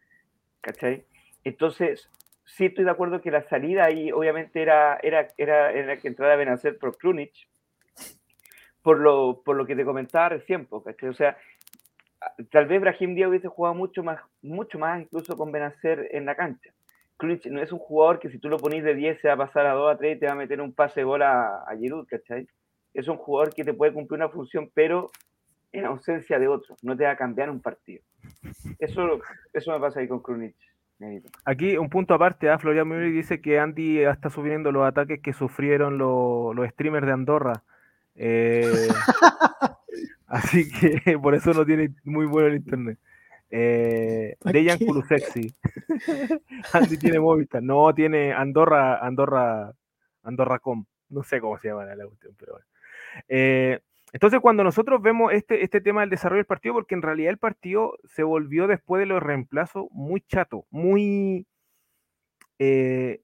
¿Cachai? 0.61 1.05
Entonces, 1.43 2.09
sí 2.45 2.65
estoy 2.65 2.85
de 2.85 2.91
acuerdo 2.91 3.21
que 3.21 3.31
la 3.31 3.43
salida 3.43 3.85
ahí 3.85 4.11
obviamente 4.11 4.61
era, 4.61 4.97
era, 5.01 5.27
era, 5.37 5.71
era 5.71 5.97
que 5.97 6.07
entrara 6.07 6.33
a 6.33 6.37
Benacer 6.37 6.77
por 6.77 6.97
Krunic, 6.97 7.33
por 8.81 8.99
lo, 8.99 9.41
por 9.43 9.55
lo 9.55 9.65
que 9.65 9.75
te 9.75 9.85
comentaba 9.85 10.29
recién. 10.29 10.67
O 10.69 11.13
sea, 11.13 11.37
tal 12.51 12.67
vez 12.67 12.81
Brahim 12.81 13.15
Díaz 13.15 13.29
hubiese 13.29 13.47
jugado 13.47 13.75
mucho 13.75 14.03
más, 14.03 14.21
mucho 14.41 14.79
más 14.79 15.01
incluso 15.01 15.37
con 15.37 15.51
Benacer 15.51 16.09
en 16.11 16.25
la 16.25 16.35
cancha. 16.35 16.71
Krunic 17.17 17.45
no 17.47 17.61
es 17.61 17.71
un 17.71 17.79
jugador 17.79 18.19
que 18.19 18.29
si 18.29 18.39
tú 18.39 18.49
lo 18.49 18.57
ponís 18.57 18.83
de 18.83 18.95
10 18.95 19.21
se 19.21 19.27
va 19.27 19.35
a 19.35 19.37
pasar 19.37 19.67
a 19.67 19.73
2 19.73 19.93
a 19.93 19.97
3 19.97 20.15
y 20.15 20.19
te 20.19 20.25
va 20.25 20.31
a 20.31 20.35
meter 20.35 20.59
un 20.59 20.73
pase 20.73 21.01
de 21.01 21.03
bola 21.05 21.63
a, 21.67 21.77
Giroud, 21.77 22.07
¿cachai? 22.07 22.47
Es 22.93 23.07
un 23.07 23.17
jugador 23.17 23.53
que 23.53 23.63
te 23.63 23.73
puede 23.73 23.93
cumplir 23.93 24.17
una 24.17 24.29
función, 24.29 24.71
pero 24.73 25.11
en 25.71 25.85
ausencia 25.85 26.39
de 26.39 26.47
otro, 26.47 26.75
no 26.81 26.97
te 26.97 27.05
va 27.05 27.11
a 27.11 27.15
cambiar 27.15 27.49
un 27.49 27.61
partido. 27.61 28.01
Eso, 28.79 29.21
eso 29.53 29.71
me 29.71 29.79
pasa 29.79 29.99
ahí 29.99 30.07
con 30.07 30.21
Krunic. 30.21 30.55
Aquí 31.45 31.77
un 31.77 31.89
punto 31.89 32.13
aparte, 32.13 32.47
¿eh? 32.47 32.57
Florian 32.57 32.87
Müller 32.87 33.11
dice 33.11 33.41
que 33.41 33.59
Andy 33.59 33.99
está 33.99 34.29
subiendo 34.29 34.71
los 34.71 34.85
ataques 34.87 35.19
que 35.21 35.33
sufrieron 35.33 35.97
los, 35.97 36.55
streamers 36.69 37.05
de 37.05 37.11
Andorra. 37.11 37.63
Eh, 38.15 38.63
así 40.27 40.69
que 40.69 41.17
por 41.21 41.35
eso 41.35 41.53
no 41.53 41.65
tiene 41.65 41.93
muy 42.03 42.25
bueno 42.25 42.47
el 42.47 42.55
internet. 42.55 42.99
Eh, 43.49 44.37
Dejan 44.43 44.79
Kulusexi. 44.79 45.53
Andy 46.73 46.97
tiene 46.97 47.19
Movistar. 47.19 47.61
No, 47.61 47.93
tiene 47.93 48.33
Andorra, 48.33 48.99
Andorra, 49.05 49.73
Andorra.com. 50.23 50.85
No 51.09 51.23
sé 51.23 51.41
cómo 51.41 51.57
se 51.57 51.67
llama 51.67 51.83
la 51.83 52.05
cuestión, 52.05 52.33
pero 52.37 52.53
bueno. 52.53 52.65
Eh, 53.27 53.79
entonces, 54.13 54.41
cuando 54.41 54.63
nosotros 54.63 55.01
vemos 55.01 55.31
este, 55.31 55.63
este 55.63 55.79
tema 55.79 56.01
del 56.01 56.09
desarrollo 56.09 56.39
del 56.39 56.45
partido, 56.45 56.73
porque 56.73 56.95
en 56.95 57.01
realidad 57.01 57.31
el 57.31 57.37
partido 57.37 57.97
se 58.03 58.23
volvió 58.23 58.67
después 58.67 58.99
de 58.99 59.05
los 59.05 59.23
reemplazos 59.23 59.85
muy 59.91 60.21
chato, 60.21 60.65
muy. 60.69 61.47
Eh, 62.59 63.21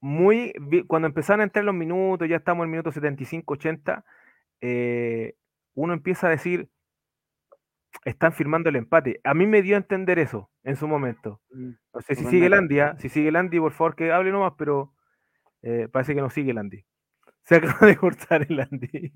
muy. 0.00 0.52
Cuando 0.86 1.08
empezaron 1.08 1.40
a 1.40 1.44
entrar 1.44 1.64
los 1.64 1.74
minutos, 1.74 2.28
ya 2.28 2.36
estamos 2.36 2.64
en 2.64 2.68
el 2.68 2.70
minuto 2.72 2.92
75, 2.92 3.54
80, 3.54 4.04
eh, 4.60 5.34
uno 5.74 5.94
empieza 5.94 6.26
a 6.26 6.30
decir. 6.30 6.68
Están 8.04 8.32
firmando 8.32 8.68
el 8.68 8.76
empate. 8.76 9.20
A 9.24 9.34
mí 9.34 9.46
me 9.46 9.62
dio 9.62 9.74
a 9.74 9.78
entender 9.78 10.18
eso 10.18 10.48
en 10.62 10.76
su 10.76 10.86
momento. 10.86 11.40
Mm, 11.50 11.70
no 11.92 12.00
sé 12.00 12.14
si 12.14 12.24
sigue 12.26 12.48
Landia, 12.48 12.96
si 12.98 13.08
sigue 13.08 13.32
Landy, 13.32 13.58
por 13.58 13.72
favor 13.72 13.96
que 13.96 14.12
hable 14.12 14.30
nomás, 14.30 14.52
pero 14.56 14.94
eh, 15.62 15.88
parece 15.90 16.14
que 16.14 16.20
no 16.20 16.30
sigue 16.30 16.54
Landy. 16.54 16.84
Se 17.44 17.56
acaba 17.56 17.86
de 17.86 17.96
cortar 17.96 18.46
el 18.48 18.60
Andy. 18.60 19.12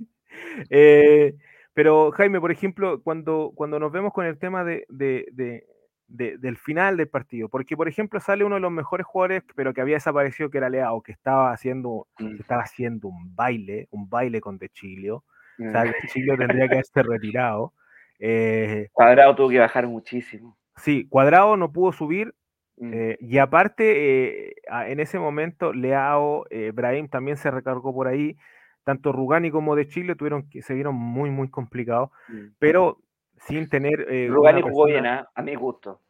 Eh, 0.70 1.34
pero 1.74 2.12
Jaime, 2.12 2.40
por 2.40 2.52
ejemplo, 2.52 3.02
cuando, 3.02 3.52
cuando 3.54 3.78
nos 3.78 3.92
vemos 3.92 4.12
con 4.12 4.26
el 4.26 4.38
tema 4.38 4.64
de, 4.64 4.86
del 4.88 6.56
final 6.56 6.96
del 6.96 7.08
partido, 7.08 7.48
porque 7.48 7.76
por 7.76 7.88
ejemplo 7.88 8.20
sale 8.20 8.44
uno 8.44 8.54
de 8.54 8.60
los 8.60 8.70
mejores 8.70 9.06
jugadores, 9.06 9.42
pero 9.56 9.74
que 9.74 9.80
había 9.80 9.96
desaparecido, 9.96 10.50
que 10.50 10.58
era 10.58 10.70
Leao, 10.70 11.02
que 11.02 11.12
estaba 11.12 11.52
haciendo, 11.52 12.06
mm. 12.18 12.36
estaba 12.40 12.62
haciendo 12.62 13.08
un 13.08 13.34
baile, 13.34 13.88
un 13.90 14.08
baile 14.08 14.40
con 14.40 14.58
De 14.58 14.68
Chilio. 14.68 15.24
O 15.58 15.70
sea, 15.70 15.84
mm. 15.84 15.86
De 15.88 15.94
Chilio 16.08 16.36
tendría 16.36 16.68
que 16.68 16.74
haberse 16.74 17.02
retirado. 17.02 17.72
Eh, 18.20 18.88
Cuadrado 18.92 19.34
tuvo 19.34 19.48
que 19.50 19.58
bajar 19.58 19.86
muchísimo. 19.88 20.56
Sí, 20.76 21.08
Cuadrado 21.08 21.56
no 21.56 21.72
pudo 21.72 21.92
subir, 21.92 22.34
Mm. 22.76 22.90
Eh, 22.92 23.16
y 23.20 23.38
aparte, 23.38 24.48
eh, 24.48 24.54
en 24.86 25.00
ese 25.00 25.18
momento, 25.18 25.72
Leao, 25.72 26.46
eh, 26.50 26.72
Brahim 26.74 27.08
también 27.08 27.36
se 27.36 27.50
recargó 27.50 27.94
por 27.94 28.08
ahí. 28.08 28.36
Tanto 28.82 29.12
Rugani 29.12 29.50
como 29.50 29.76
de 29.76 29.88
Chile 29.88 30.14
tuvieron 30.14 30.48
que 30.50 30.60
se 30.60 30.74
vieron 30.74 30.94
muy, 30.94 31.30
muy 31.30 31.48
complicados, 31.48 32.10
mm. 32.28 32.54
pero 32.58 32.98
sin 33.36 33.68
tener. 33.68 34.06
Rugani 34.30 34.62
jugó 34.62 34.86
bien, 34.86 35.06
¿ah? 35.06 35.28
a 35.34 35.42
mi 35.42 35.54
gusto. 35.54 36.00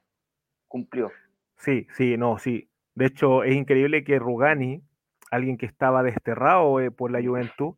Cumplió. 0.66 1.12
Sí, 1.56 1.86
sí, 1.92 2.16
no, 2.16 2.38
sí. 2.38 2.68
De 2.96 3.06
hecho, 3.06 3.44
es 3.44 3.54
increíble 3.54 4.02
que 4.02 4.18
Rugani, 4.18 4.82
alguien 5.30 5.56
que 5.56 5.66
estaba 5.66 6.02
desterrado 6.02 6.78
por 6.96 7.12
la 7.12 7.22
Juventud, 7.22 7.74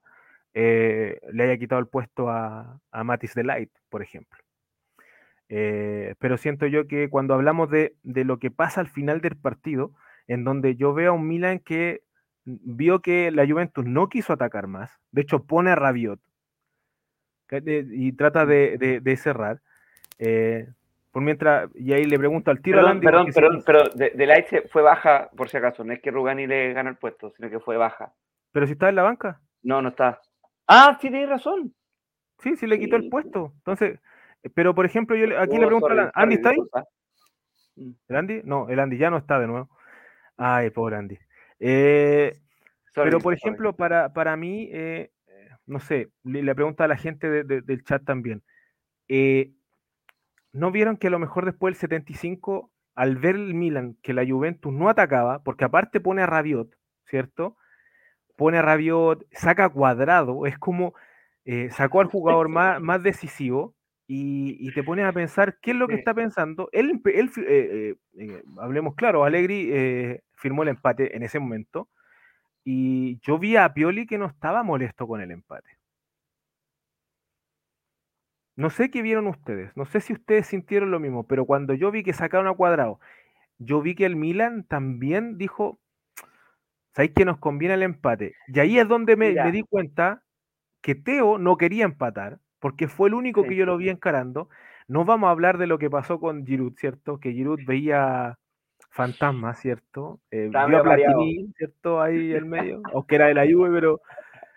le 0.54 1.42
haya 1.42 1.58
quitado 1.58 1.78
el 1.78 1.88
puesto 1.88 2.30
a, 2.30 2.80
a 2.90 3.04
Matis 3.04 3.34
Delight, 3.34 3.70
por 3.90 4.02
ejemplo. 4.02 4.45
Eh, 5.48 6.14
pero 6.18 6.36
siento 6.36 6.66
yo 6.66 6.88
que 6.88 7.08
cuando 7.08 7.34
hablamos 7.34 7.70
de, 7.70 7.94
lo 8.02 8.38
que 8.38 8.50
pasa 8.50 8.80
al 8.80 8.88
final 8.88 9.20
del 9.20 9.36
partido, 9.36 9.92
en 10.26 10.44
donde 10.44 10.76
yo 10.76 10.92
veo 10.92 11.12
a 11.12 11.14
un 11.14 11.28
Milan 11.28 11.60
que 11.60 12.02
vio 12.44 13.00
que 13.00 13.30
la 13.30 13.46
Juventus 13.46 13.84
no 13.84 14.08
quiso 14.08 14.32
atacar 14.32 14.66
más, 14.66 14.98
de 15.12 15.22
hecho 15.22 15.44
pone 15.44 15.70
a 15.70 15.76
Rabiot 15.76 16.20
y 17.50 18.12
trata 18.12 18.44
de, 18.44 19.16
cerrar. 19.16 19.60
Eh, 20.18 20.68
por 21.12 21.22
mientras, 21.22 21.70
y 21.74 21.92
ahí 21.92 22.04
le 22.04 22.18
pregunto 22.18 22.50
al 22.50 22.60
tiro 22.60 22.78
perdón, 22.78 23.00
Perdón, 23.00 23.26
perdón, 23.32 23.62
pero 23.64 23.88
de, 23.90 24.10
de 24.10 24.68
fue 24.70 24.82
baja, 24.82 25.30
por 25.34 25.48
si 25.48 25.56
acaso, 25.56 25.82
no 25.84 25.92
es 25.92 26.00
que 26.00 26.10
Rugani 26.10 26.46
le 26.46 26.72
ganó 26.72 26.90
el 26.90 26.96
puesto, 26.96 27.30
sino 27.30 27.48
que 27.48 27.60
fue 27.60 27.76
baja. 27.76 28.12
¿Pero 28.52 28.66
si 28.66 28.72
está 28.72 28.88
en 28.88 28.96
la 28.96 29.02
banca? 29.02 29.40
No, 29.62 29.80
no 29.80 29.90
está. 29.90 30.20
Ah, 30.66 30.98
sí, 31.00 31.08
tienes 31.08 31.28
razón. 31.28 31.74
Sí, 32.38 32.56
sí 32.56 32.66
le 32.66 32.78
quitó 32.78 32.96
el 32.96 33.08
puesto. 33.08 33.52
Entonces, 33.56 33.98
pero 34.54 34.74
por 34.74 34.86
ejemplo, 34.86 35.16
yo 35.16 35.38
aquí 35.38 35.58
le 35.58 35.66
pregunto 35.66 35.88
a 35.88 36.10
Andy, 36.14 36.36
¿está 36.36 36.50
ahí? 36.50 36.58
Mm. 37.76 37.90
¿El 38.08 38.16
Andy? 38.16 38.40
No, 38.44 38.68
el 38.68 38.78
Andy 38.78 38.98
ya 38.98 39.10
no 39.10 39.18
está 39.18 39.38
de 39.38 39.46
nuevo. 39.46 39.68
Ay, 40.36 40.70
pobre 40.70 40.96
Andy. 40.96 41.18
Eh, 41.58 42.38
pero 42.94 43.20
por 43.20 43.34
ejemplo, 43.34 43.74
para, 43.74 44.12
para 44.12 44.36
mí, 44.36 44.68
eh, 44.72 45.10
no 45.66 45.80
sé, 45.80 46.10
le, 46.24 46.54
pregunto 46.54 46.82
a 46.82 46.88
la 46.88 46.96
gente 46.96 47.44
del 47.44 47.84
chat 47.84 48.04
también. 48.04 48.42
Eh, 49.08 49.52
¿No 50.52 50.70
vieron 50.70 50.96
que 50.96 51.08
a 51.08 51.10
lo 51.10 51.18
mejor 51.18 51.44
después 51.44 51.74
del 51.74 51.80
75, 51.80 52.70
al 52.94 53.16
ver 53.16 53.34
el 53.34 53.54
Milan 53.54 53.96
que 54.02 54.14
la 54.14 54.26
Juventus 54.26 54.72
no 54.72 54.88
atacaba, 54.88 55.42
porque 55.42 55.64
aparte 55.64 56.00
pone 56.00 56.22
a 56.22 56.26
Rabiot, 56.26 56.74
¿cierto? 57.04 57.56
Pone 58.36 58.58
a 58.58 58.62
Rabiot, 58.62 59.26
saca 59.32 59.68
cuadrado, 59.68 60.46
es 60.46 60.58
como 60.58 60.94
sacó 61.70 62.00
al 62.00 62.06
jugador 62.06 62.48
más, 62.48 62.80
más 62.80 63.02
decisivo 63.02 63.75
y, 64.08 64.72
te 64.72 64.84
pones 64.84 65.04
a 65.04 65.12
pensar 65.12 65.58
qué 65.60 65.72
es 65.72 65.76
lo 65.76 65.88
que 65.88 65.96
está 65.96 66.14
pensando. 66.14 66.68
Él, 66.72 67.00
él 67.06 67.30
eh, 67.38 67.96
eh, 68.18 68.42
hablemos 68.58 68.94
claro, 68.94 69.24
Allegri 69.24 69.68
eh, 69.72 70.22
firmó 70.34 70.62
el 70.62 70.68
empate 70.68 71.16
en 71.16 71.22
ese 71.22 71.40
momento 71.40 71.88
y 72.64 73.18
yo 73.20 73.38
vi 73.38 73.56
a 73.56 73.72
Pioli 73.74 74.06
que 74.06 74.18
no 74.18 74.26
estaba 74.26 74.62
molesto 74.62 75.06
con 75.06 75.20
el 75.20 75.30
empate. 75.32 75.78
No 78.54 78.70
sé 78.70 78.90
qué 78.90 79.02
vieron 79.02 79.26
ustedes, 79.26 79.76
no 79.76 79.84
sé 79.84 80.00
si 80.00 80.14
ustedes 80.14 80.46
sintieron 80.46 80.90
lo 80.90 81.00
mismo, 81.00 81.26
pero 81.26 81.44
cuando 81.44 81.74
yo 81.74 81.90
vi 81.90 82.02
que 82.02 82.14
sacaron 82.14 82.46
a 82.46 82.54
cuadrado, 82.54 83.00
yo 83.58 83.82
vi 83.82 83.94
que 83.94 84.06
el 84.06 84.16
Milan 84.16 84.64
también 84.64 85.36
dijo, 85.36 85.78
¿sabéis 86.94 87.12
que 87.12 87.26
nos 87.26 87.38
conviene 87.38 87.74
el 87.74 87.82
empate? 87.82 88.34
Y 88.48 88.58
ahí 88.60 88.78
es 88.78 88.88
donde 88.88 89.16
me, 89.16 89.32
me 89.32 89.52
di 89.52 89.62
cuenta 89.62 90.22
que 90.80 90.94
Teo 90.94 91.36
no 91.36 91.58
quería 91.58 91.84
empatar, 91.84 92.38
porque 92.66 92.88
fue 92.88 93.06
el 93.06 93.14
único 93.14 93.44
que 93.44 93.54
yo 93.54 93.64
lo 93.64 93.76
vi 93.76 93.90
encarando. 93.90 94.48
No 94.88 95.04
vamos 95.04 95.28
a 95.28 95.30
hablar 95.30 95.56
de 95.56 95.68
lo 95.68 95.78
que 95.78 95.88
pasó 95.88 96.18
con 96.18 96.44
Giroud, 96.44 96.74
¿cierto? 96.74 97.20
Que 97.20 97.30
Giroud 97.30 97.60
veía 97.64 98.40
fantasmas, 98.90 99.60
¿cierto? 99.60 100.18
Eh, 100.32 100.48
vio 100.50 100.78
a 100.78 100.82
Platini, 100.82 101.52
¿cierto? 101.56 102.02
Ahí 102.02 102.32
en 102.32 102.48
medio, 102.48 102.82
aunque 102.92 103.14
era 103.14 103.28
de 103.28 103.34
la 103.34 103.46
Juve, 103.46 103.70
pero 103.70 104.00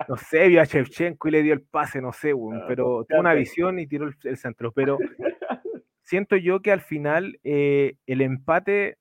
no 0.08 0.18
sé, 0.18 0.48
vio 0.48 0.60
a 0.60 0.64
Shevchenko 0.64 1.28
y 1.28 1.32
le 1.32 1.44
dio 1.44 1.54
el 1.54 1.62
pase, 1.62 2.02
no 2.02 2.12
sé, 2.12 2.32
ah, 2.32 2.66
pero 2.68 3.06
tuvo 3.08 3.20
una 3.20 3.36
visión 3.36 3.78
y 3.78 3.86
tiró 3.86 4.10
el, 4.24 4.38
centro. 4.38 4.72
Pero 4.72 4.98
siento 6.02 6.36
yo 6.36 6.64
que 6.64 6.72
al 6.72 6.82
final 6.82 7.40
eh, 7.44 7.94
el 8.08 8.22
empate 8.22 8.98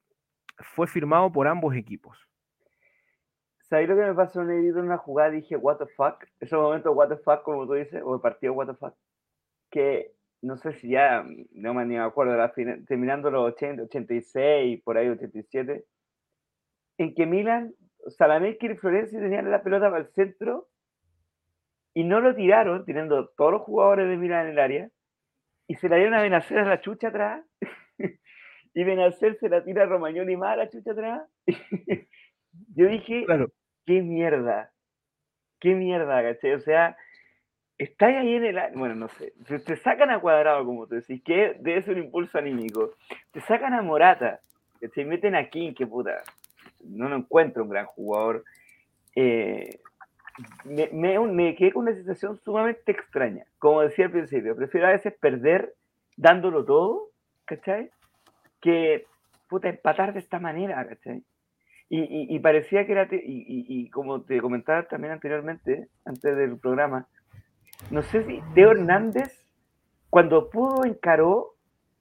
fue 0.58 0.86
firmado 0.86 1.32
por 1.32 1.48
ambos 1.48 1.74
equipos. 1.74 2.27
¿Sabes 3.68 3.88
lo 3.88 3.96
que 3.96 4.02
me 4.02 4.14
pasó 4.14 4.40
en 4.42 4.78
una 4.78 4.96
jugada? 4.96 5.30
Dije, 5.30 5.56
what 5.56 5.76
the 5.76 5.86
fuck. 5.86 6.24
Ese 6.40 6.56
momento, 6.56 6.92
what 6.92 7.08
the 7.08 7.18
fuck, 7.18 7.42
como 7.42 7.66
tú 7.66 7.74
dices, 7.74 8.02
o 8.02 8.14
el 8.14 8.20
partido, 8.20 8.54
what 8.54 8.66
the 8.66 8.74
fuck. 8.74 8.94
Que 9.70 10.12
no 10.40 10.56
sé 10.56 10.72
si 10.74 10.90
ya, 10.90 11.24
no 11.52 11.74
me 11.74 11.84
ni 11.84 11.94
me 11.94 12.00
acuerdo, 12.00 12.34
terminando 12.86 13.30
los 13.30 13.52
80, 13.52 13.82
86, 13.84 14.82
por 14.82 14.96
ahí 14.96 15.08
87, 15.08 15.84
en 16.98 17.14
que 17.14 17.26
Milan, 17.26 17.74
Salameski 18.06 18.68
y 18.68 18.76
Florencia 18.76 19.20
tenían 19.20 19.50
la 19.50 19.62
pelota 19.62 19.90
para 19.90 20.02
el 20.02 20.08
centro 20.12 20.68
y 21.92 22.04
no 22.04 22.20
lo 22.20 22.34
tiraron, 22.34 22.84
teniendo 22.84 23.28
todos 23.30 23.52
los 23.52 23.62
jugadores 23.62 24.08
de 24.08 24.16
Milan 24.16 24.46
en 24.46 24.52
el 24.52 24.58
área, 24.60 24.90
y 25.66 25.74
se 25.74 25.88
la 25.88 25.96
dieron 25.96 26.14
a 26.14 26.22
Benacer 26.22 26.58
a 26.58 26.64
la 26.64 26.80
chucha 26.80 27.08
atrás, 27.08 27.44
y 28.74 28.84
Benacer 28.84 29.36
se 29.38 29.48
la 29.50 29.62
tira 29.62 29.82
a 29.82 29.86
Romagnoli 29.86 30.36
más 30.36 30.52
a 30.52 30.56
la 30.56 30.70
chucha 30.70 30.92
atrás. 30.92 31.28
Yo 32.74 32.86
dije, 32.86 33.24
claro 33.26 33.50
qué 33.88 34.02
mierda, 34.02 34.70
qué 35.60 35.74
mierda, 35.74 36.22
¿cachai? 36.22 36.52
O 36.52 36.60
sea, 36.60 36.94
estáis 37.78 38.18
ahí 38.18 38.34
en 38.34 38.44
el... 38.44 38.60
Bueno, 38.74 38.94
no 38.94 39.08
sé, 39.08 39.32
te, 39.46 39.76
sacan 39.76 40.10
a 40.10 40.20
Cuadrado, 40.20 40.62
como 40.66 40.86
tú 40.86 40.96
decís, 40.96 41.22
que 41.24 41.56
debe 41.58 41.80
ser 41.80 41.94
un 41.94 42.04
impulso 42.04 42.36
anímico. 42.36 42.92
Te 43.32 43.40
sacan 43.40 43.72
a 43.72 43.80
Morata, 43.80 44.40
se 44.92 45.04
meten 45.06 45.34
a 45.34 45.48
King, 45.48 45.72
que 45.72 45.86
puta, 45.86 46.22
no 46.84 47.08
lo 47.08 47.16
encuentro 47.16 47.62
un 47.62 47.70
gran 47.70 47.86
jugador. 47.86 48.44
Eh, 49.16 49.80
me, 50.64 51.18
me, 51.18 51.56
quedé 51.56 51.72
con 51.72 51.84
una 51.84 51.94
sensación 51.94 52.36
sumamente 52.44 52.92
extraña. 52.92 53.46
Como 53.58 53.80
decía 53.80 54.04
al 54.04 54.10
principio, 54.10 54.54
prefiero 54.54 54.88
a 54.88 54.92
veces 54.92 55.14
perder 55.14 55.72
dándolo 56.14 56.62
todo, 56.62 57.08
¿cachai? 57.46 57.90
Que, 58.60 59.06
puta, 59.48 59.70
empatar 59.70 60.12
de 60.12 60.18
esta 60.18 60.38
manera, 60.38 60.86
¿cachai? 60.86 61.22
Y, 61.90 62.38
parecía 62.40 62.84
que 62.84 62.92
era, 62.92 63.08
y, 63.10 63.88
como 63.88 64.20
te 64.20 64.40
comentaba 64.42 64.82
también 64.82 65.14
anteriormente, 65.14 65.88
antes 66.04 66.36
del 66.36 66.58
programa, 66.58 67.08
no 67.90 68.02
sé 68.02 68.24
si 68.24 68.42
Teo 68.54 68.72
Hernández, 68.72 69.46
cuando 70.10 70.50
pudo, 70.50 70.84
encaró 70.84 71.54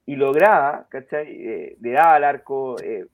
y 0.05 0.15
lograba, 0.15 0.87
¿cachai? 0.89 1.27
Eh, 1.29 1.77
le 1.79 1.91
daba 1.91 2.15
al 2.15 2.23
arco, 2.25 2.77
eh, 2.81 3.05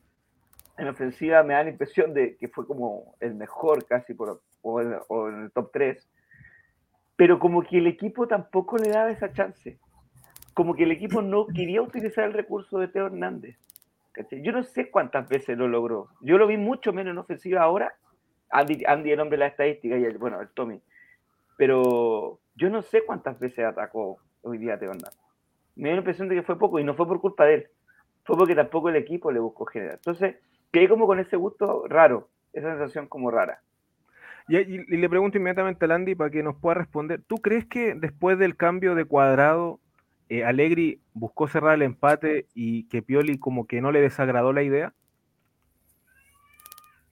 en 0.77 0.87
ofensiva 0.87 1.43
me 1.43 1.53
da 1.53 1.63
la 1.63 1.69
impresión 1.69 2.13
de 2.13 2.37
que 2.37 2.47
fue 2.47 2.65
como 2.65 3.15
el 3.19 3.35
mejor 3.35 3.85
casi, 3.85 4.13
por, 4.13 4.41
o, 4.61 4.81
en 4.81 5.43
el 5.43 5.51
top 5.51 5.71
3, 5.71 6.09
pero 7.15 7.39
como 7.39 7.63
que 7.63 7.77
el 7.77 7.87
equipo 7.87 8.27
tampoco 8.27 8.77
le 8.77 8.89
daba 8.89 9.11
esa 9.11 9.31
chance, 9.31 9.77
como 10.53 10.75
que 10.75 10.83
el 10.83 10.91
equipo 10.91 11.21
no 11.21 11.45
quería 11.47 11.81
utilizar 11.81 12.25
el 12.25 12.33
recurso 12.33 12.79
de 12.79 12.87
Teo 12.87 13.07
Hernández. 13.07 13.57
Yo 14.31 14.51
no 14.51 14.63
sé 14.63 14.89
cuántas 14.91 15.27
veces 15.27 15.57
lo 15.57 15.67
logró. 15.67 16.09
Yo 16.21 16.37
lo 16.37 16.47
vi 16.47 16.57
mucho 16.57 16.93
menos 16.93 17.11
en 17.11 17.17
ofensiva 17.17 17.61
ahora. 17.61 17.93
Andy, 18.49 18.83
Andy 18.85 19.11
el 19.11 19.19
hombre 19.19 19.37
de 19.37 19.45
la 19.45 19.47
estadística 19.47 19.97
y 19.97 20.03
el, 20.03 20.17
bueno, 20.17 20.39
el 20.39 20.49
Tommy. 20.49 20.79
Pero 21.57 22.39
yo 22.55 22.69
no 22.69 22.81
sé 22.81 23.03
cuántas 23.03 23.39
veces 23.39 23.65
atacó 23.65 24.19
hoy 24.41 24.57
día 24.57 24.73
Hernández. 24.73 25.17
Me 25.75 25.89
dio 25.89 25.95
la 25.95 26.01
impresión 26.01 26.29
de 26.29 26.35
que 26.35 26.43
fue 26.43 26.59
poco 26.59 26.79
y 26.79 26.83
no 26.83 26.93
fue 26.93 27.07
por 27.07 27.19
culpa 27.19 27.45
de 27.45 27.53
él. 27.55 27.67
Fue 28.23 28.37
porque 28.37 28.55
tampoco 28.55 28.89
el 28.89 28.95
equipo 28.95 29.31
le 29.31 29.39
buscó 29.39 29.65
generar. 29.65 29.95
Entonces, 29.95 30.35
quedé 30.71 30.87
como 30.87 31.07
con 31.07 31.19
ese 31.19 31.35
gusto 31.35 31.85
raro, 31.87 32.29
esa 32.53 32.69
sensación 32.69 33.07
como 33.07 33.31
rara. 33.31 33.61
Y, 34.47 34.97
le 34.97 35.09
pregunto 35.09 35.37
inmediatamente 35.37 35.85
a 35.85 35.95
Andy 35.95 36.15
para 36.15 36.29
que 36.29 36.43
nos 36.43 36.55
pueda 36.57 36.75
responder. 36.75 37.21
¿Tú 37.25 37.37
crees 37.37 37.65
que 37.65 37.95
después 37.95 38.37
del 38.37 38.57
cambio 38.57 38.93
de 38.93 39.05
cuadrado 39.05 39.79
eh, 40.29 40.43
Allegri 40.43 41.01
buscó 41.13 41.47
cerrar 41.47 41.75
el 41.75 41.81
empate 41.81 42.47
y 42.53 42.87
que 42.87 43.01
Pioli 43.01 43.37
como 43.37 43.67
que 43.67 43.81
no 43.81 43.91
le 43.91 44.01
desagradó 44.01 44.53
la 44.53 44.63
idea? 44.63 44.93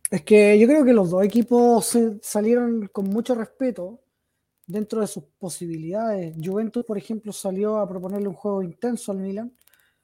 Es 0.09 0.23
que 0.23 0.59
yo 0.59 0.67
creo 0.67 0.83
que 0.83 0.93
los 0.93 1.09
dos 1.09 1.23
equipos 1.23 1.97
salieron 2.21 2.89
con 2.91 3.05
mucho 3.05 3.33
respeto 3.33 4.01
dentro 4.67 5.01
de 5.01 5.07
sus 5.07 5.23
posibilidades. 5.37 6.35
Juventus, 6.43 6.83
por 6.83 6.97
ejemplo, 6.97 7.31
salió 7.31 7.77
a 7.77 7.87
proponerle 7.87 8.27
un 8.27 8.33
juego 8.33 8.61
intenso 8.61 9.11
al 9.11 9.19
Milan, 9.19 9.53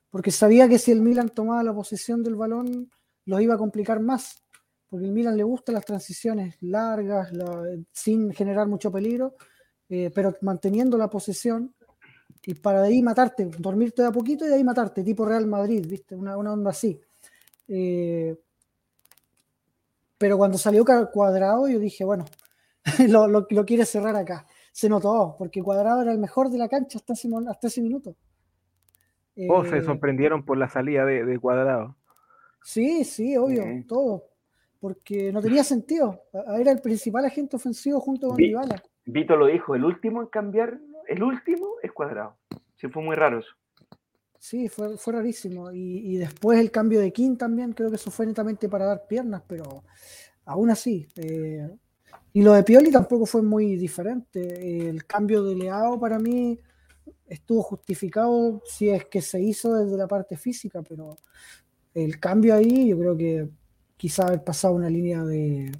porque 0.09 0.31
sabía 0.31 0.67
que 0.69 0.79
si 0.79 0.91
el 0.91 1.01
Milan 1.01 1.29
tomaba 1.29 1.63
la 1.63 1.73
posesión 1.73 2.23
del 2.23 2.35
balón, 2.35 2.89
los 3.25 3.41
iba 3.41 3.55
a 3.55 3.57
complicar 3.57 3.99
más, 3.99 4.43
porque 4.89 5.05
el 5.05 5.11
Milan 5.11 5.35
le 5.35 5.43
gusta 5.43 5.71
las 5.71 5.85
transiciones 5.85 6.55
largas, 6.61 7.31
sin 7.91 8.31
generar 8.33 8.67
mucho 8.67 8.91
peligro, 8.91 9.35
eh, 9.89 10.11
pero 10.13 10.35
manteniendo 10.41 10.97
la 10.97 11.09
posesión 11.09 11.73
y 12.45 12.53
para 12.55 12.81
de 12.81 12.89
ahí 12.89 13.01
matarte, 13.01 13.45
dormirte 13.57 14.01
de 14.01 14.07
a 14.09 14.11
poquito 14.11 14.45
y 14.45 14.49
de 14.49 14.55
ahí 14.55 14.63
matarte, 14.63 15.03
tipo 15.03 15.25
Real 15.25 15.47
Madrid, 15.47 15.85
¿viste? 15.87 16.15
Una, 16.15 16.37
onda 16.37 16.71
así. 16.71 16.99
Eh, 17.67 18.35
pero 20.17 20.37
cuando 20.37 20.57
salió 20.57 20.85
Cuadrado, 21.11 21.67
yo 21.67 21.79
dije, 21.79 22.03
bueno, 22.03 22.25
lo, 23.07 23.27
lo, 23.27 23.65
quiere 23.65 23.85
cerrar 23.85 24.15
acá. 24.15 24.45
Se 24.71 24.89
notó, 24.89 25.35
porque 25.37 25.61
Cuadrado 25.61 26.01
era 26.01 26.11
el 26.11 26.19
mejor 26.19 26.49
de 26.49 26.57
la 26.57 26.67
cancha 26.67 26.97
hasta 26.97 27.13
ese, 27.13 27.29
hasta 27.47 27.67
ese 27.67 27.81
minuto. 27.81 28.15
¿O 29.49 29.63
se 29.65 29.77
eh, 29.77 29.81
sorprendieron 29.83 30.43
por 30.45 30.57
la 30.57 30.67
salida 30.67 31.05
de, 31.05 31.39
Cuadrado? 31.39 31.95
Sí, 32.63 33.03
sí, 33.03 33.37
obvio, 33.37 33.63
todo. 33.87 34.23
Porque 34.79 35.31
no 35.31 35.41
tenía 35.41 35.63
sentido. 35.63 36.23
Era 36.59 36.71
el 36.71 36.81
principal 36.81 37.25
agente 37.25 37.55
ofensivo 37.55 37.99
junto 37.99 38.29
con 38.29 38.37
Dybala. 38.37 38.81
Vito 39.05 39.35
lo 39.35 39.47
dijo, 39.47 39.75
el 39.75 39.85
último 39.85 40.21
en 40.21 40.27
cambiar 40.27 40.79
el 41.07 41.23
último 41.23 41.75
es 41.81 41.91
cuadrado. 41.91 42.37
Sí, 42.75 42.87
fue 42.87 43.03
muy 43.03 43.15
raro 43.15 43.39
eso. 43.39 43.53
Sí, 44.39 44.69
fue, 44.69 44.97
fue 44.97 45.13
rarísimo. 45.13 45.71
Y, 45.71 46.17
después 46.17 46.59
el 46.59 46.71
cambio 46.71 46.99
de 46.99 47.11
King 47.11 47.35
también, 47.35 47.73
creo 47.73 47.89
que 47.89 47.95
eso 47.95 48.11
fue 48.11 48.25
netamente 48.25 48.69
para 48.69 48.85
dar 48.85 49.07
piernas, 49.07 49.41
pero 49.47 49.83
aún 50.45 50.69
así. 50.69 51.07
Eh, 51.15 51.67
y 52.33 52.41
lo 52.41 52.53
de 52.53 52.63
Pioli 52.63 52.91
tampoco 52.91 53.25
fue 53.25 53.41
muy 53.41 53.75
diferente. 53.75 54.89
El 54.89 55.05
cambio 55.05 55.43
de 55.43 55.55
Leao 55.55 55.99
para 55.99 56.19
mí 56.19 56.59
estuvo 57.27 57.61
justificado 57.63 58.61
si 58.65 58.89
es 58.89 59.05
que 59.05 59.21
se 59.21 59.41
hizo 59.41 59.73
desde 59.73 59.97
la 59.97 60.07
parte 60.07 60.37
física, 60.37 60.81
pero 60.81 61.17
el 61.93 62.19
cambio 62.19 62.55
ahí 62.55 62.89
yo 62.89 62.99
creo 62.99 63.17
que 63.17 63.49
quizá 63.97 64.27
haber 64.27 64.43
pasado 64.43 64.75
una 64.75 64.89
línea 64.89 65.23
de, 65.25 65.71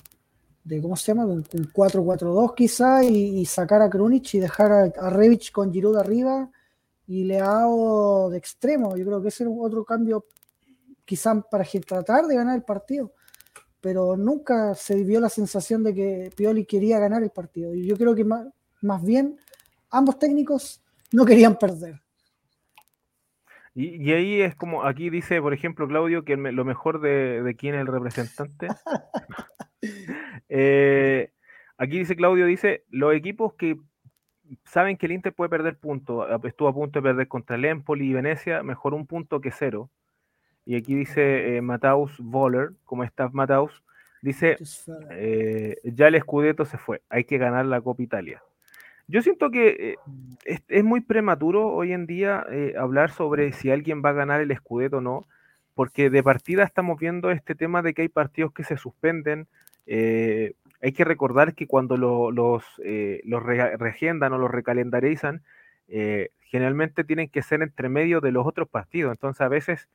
de 0.68 0.82
¿cómo 0.82 0.96
se 0.96 1.14
llama? 1.14 1.26
Un, 1.26 1.44
4-4-2 1.44 2.54
quizá 2.54 3.04
y, 3.04 3.46
sacar 3.46 3.82
a 3.82 3.90
Krunic 3.90 4.34
y 4.34 4.40
dejar 4.40 4.72
a, 4.72 4.84
a 4.84 5.10
Revich 5.10 5.52
con 5.52 5.72
Giroud 5.72 5.98
arriba 5.98 6.50
y 7.08 7.24
Leao 7.24 8.30
de 8.30 8.38
extremo. 8.38 8.98
Yo 8.98 9.06
creo 9.06 9.22
que 9.22 9.30
ese 9.30 9.46
es 9.46 9.50
otro 9.58 9.86
cambio 9.86 10.26
quizá 11.06 11.40
para 11.42 11.64
tratar 11.86 12.26
de 12.26 12.36
ganar 12.36 12.56
el 12.56 12.64
partido. 12.64 13.14
Pero 13.80 14.18
nunca 14.18 14.76
se 14.76 15.02
vio 15.04 15.22
la 15.22 15.30
sensación 15.30 15.84
de 15.84 15.94
que 15.94 16.32
Pioli 16.36 16.66
quería 16.66 17.00
ganar 17.00 17.24
el 17.24 17.30
partido. 17.30 17.74
Y 17.74 17.88
yo 17.88 17.96
creo 17.96 18.14
que 18.14 18.26
más, 18.26 18.48
más 18.82 19.04
bien 19.04 19.38
ambos 19.90 20.20
técnicos 20.20 20.84
no 21.14 21.26
querían 21.26 21.58
perder. 21.58 22.02
Y, 23.74 24.12
ahí 24.12 24.42
es 24.42 24.56
como, 24.56 24.84
aquí 24.84 25.12
dice, 25.12 25.40
por 25.40 25.54
ejemplo, 25.54 25.88
Claudio, 25.88 26.26
que 26.26 26.36
lo 26.36 26.66
mejor 26.66 27.00
de, 27.00 27.44
de 27.44 27.56
quién 27.56 27.76
es 27.76 27.82
el 27.82 27.88
representante. 27.88 28.68
Eh, 30.50 31.32
aquí 31.78 32.00
dice 32.00 32.16
Claudio, 32.16 32.46
dice, 32.46 32.86
los 32.90 33.14
equipos 33.14 33.54
que 33.56 33.78
saben 34.66 34.98
que 34.98 35.08
el 35.08 35.12
Inter 35.12 35.34
puede 35.34 35.50
perder 35.50 35.78
puntos, 35.78 36.26
estuvo 36.46 36.68
a 36.68 36.74
punto 36.74 37.00
de 37.00 37.04
perder 37.04 37.28
contra 37.28 37.56
el 37.56 37.66
Empoli 37.66 38.10
y 38.10 38.14
Venecia, 38.14 38.64
mejor 38.64 38.94
un 38.94 39.06
punto 39.06 39.42
que 39.42 39.52
cero. 39.52 39.90
Y 40.66 40.76
aquí 40.76 40.96
dice 40.96 41.56
eh, 41.56 41.62
Mataus 41.62 42.18
Voller, 42.20 42.72
como 42.84 43.06
está 43.06 43.30
Mataus, 43.30 43.84
dice, 44.22 44.58
eh, 45.12 45.78
ya 45.84 46.08
el 46.08 46.20
Scudetto 46.20 46.66
se 46.66 46.78
fue, 46.78 47.02
hay 47.10 47.24
que 47.24 47.38
ganar 47.38 47.66
la 47.66 47.80
Copa 47.80 48.04
Italia. 48.04 48.44
Yo 49.08 49.22
siento 49.22 49.50
que 49.50 49.96
eh, 50.46 50.60
es, 50.68 50.84
muy 50.84 51.00
prematuro 51.00 51.70
hoy 51.70 51.94
en 51.94 52.06
día 52.06 52.46
hablar 52.78 53.12
sobre 53.12 53.54
si 53.54 53.72
alguien 53.72 54.02
va 54.04 54.10
a 54.10 54.14
ganar 54.14 54.42
el 54.42 54.54
Scudetto 54.54 54.98
o 54.98 55.02
no, 55.02 55.26
porque 55.74 56.10
de 56.10 56.22
partida 56.22 56.64
estamos 56.64 57.00
viendo 57.00 57.32
este 57.32 57.56
tema 57.56 57.82
de 57.82 57.94
que 57.94 58.02
hay 58.02 58.10
partidos 58.10 58.52
que 58.52 58.66
se 58.66 58.76
suspenden. 58.76 59.48
Eh, 59.88 60.54
hay 60.82 60.92
que 60.92 61.04
recordar 61.04 61.56
que 61.56 61.66
cuando 61.66 61.98
los, 61.98 62.32
los 62.32 63.44
reagendan 63.44 64.34
o 64.34 64.38
los 64.38 64.52
recalendarizan, 64.52 65.42
generalmente 66.48 67.04
tienen 67.04 67.30
que 67.30 67.42
ser 67.42 67.62
entre 67.62 67.90
medio 67.90 68.22
de 68.22 68.32
los 68.32 68.46
otros 68.46 68.70
partidos. 68.70 69.12
Entonces, 69.12 69.42
a 69.42 69.48
veces, 69.48 69.90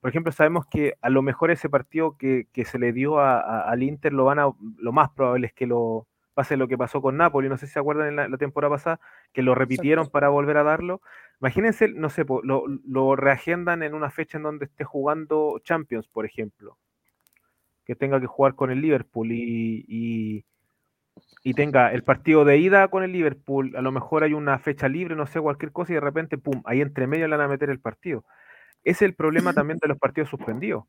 por 0.00 0.10
ejemplo, 0.10 0.30
sabemos 0.30 0.66
que 0.66 0.94
a 1.02 1.10
lo 1.10 1.22
mejor 1.22 1.50
ese 1.50 1.68
partido 1.68 2.16
que, 2.16 2.46
se 2.64 2.78
le 2.78 2.92
dio 2.92 3.18
al 3.20 3.82
Inter 3.82 4.12
lo 4.12 4.24
van 4.26 4.38
a, 4.38 4.50
lo 4.78 4.92
más 4.92 5.10
probable 5.10 5.48
es 5.48 5.52
que 5.52 5.66
lo, 5.66 6.06
pase 6.38 6.56
lo 6.56 6.68
que 6.68 6.78
pasó 6.78 7.02
con 7.02 7.16
Napoli, 7.16 7.48
no 7.48 7.58
sé 7.58 7.66
si 7.66 7.72
se 7.72 7.80
acuerdan 7.80 8.16
en 8.20 8.30
la, 8.30 8.38
temporada 8.38 8.72
pasada, 8.72 9.00
que 9.32 9.42
lo 9.42 9.56
repitieron 9.56 10.08
para 10.08 10.28
volver 10.28 10.56
a 10.56 10.62
darlo. 10.62 11.00
Imagínense, 11.40 11.88
no 11.88 12.10
sé, 12.10 12.24
lo, 12.44 13.16
reagendan 13.16 13.82
en 13.82 13.92
una 13.92 14.08
fecha 14.08 14.38
en 14.38 14.44
donde 14.44 14.66
esté 14.66 14.84
jugando 14.84 15.60
Champions, 15.64 16.06
por 16.06 16.24
ejemplo, 16.24 16.78
que 17.88 17.96
tenga 17.96 18.20
que 18.20 18.28
jugar 18.28 18.54
con 18.54 18.70
el 18.70 18.80
Liverpool 18.80 19.32
y, 19.32 20.44
y, 21.42 21.54
tenga 21.54 21.92
el 21.92 22.04
partido 22.04 22.44
de 22.44 22.58
ida 22.58 22.86
con 22.88 23.02
el 23.02 23.10
Liverpool, 23.10 23.74
a 23.74 23.80
lo 23.80 23.90
mejor 23.90 24.22
hay 24.22 24.34
una 24.34 24.58
fecha 24.58 24.86
libre, 24.86 25.16
no 25.16 25.26
sé, 25.26 25.40
cualquier 25.40 25.72
cosa, 25.72 25.92
y 25.92 25.94
de 25.94 26.00
repente, 26.00 26.38
pum, 26.38 26.62
ahí 26.66 26.80
entre 26.82 27.08
medio 27.08 27.26
le 27.26 27.36
van 27.36 27.46
a 27.46 27.48
meter 27.48 27.70
el 27.70 27.80
partido. 27.80 28.24
Ese 28.84 29.04
es 29.04 29.10
el 29.10 29.14
problema 29.14 29.52
también 29.54 29.78
de 29.80 29.88
los 29.88 29.98
partidos 29.98 30.28
suspendidos 30.28 30.84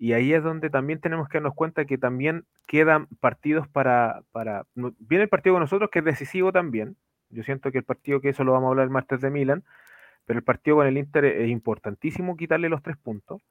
y 0.00 0.14
ahí 0.14 0.32
es 0.32 0.42
donde 0.42 0.70
también 0.70 0.98
tenemos 0.98 1.28
que 1.28 1.36
darnos 1.36 1.54
cuenta 1.54 1.84
que 1.84 1.98
también 1.98 2.46
quedan 2.66 3.06
partidos 3.20 3.68
para, 3.68 4.22
para... 4.32 4.64
Viene 4.74 5.24
el 5.24 5.28
partido 5.28 5.54
con 5.54 5.60
nosotros 5.60 5.90
que 5.92 5.98
es 5.98 6.04
decisivo 6.06 6.52
también. 6.52 6.96
Yo 7.28 7.42
siento 7.42 7.70
que 7.70 7.76
el 7.76 7.84
partido, 7.84 8.22
que 8.22 8.30
eso 8.30 8.42
lo 8.42 8.52
vamos 8.52 8.68
a 8.68 8.70
hablar 8.70 8.84
el 8.84 8.90
martes 8.90 9.20
de 9.20 9.28
Milan, 9.28 9.62
pero 10.24 10.38
el 10.38 10.42
partido 10.42 10.76
con 10.76 10.86
el 10.86 10.96
Inter 10.96 11.26
es 11.26 11.50
importantísimo 11.50 12.38
quitarle 12.38 12.70
los 12.70 12.82
tres 12.82 12.96
puntos. 12.96 13.42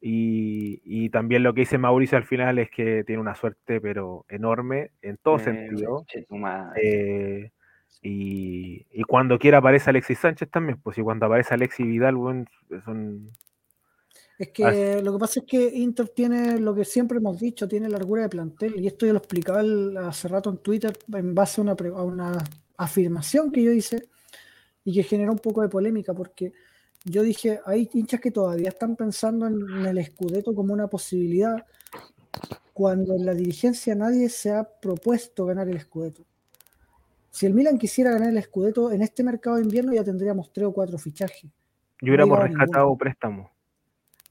Y, 0.00 1.10
también 1.10 1.42
lo 1.42 1.54
que 1.54 1.62
dice 1.62 1.78
Mauricio 1.78 2.18
al 2.18 2.24
final 2.24 2.58
es 2.58 2.70
que 2.70 3.02
tiene 3.04 3.20
una 3.20 3.34
suerte, 3.34 3.80
pero 3.80 4.24
enorme 4.28 4.92
en 5.02 5.16
todo 5.16 5.38
sentido. 5.38 6.04
Eh, 6.82 7.50
y, 8.02 8.86
y, 8.92 9.02
cuando 9.04 9.38
quiera 9.38 9.58
aparece 9.58 9.90
Alexis 9.90 10.18
Sánchez 10.18 10.50
también, 10.50 10.80
pues 10.80 10.98
y 10.98 11.02
cuando 11.02 11.26
aparece 11.26 11.54
Alexis 11.54 11.86
Vidal, 11.86 12.16
bueno, 12.16 12.44
son 12.84 13.32
es 14.38 14.50
que 14.50 15.02
lo 15.02 15.12
que 15.12 15.18
pasa 15.18 15.40
es 15.40 15.46
que 15.46 15.66
Inter 15.74 16.08
tiene 16.10 16.60
lo 16.60 16.72
que 16.72 16.84
siempre 16.84 17.18
hemos 17.18 17.40
dicho, 17.40 17.66
tiene 17.66 17.88
largura 17.88 18.22
de 18.22 18.28
plantel. 18.28 18.80
Y 18.80 18.86
esto 18.86 19.04
yo 19.04 19.12
lo 19.12 19.18
explicaba 19.18 19.62
hace 20.08 20.28
rato 20.28 20.48
en 20.50 20.58
Twitter 20.58 20.96
en 21.12 21.34
base 21.34 21.60
a 21.60 21.64
una, 21.64 21.72
a 21.72 22.02
una 22.04 22.44
afirmación 22.76 23.50
que 23.50 23.64
yo 23.64 23.72
hice 23.72 24.08
y 24.84 24.94
que 24.94 25.02
generó 25.02 25.32
un 25.32 25.40
poco 25.40 25.62
de 25.62 25.68
polémica 25.68 26.14
porque 26.14 26.52
yo 27.04 27.22
dije, 27.22 27.60
hay 27.64 27.88
hinchas 27.92 28.20
que 28.20 28.30
todavía 28.30 28.68
están 28.68 28.96
pensando 28.96 29.46
en, 29.46 29.86
el 29.86 30.04
Scudetto 30.04 30.54
como 30.54 30.72
una 30.72 30.88
posibilidad 30.88 31.64
cuando 32.72 33.14
en 33.14 33.26
la 33.26 33.34
dirigencia 33.34 33.94
nadie 33.94 34.28
se 34.28 34.52
ha 34.52 34.64
propuesto 34.64 35.46
ganar 35.46 35.68
el 35.68 35.80
Scudetto. 35.80 36.24
Si 37.30 37.46
el 37.46 37.54
Milan 37.54 37.78
quisiera 37.78 38.10
ganar 38.10 38.30
el 38.30 38.42
Scudetto 38.42 38.92
en 38.92 39.02
este 39.02 39.22
mercado 39.22 39.56
de 39.56 39.62
invierno 39.62 39.92
ya 39.92 40.04
tendríamos 40.04 40.52
tres 40.52 40.66
o 40.66 40.72
cuatro 40.72 40.98
fichajes. 40.98 41.50
Y 42.00 42.08
hubiéramos 42.08 42.38
rescatado 42.38 42.96
préstamos. 42.96 43.50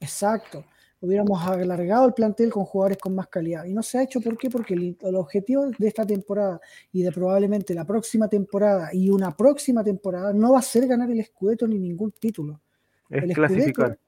Exacto. 0.00 0.64
Hubiéramos 1.00 1.40
alargado 1.42 2.06
el 2.06 2.14
plantel 2.14 2.50
con 2.50 2.64
jugadores 2.64 2.98
con 2.98 3.14
más 3.14 3.28
calidad. 3.28 3.64
Y 3.64 3.72
no 3.72 3.82
se 3.82 3.98
ha 3.98 4.02
hecho, 4.02 4.20
¿por 4.20 4.36
qué? 4.36 4.50
Porque 4.50 4.74
el, 4.74 4.96
objetivo 5.14 5.66
de 5.66 5.86
esta 5.86 6.04
temporada 6.04 6.60
y 6.92 7.02
de 7.02 7.12
probablemente 7.12 7.72
la 7.72 7.84
próxima 7.84 8.28
temporada 8.28 8.90
y 8.92 9.08
una 9.10 9.36
próxima 9.36 9.84
temporada 9.84 10.32
no 10.32 10.52
va 10.52 10.58
a 10.58 10.62
ser 10.62 10.86
ganar 10.86 11.10
el 11.10 11.24
Scudetto 11.24 11.68
ni 11.68 11.78
ningún 11.78 12.12
título. 12.12 12.60
Es 13.08 13.34
clasificar. 13.34 13.98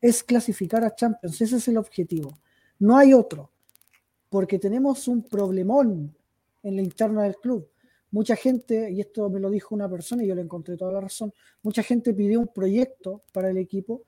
Es 0.00 0.24
clasificar 0.24 0.84
a 0.84 0.94
Champions. 0.94 1.40
Ese 1.40 1.56
es 1.56 1.68
el 1.68 1.76
objetivo. 1.76 2.36
No 2.80 2.96
hay 2.96 3.14
otro. 3.14 3.50
Porque 4.28 4.58
tenemos 4.58 5.06
un 5.06 5.22
problemón 5.22 6.16
en 6.62 6.76
la 6.76 6.82
interna 6.82 7.22
del 7.22 7.36
club. 7.36 7.68
Mucha 8.10 8.34
gente, 8.34 8.90
y 8.90 9.00
esto 9.00 9.30
me 9.30 9.38
lo 9.38 9.48
dijo 9.48 9.74
una 9.74 9.88
persona 9.88 10.24
y 10.24 10.26
yo 10.26 10.34
le 10.34 10.42
encontré 10.42 10.76
toda 10.76 10.92
la 10.92 11.00
razón, 11.00 11.32
mucha 11.62 11.82
gente 11.82 12.12
pidió 12.12 12.40
un 12.40 12.48
proyecto 12.48 13.22
para 13.32 13.48
el 13.48 13.56
equipo 13.58 14.04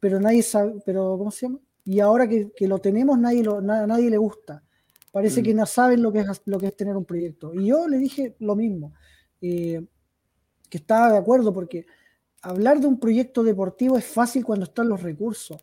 pero 0.00 0.20
nadie 0.20 0.42
sabe, 0.42 0.74
pero 0.84 1.16
¿cómo 1.18 1.30
se 1.30 1.46
llama? 1.46 1.58
Y 1.88 2.00
ahora 2.00 2.28
que, 2.28 2.52
lo 2.68 2.80
tenemos, 2.80 3.18
nadie, 3.18 3.42
lo, 3.42 3.62
nadie 3.62 4.10
le 4.10 4.18
gusta. 4.18 4.62
Parece 5.10 5.42
que 5.42 5.54
mm. 5.54 5.56
no 5.56 5.64
saben 5.64 6.02
lo 6.02 6.12
que, 6.12 6.18
es, 6.20 6.42
lo 6.44 6.58
que 6.58 6.66
es 6.66 6.76
tener 6.76 6.94
un 6.94 7.06
proyecto. 7.06 7.54
Y 7.54 7.68
yo 7.68 7.88
le 7.88 7.96
dije 7.96 8.36
lo 8.40 8.54
mismo, 8.54 8.92
eh, 9.40 9.82
que 10.68 10.76
estaba 10.76 11.10
de 11.10 11.16
acuerdo, 11.16 11.50
porque 11.50 11.86
hablar 12.42 12.78
de 12.78 12.88
un 12.88 13.00
proyecto 13.00 13.42
deportivo 13.42 13.96
es 13.96 14.04
fácil 14.04 14.44
cuando 14.44 14.66
están 14.66 14.86
los 14.86 15.02
recursos, 15.02 15.62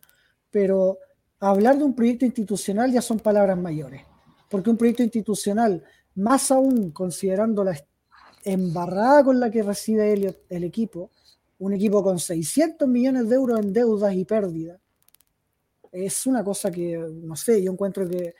pero 0.50 0.98
hablar 1.38 1.78
de 1.78 1.84
un 1.84 1.94
proyecto 1.94 2.24
institucional 2.24 2.90
ya 2.90 3.02
son 3.02 3.20
palabras 3.20 3.56
mayores, 3.56 4.02
porque 4.50 4.68
un 4.68 4.76
proyecto 4.76 5.04
institucional, 5.04 5.84
más 6.16 6.50
aún 6.50 6.90
considerando 6.90 7.62
la 7.62 7.80
embarrada 8.42 9.22
con 9.22 9.38
la 9.38 9.48
que 9.48 9.62
recibe 9.62 10.34
el 10.48 10.64
equipo, 10.64 11.12
un 11.60 11.72
equipo 11.72 12.02
con 12.02 12.18
600 12.18 12.88
millones 12.88 13.28
de 13.28 13.36
euros 13.36 13.60
en 13.60 13.72
deudas 13.72 14.12
y 14.12 14.24
pérdidas, 14.24 14.80
es 15.92 16.26
una 16.26 16.44
cosa 16.44 16.70
que, 16.70 16.96
no 16.96 17.36
sé, 17.36 17.62
yo 17.62 17.72
encuentro 17.72 18.08
que 18.08 18.34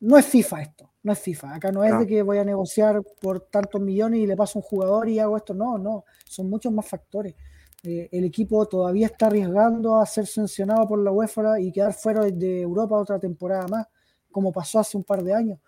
no 0.00 0.18
es 0.18 0.26
FIFA 0.26 0.62
esto, 0.62 0.90
no 1.02 1.12
es 1.12 1.18
FIFA. 1.18 1.54
Acá 1.54 1.72
no 1.72 1.82
es 1.82 1.98
de 1.98 2.06
que 2.06 2.22
voy 2.22 2.38
a 2.38 2.44
negociar 2.44 3.02
por 3.20 3.40
tantos 3.40 3.80
millones 3.80 4.20
y 4.20 4.26
le 4.26 4.36
paso 4.36 4.58
un 4.58 4.62
jugador 4.62 5.08
y 5.08 5.18
hago 5.18 5.36
esto, 5.36 5.54
no, 5.54 5.78
no, 5.78 6.04
son 6.26 6.50
muchos 6.50 6.72
más 6.72 6.86
factores. 6.86 7.34
Eh, 7.82 8.08
el 8.12 8.24
equipo 8.24 8.66
todavía 8.66 9.06
está 9.06 9.26
arriesgando 9.26 9.96
a 9.96 10.06
ser 10.06 10.26
sancionado 10.26 10.86
por 10.86 10.98
la 10.98 11.10
UEFA 11.10 11.60
y 11.60 11.72
quedar 11.72 11.92
fuera 11.94 12.22
de 12.22 12.60
Europa 12.60 12.96
otra 12.96 13.18
temporada 13.18 13.66
más, 13.68 13.86
como 14.30 14.52
pasó 14.52 14.78
hace 14.78 14.96
un 14.96 15.04
par 15.04 15.22
de 15.22 15.34
años. 15.34 15.58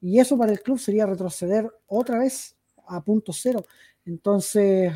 Y 0.00 0.18
eso 0.18 0.36
para 0.36 0.52
el 0.52 0.60
club 0.60 0.78
sería 0.78 1.06
retroceder 1.06 1.70
otra 1.86 2.18
vez 2.18 2.56
a 2.86 3.02
punto 3.02 3.32
cero. 3.32 3.64
Entonces, 4.04 4.92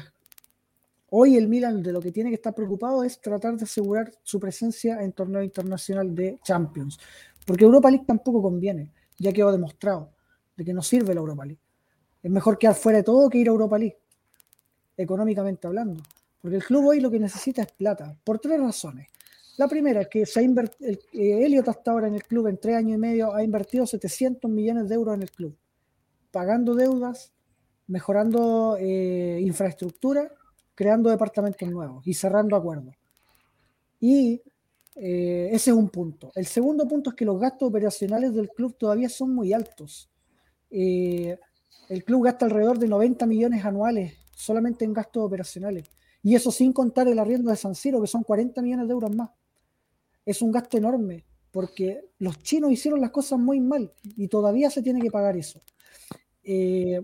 Hoy 1.10 1.36
el 1.36 1.46
Milan 1.46 1.82
de 1.84 1.92
lo 1.92 2.00
que 2.00 2.10
tiene 2.10 2.30
que 2.30 2.34
estar 2.34 2.52
preocupado 2.52 3.04
es 3.04 3.20
tratar 3.20 3.56
de 3.56 3.62
asegurar 3.62 4.10
su 4.24 4.40
presencia 4.40 5.00
en 5.02 5.12
torneo 5.12 5.40
internacional 5.40 6.12
de 6.12 6.40
Champions. 6.42 6.98
Porque 7.46 7.64
Europa 7.64 7.90
League 7.90 8.04
tampoco 8.06 8.42
conviene, 8.42 8.92
ya 9.16 9.32
quedó 9.32 9.52
demostrado 9.52 10.10
de 10.56 10.64
que 10.64 10.72
no 10.74 10.82
sirve 10.82 11.14
la 11.14 11.20
Europa 11.20 11.44
League. 11.44 11.60
Es 12.24 12.30
mejor 12.30 12.58
quedar 12.58 12.74
fuera 12.74 12.98
de 12.98 13.04
todo 13.04 13.30
que 13.30 13.38
ir 13.38 13.46
a 13.46 13.52
Europa 13.52 13.78
League, 13.78 13.98
económicamente 14.96 15.68
hablando. 15.68 16.02
Porque 16.40 16.56
el 16.56 16.64
club 16.64 16.86
hoy 16.86 16.98
lo 16.98 17.08
que 17.08 17.20
necesita 17.20 17.62
es 17.62 17.70
plata, 17.70 18.16
por 18.24 18.40
tres 18.40 18.60
razones. 18.60 19.06
La 19.58 19.68
primera 19.68 20.00
es 20.02 20.08
que 20.08 20.26
se 20.26 20.40
ha 20.40 20.42
eh, 20.42 20.98
Elliot 21.12 21.68
hasta 21.68 21.92
ahora 21.92 22.08
en 22.08 22.14
el 22.14 22.24
club 22.24 22.48
en 22.48 22.58
tres 22.58 22.76
años 22.76 22.96
y 22.96 22.98
medio 22.98 23.32
ha 23.32 23.44
invertido 23.44 23.86
700 23.86 24.50
millones 24.50 24.88
de 24.88 24.96
euros 24.96 25.14
en 25.14 25.22
el 25.22 25.30
club, 25.30 25.56
pagando 26.32 26.74
deudas, 26.74 27.32
mejorando 27.86 28.76
eh, 28.78 29.38
infraestructura 29.40 30.32
creando 30.76 31.10
departamentos 31.10 31.68
nuevos 31.68 32.06
y 32.06 32.14
cerrando 32.14 32.54
acuerdos. 32.54 32.94
Y 33.98 34.40
eh, 34.94 35.48
ese 35.50 35.70
es 35.70 35.76
un 35.76 35.88
punto. 35.88 36.30
El 36.36 36.46
segundo 36.46 36.86
punto 36.86 37.10
es 37.10 37.16
que 37.16 37.24
los 37.24 37.40
gastos 37.40 37.68
operacionales 37.68 38.32
del 38.34 38.50
club 38.50 38.76
todavía 38.78 39.08
son 39.08 39.34
muy 39.34 39.52
altos. 39.52 40.08
Eh, 40.70 41.36
el 41.88 42.04
club 42.04 42.24
gasta 42.24 42.44
alrededor 42.44 42.78
de 42.78 42.86
90 42.86 43.26
millones 43.26 43.64
anuales 43.64 44.14
solamente 44.36 44.84
en 44.84 44.92
gastos 44.92 45.24
operacionales. 45.24 45.90
Y 46.22 46.34
eso 46.34 46.50
sin 46.50 46.72
contar 46.72 47.08
el 47.08 47.18
arriendo 47.18 47.50
de 47.50 47.56
San 47.56 47.74
Siro, 47.74 48.00
que 48.00 48.06
son 48.06 48.22
40 48.22 48.60
millones 48.60 48.86
de 48.86 48.92
euros 48.92 49.14
más. 49.14 49.30
Es 50.24 50.42
un 50.42 50.52
gasto 50.52 50.76
enorme, 50.76 51.24
porque 51.50 52.10
los 52.18 52.42
chinos 52.42 52.70
hicieron 52.70 53.00
las 53.00 53.10
cosas 53.10 53.38
muy 53.38 53.60
mal 53.60 53.92
y 54.04 54.28
todavía 54.28 54.68
se 54.68 54.82
tiene 54.82 55.00
que 55.00 55.10
pagar 55.10 55.36
eso. 55.36 55.62
Eh, 56.42 57.00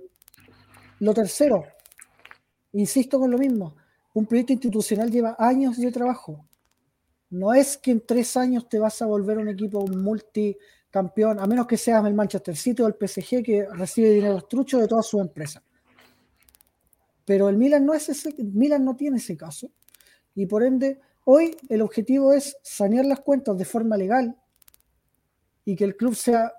lo 0.99 1.15
tercero, 1.15 1.65
Insisto 2.73 3.19
con 3.19 3.31
lo 3.31 3.39
mismo, 3.39 3.77
un 4.15 4.27
proyecto 4.27 4.53
institucional 4.53 5.11
lleva 5.11 5.37
años 5.39 5.79
de 5.79 5.91
trabajo. 5.91 6.47
No 7.31 7.55
es 7.55 7.79
que 7.79 7.91
en 7.91 8.05
tres 8.05 8.37
años 8.37 8.69
te 8.69 8.79
vas 8.79 9.01
a 9.01 9.07
volver 9.07 9.39
un 9.39 9.49
equipo 9.49 9.87
multicampeón, 9.87 11.41
a 11.41 11.47
menos 11.47 11.67
que 11.67 11.77
seas 11.77 12.05
el 12.05 12.15
Manchester 12.15 12.57
City 12.57 12.83
o 12.83 12.87
el 12.87 12.95
PSG 12.95 13.43
que 13.43 13.67
recibe 13.71 14.11
dinero 14.11 14.39
estrucho 14.39 14.79
de 14.79 14.89
todas 14.89 15.07
sus 15.07 15.21
empresas. 15.21 15.63
Pero 17.25 17.49
el 17.49 17.57
Milan 17.57 17.87
no 17.87 17.95
es 17.95 18.09
ese, 18.09 18.35
Milan 18.39 18.85
no 18.85 18.97
tiene 18.97 19.19
ese 19.19 19.37
caso. 19.37 19.71
Y 20.35 20.47
por 20.47 20.63
ende, 20.63 21.01
hoy 21.25 21.57
el 21.69 21.83
objetivo 21.83 22.33
es 22.33 22.57
sanear 22.63 23.07
las 23.07 23.21
cuentas 23.21 23.57
de 23.57 23.65
forma 23.65 23.97
legal 23.97 24.37
y 25.65 25.77
que 25.77 25.85
el 25.85 25.97
club 25.97 26.15
sea 26.15 26.53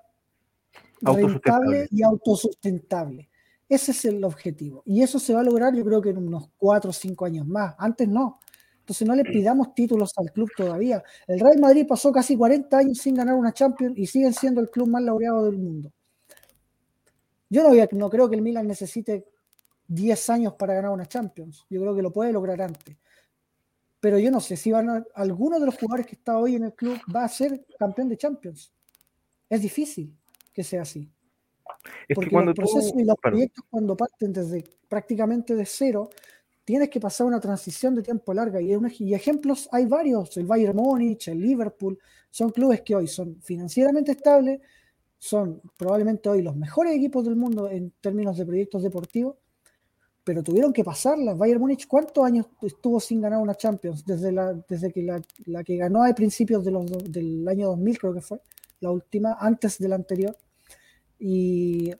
rentable 1.01 1.87
y 1.91 2.01
autosustentable. 2.01 3.29
Ese 3.69 3.91
es 3.91 4.05
el 4.05 4.23
objetivo. 4.23 4.83
Y 4.85 5.01
eso 5.01 5.19
se 5.19 5.33
va 5.33 5.41
a 5.41 5.43
lograr, 5.43 5.73
yo 5.75 5.83
creo 5.83 6.01
que 6.01 6.09
en 6.09 6.17
unos 6.17 6.49
cuatro 6.57 6.89
o 6.89 6.93
cinco 6.93 7.25
años 7.25 7.47
más. 7.47 7.75
Antes 7.77 8.07
no. 8.07 8.39
Entonces 8.79 9.07
no 9.07 9.15
le 9.15 9.23
pidamos 9.23 9.73
títulos 9.73 10.11
al 10.17 10.31
club 10.31 10.49
todavía. 10.57 11.01
El 11.25 11.39
Real 11.39 11.57
Madrid 11.59 11.85
pasó 11.87 12.11
casi 12.11 12.35
40 12.35 12.77
años 12.77 12.97
sin 12.97 13.15
ganar 13.15 13.35
una 13.35 13.53
Champions 13.53 13.97
y 13.97 14.05
siguen 14.05 14.33
siendo 14.33 14.59
el 14.59 14.69
club 14.69 14.89
más 14.89 15.01
laureado 15.01 15.45
del 15.45 15.57
mundo. 15.57 15.93
Yo 17.49 17.63
no, 17.63 17.87
no 17.91 18.09
creo 18.09 18.29
que 18.29 18.35
el 18.35 18.41
Milan 18.41 18.67
necesite 18.67 19.25
10 19.87 20.29
años 20.31 20.53
para 20.55 20.73
ganar 20.73 20.91
una 20.91 21.05
Champions. 21.05 21.65
Yo 21.69 21.79
creo 21.79 21.95
que 21.95 22.01
lo 22.01 22.11
puede 22.11 22.33
lograr 22.33 22.61
antes. 22.61 22.97
Pero 24.01 24.19
yo 24.19 24.31
no 24.31 24.41
sé 24.41 24.57
si 24.57 24.69
van 24.69 24.89
a, 24.89 25.05
alguno 25.15 25.61
de 25.61 25.65
los 25.65 25.77
jugadores 25.77 26.05
que 26.05 26.15
está 26.15 26.37
hoy 26.37 26.55
en 26.55 26.65
el 26.65 26.73
club 26.73 26.99
va 27.15 27.23
a 27.23 27.29
ser 27.29 27.65
campeón 27.79 28.09
de 28.09 28.17
Champions. 28.17 28.73
Es 29.49 29.61
difícil 29.61 30.13
que 30.51 30.61
sea 30.61 30.81
así. 30.81 31.09
Porque 32.13 32.29
cuando 32.29 32.51
los 32.51 32.55
procesos 32.55 32.93
y 32.95 33.03
los 33.03 33.17
proyectos 33.17 33.65
cuando 33.69 33.95
parten 33.95 34.33
desde 34.33 34.63
prácticamente 34.87 35.55
de 35.55 35.65
cero, 35.65 36.09
tienes 36.63 36.89
que 36.89 36.99
pasar 36.99 37.27
una 37.27 37.39
transición 37.39 37.95
de 37.95 38.03
tiempo 38.03 38.33
larga. 38.33 38.61
Y, 38.61 38.75
y 38.99 39.13
ejemplos 39.13 39.67
hay 39.71 39.85
varios, 39.85 40.35
el 40.37 40.45
Bayern 40.45 40.75
Múnich, 40.75 41.27
el 41.27 41.39
Liverpool, 41.39 41.97
son 42.29 42.49
clubes 42.51 42.81
que 42.81 42.95
hoy 42.95 43.07
son 43.07 43.41
financieramente 43.41 44.11
estables, 44.11 44.59
son 45.17 45.61
probablemente 45.77 46.29
hoy 46.29 46.41
los 46.41 46.55
mejores 46.55 46.95
equipos 46.95 47.23
del 47.25 47.35
mundo 47.35 47.69
en 47.69 47.91
términos 48.01 48.37
de 48.37 48.45
proyectos 48.45 48.83
deportivos, 48.83 49.35
pero 50.23 50.41
tuvieron 50.41 50.71
que 50.71 50.83
pasarlas. 50.83 51.37
Bayern 51.37 51.61
Múnich, 51.61 51.87
¿cuántos 51.87 52.23
años 52.25 52.47
estuvo 52.61 52.99
sin 52.99 53.21
ganar 53.21 53.39
una 53.39 53.55
Champions? 53.55 54.05
Desde, 54.05 54.31
la, 54.31 54.53
desde 54.67 54.91
que 54.91 55.03
la, 55.03 55.63
que 55.63 55.77
ganó 55.77 56.03
a 56.03 56.13
principios 56.13 56.63
de 56.63 56.71
los, 56.71 56.85
del 57.11 57.47
año 57.47 57.67
2000, 57.67 57.99
creo 57.99 58.13
que 58.13 58.21
fue, 58.21 58.41
la 58.79 58.91
última, 58.91 59.37
antes 59.39 59.77
de 59.77 59.87
la 59.87 59.95
anterior. 59.95 60.35
Y, 61.19 61.93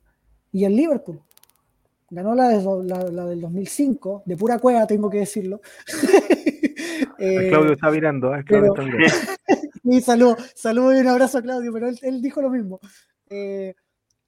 y 0.52 0.66
el 0.66 0.76
Liverpool, 0.76 1.22
ganó 2.10 2.36
la, 2.36 2.50
la, 2.52 3.26
del 3.26 3.42
2005, 3.42 4.24
de 4.26 4.38
pura 4.38 4.60
cueva, 4.60 4.86
tengo 4.86 5.10
que 5.10 5.20
decirlo. 5.20 5.62
eh, 7.18 7.50
Claudio 7.50 7.74
está 7.74 7.90
mirando, 7.90 8.36
¿eh? 8.36 8.44
Claudio 8.46 8.74
pero, 8.74 8.90
y 9.84 10.02
saludo, 10.02 10.38
saludo 10.56 10.96
y 10.96 11.00
un 11.00 11.08
abrazo 11.08 11.40
a 11.40 11.42
Claudio, 11.42 11.72
pero 11.74 11.88
él, 11.88 11.98
él 12.02 12.22
dijo 12.22 12.42
lo 12.42 12.50
mismo. 12.50 12.80
Eh, 13.30 13.74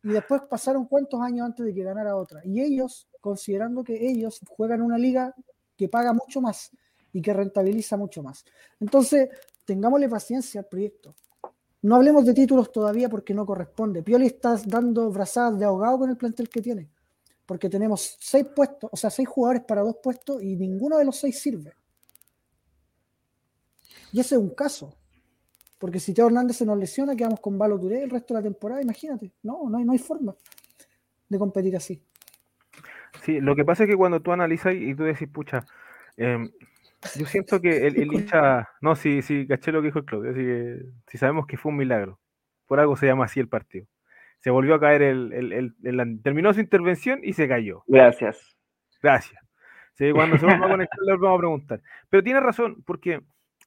y 0.03 0.09
después 0.09 0.41
pasaron 0.49 0.85
cuántos 0.85 1.19
años 1.21 1.45
antes 1.45 1.65
de 1.65 1.73
que 1.73 1.83
ganara 1.83 2.15
otra. 2.15 2.41
Y 2.43 2.61
ellos, 2.61 3.07
considerando 3.21 3.83
que 3.83 4.07
ellos 4.07 4.39
juegan 4.47 4.81
una 4.81 4.97
liga 4.97 5.33
que 5.75 5.89
paga 5.89 6.13
mucho 6.13 6.41
más 6.41 6.71
y 7.11 7.21
que 7.21 7.33
rentabiliza 7.33 7.97
mucho 7.97 8.21
más. 8.21 8.45
Entonces, 8.79 9.29
tengámosle 9.65 10.07
paciencia 10.07 10.61
al 10.61 10.67
proyecto. 10.67 11.15
No 11.85 11.97
hablemos 11.97 12.25
de 12.25 12.33
títulos 12.33 12.71
todavía 12.71 13.09
porque 13.09 13.35
no 13.35 13.45
corresponde. 13.45 14.01
Pioli 14.01 14.25
está 14.25 14.57
dando 14.65 15.11
brazadas 15.11 15.59
de 15.59 15.65
ahogado 15.65 15.99
con 15.99 16.09
el 16.09 16.17
plantel 16.17 16.49
que 16.49 16.59
tiene. 16.59 16.89
Porque 17.45 17.69
tenemos 17.69 18.17
seis 18.19 18.47
puestos, 18.55 18.89
o 18.91 18.97
sea, 18.97 19.11
seis 19.11 19.27
jugadores 19.27 19.61
para 19.67 19.83
dos 19.83 19.97
puestos 20.01 20.41
y 20.41 20.55
ninguno 20.55 20.97
de 20.97 21.05
los 21.05 21.15
seis 21.15 21.39
sirve. 21.39 21.75
Y 24.11 24.19
ese 24.19 24.33
es 24.33 24.41
un 24.41 24.49
caso. 24.55 24.95
Porque 25.77 25.99
si 25.99 26.11
Teo 26.11 26.25
Hernández 26.25 26.57
se 26.57 26.65
nos 26.65 26.75
lesiona, 26.75 27.15
quedamos 27.15 27.39
con 27.39 27.55
Touré 27.55 28.01
el 28.01 28.09
resto 28.09 28.33
de 28.33 28.39
la 28.39 28.43
temporada, 28.43 28.81
imagínate. 28.81 29.31
No, 29.43 29.69
no 29.69 29.77
hay, 29.77 29.85
no 29.85 29.91
hay 29.91 29.99
forma 29.99 30.35
de 31.29 31.37
competir 31.37 31.75
así. 31.75 32.01
Sí, 33.23 33.39
lo 33.39 33.55
que 33.55 33.63
pasa 33.63 33.83
es 33.83 33.89
que 33.91 33.95
cuando 33.95 34.23
tú 34.23 34.31
analizas 34.31 34.73
y 34.73 34.95
tú 34.95 35.03
decís, 35.03 35.27
pucha, 35.27 35.63
em, 36.17 36.51
yo 37.17 37.25
siento 37.25 37.61
que 37.61 37.87
el, 37.87 37.97
hincha. 37.97 38.69
No, 38.81 38.95
sí, 38.95 39.21
sí, 39.21 39.47
caché 39.47 39.71
lo 39.71 39.81
que 39.81 39.87
dijo 39.87 39.99
el 39.99 40.05
Claudio. 40.05 40.31
Así 40.31 40.41
que 40.41 40.79
si 41.07 41.17
sabemos 41.17 41.45
que 41.47 41.57
fue 41.57 41.71
un 41.71 41.77
milagro. 41.77 42.19
Por 42.65 42.79
algo 42.79 42.95
se 42.95 43.05
llama 43.05 43.25
así 43.25 43.39
el 43.39 43.47
partido. 43.47 43.85
Se 44.39 44.49
volvió 44.49 44.75
a 44.75 44.79
caer 44.79 45.01
el. 45.01 45.73
el, 45.83 46.21
terminó 46.21 46.53
su 46.53 46.59
intervención 46.59 47.19
y 47.23 47.33
se 47.33 47.47
cayó. 47.47 47.83
Gracias. 47.87 48.55
Gracias. 49.01 49.41
Sí, 49.93 50.11
cuando 50.11 50.37
se 50.37 50.45
vuelva 50.45 50.65
a 50.65 50.69
conectar, 50.69 50.99
le 51.05 51.17
vamos 51.17 51.37
a 51.37 51.39
preguntar. 51.39 51.81
Pero 52.09 52.23
tiene 52.23 52.39
razón, 52.39 52.83
porque 52.85 53.21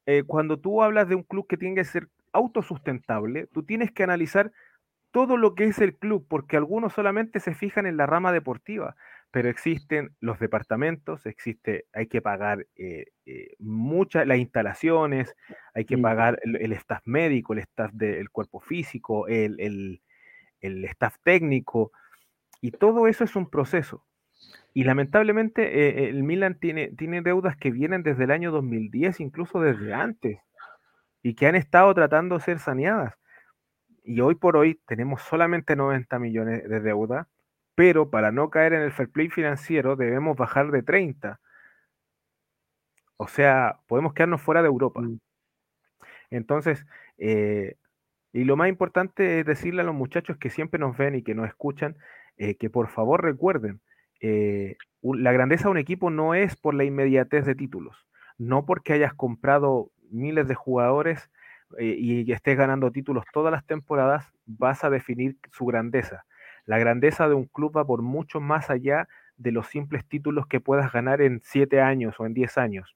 eh, 0.06 0.24
cuando 0.26 0.58
tú 0.58 0.82
hablas 0.82 1.08
de 1.08 1.14
un 1.14 1.22
club 1.22 1.46
que 1.46 1.56
tiene 1.56 1.76
que 1.76 1.84
ser 1.84 2.08
autosustentable, 2.32 3.46
tú 3.46 3.62
tienes 3.62 3.92
que 3.92 4.02
analizar 4.02 4.52
todo 5.10 5.36
lo 5.36 5.54
que 5.54 5.64
es 5.64 5.78
el 5.78 5.96
club, 5.96 6.26
porque 6.28 6.56
algunos 6.56 6.92
solamente 6.92 7.40
se 7.40 7.54
fijan 7.54 7.86
en 7.86 7.96
la 7.96 8.06
rama 8.06 8.32
deportiva, 8.32 8.96
pero 9.30 9.50
existen 9.50 10.14
los 10.20 10.38
departamentos, 10.38 11.26
existe, 11.26 11.86
hay 11.92 12.06
que 12.06 12.22
pagar 12.22 12.66
eh, 12.76 13.06
eh, 13.26 13.54
muchas 13.58 14.26
las 14.26 14.38
instalaciones, 14.38 15.34
hay 15.74 15.84
que 15.84 15.98
pagar 15.98 16.40
el, 16.42 16.72
staff 16.72 17.02
médico, 17.04 17.52
el 17.52 17.58
staff 17.60 17.92
del 17.92 18.30
cuerpo 18.30 18.60
físico, 18.60 19.28
el, 19.28 20.00
el, 20.60 20.84
staff 20.86 21.16
técnico, 21.22 21.92
y 22.60 22.70
todo 22.70 23.06
eso 23.06 23.22
es 23.24 23.36
un 23.36 23.50
proceso. 23.50 24.04
Y 24.72 24.84
lamentablemente 24.84 26.06
eh, 26.06 26.08
el 26.08 26.22
Milan 26.22 26.58
tiene, 26.58 26.88
tiene 26.88 27.20
deudas 27.20 27.56
que 27.56 27.70
vienen 27.70 28.02
desde 28.02 28.24
el 28.24 28.30
año 28.30 28.50
2010, 28.50 29.20
incluso 29.20 29.60
desde 29.60 29.92
antes, 29.92 30.38
y 31.22 31.34
que 31.34 31.46
han 31.46 31.54
estado 31.54 31.92
tratando 31.92 32.38
de 32.38 32.44
ser 32.44 32.58
saneadas. 32.60 33.14
Y 34.04 34.20
hoy 34.20 34.36
por 34.36 34.56
hoy 34.56 34.80
tenemos 34.86 35.20
solamente 35.20 35.76
90 35.76 36.18
millones 36.18 36.66
de 36.66 36.80
deuda, 36.80 37.28
pero 37.78 38.10
para 38.10 38.32
no 38.32 38.50
caer 38.50 38.72
en 38.72 38.82
el 38.82 38.90
fair 38.90 39.08
play 39.08 39.28
financiero 39.28 39.94
debemos 39.94 40.36
bajar 40.36 40.72
de 40.72 40.82
30. 40.82 41.38
O 43.16 43.28
sea, 43.28 43.78
podemos 43.86 44.14
quedarnos 44.14 44.42
fuera 44.42 44.62
de 44.62 44.66
Europa. 44.66 45.00
Mm. 45.00 45.20
Entonces, 46.30 46.84
eh, 47.18 47.76
y 48.32 48.42
lo 48.42 48.56
más 48.56 48.68
importante 48.68 49.38
es 49.38 49.46
decirle 49.46 49.82
a 49.82 49.84
los 49.84 49.94
muchachos 49.94 50.38
que 50.38 50.50
siempre 50.50 50.80
nos 50.80 50.96
ven 50.96 51.14
y 51.14 51.22
que 51.22 51.36
nos 51.36 51.46
escuchan, 51.46 51.96
eh, 52.36 52.56
que 52.56 52.68
por 52.68 52.88
favor 52.88 53.22
recuerden, 53.22 53.80
eh, 54.20 54.76
la 55.00 55.30
grandeza 55.30 55.66
de 55.66 55.70
un 55.70 55.78
equipo 55.78 56.10
no 56.10 56.34
es 56.34 56.56
por 56.56 56.74
la 56.74 56.82
inmediatez 56.82 57.46
de 57.46 57.54
títulos, 57.54 58.08
no 58.38 58.66
porque 58.66 58.94
hayas 58.94 59.14
comprado 59.14 59.92
miles 60.10 60.48
de 60.48 60.56
jugadores 60.56 61.30
eh, 61.78 61.94
y 61.96 62.32
estés 62.32 62.58
ganando 62.58 62.90
títulos 62.90 63.24
todas 63.32 63.52
las 63.52 63.64
temporadas, 63.64 64.32
vas 64.46 64.82
a 64.82 64.90
definir 64.90 65.36
su 65.52 65.64
grandeza. 65.64 66.24
La 66.68 66.78
grandeza 66.78 67.28
de 67.28 67.34
un 67.34 67.46
club 67.46 67.74
va 67.78 67.86
por 67.86 68.02
mucho 68.02 68.40
más 68.40 68.68
allá 68.68 69.08
de 69.38 69.52
los 69.52 69.68
simples 69.68 70.06
títulos 70.06 70.46
que 70.46 70.60
puedas 70.60 70.92
ganar 70.92 71.22
en 71.22 71.40
siete 71.42 71.80
años 71.80 72.20
o 72.20 72.26
en 72.26 72.34
diez 72.34 72.58
años. 72.58 72.94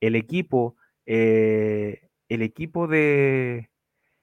El 0.00 0.16
equipo, 0.16 0.74
eh, 1.06 2.08
el 2.28 2.42
equipo 2.42 2.88
de, 2.88 3.70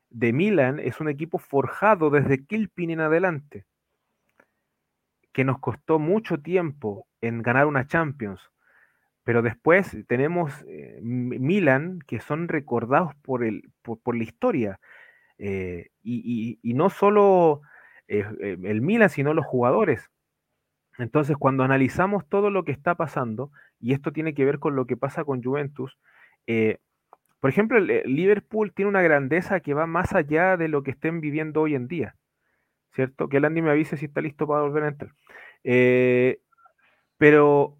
de 0.09 0.34
Milan 0.34 0.80
es 0.80 0.99
un 0.99 1.07
equipo 1.07 1.38
forjado 1.38 2.09
desde 2.09 2.45
Kilpin 2.45 2.89
en 2.89 2.99
adelante 2.99 3.65
que 5.32 5.45
nos 5.45 5.59
costó 5.59 5.97
mucho 5.97 6.41
tiempo 6.41 7.07
en 7.21 7.41
ganar 7.41 7.67
una 7.67 7.88
Champions. 7.88 8.41
Pero 9.23 9.41
después 9.41 9.95
tenemos 10.05 10.51
eh, 10.67 10.99
Milan, 11.01 11.99
que 12.05 12.19
son 12.19 12.49
recordados 12.49 13.15
por, 13.15 13.45
el, 13.45 13.71
por, 13.82 14.17
la 14.17 14.23
historia. 14.26 14.82
Eh, 15.38 15.91
y, 16.03 16.59
no 16.73 16.89
solo 16.89 17.61
eh, 18.07 18.25
el 18.39 18.81
Milan, 18.81 19.09
sino 19.09 19.33
los 19.33 19.45
jugadores. 19.45 20.09
Entonces, 20.97 21.35
cuando 21.37 21.63
analizamos 21.63 22.27
todo 22.27 22.49
lo 22.49 22.63
que 22.63 22.71
está 22.71 22.95
pasando, 22.95 23.51
y 23.79 23.93
esto 23.93 24.11
tiene 24.11 24.33
que 24.33 24.45
ver 24.45 24.59
con 24.59 24.75
lo 24.75 24.85
que 24.85 24.97
pasa 24.97 25.25
con 25.25 25.43
Juventus, 25.43 25.97
por 27.39 27.49
ejemplo, 27.49 27.77
el, 27.77 28.03
Liverpool 28.05 28.73
tiene 28.73 28.89
una 28.89 29.01
grandeza 29.01 29.59
que 29.59 29.73
va 29.73 29.87
más 29.87 30.13
allá 30.13 30.57
de 30.57 30.67
lo 30.67 30.83
que 30.83 30.91
estén 30.91 31.21
viviendo 31.21 31.61
hoy 31.61 31.75
en 31.75 31.87
día. 31.87 32.15
¿cierto? 32.95 33.27
Que 33.29 33.37
el 33.37 33.45
Andy 33.45 33.61
me 33.61 33.71
avise 33.71 33.97
si 33.97 34.05
está 34.05 34.21
listo 34.21 34.47
para 34.47 34.61
volver 34.61 34.83
a 34.83 34.87
entrar. 34.87 35.11
Eh, 35.63 36.39
pero 37.17 37.77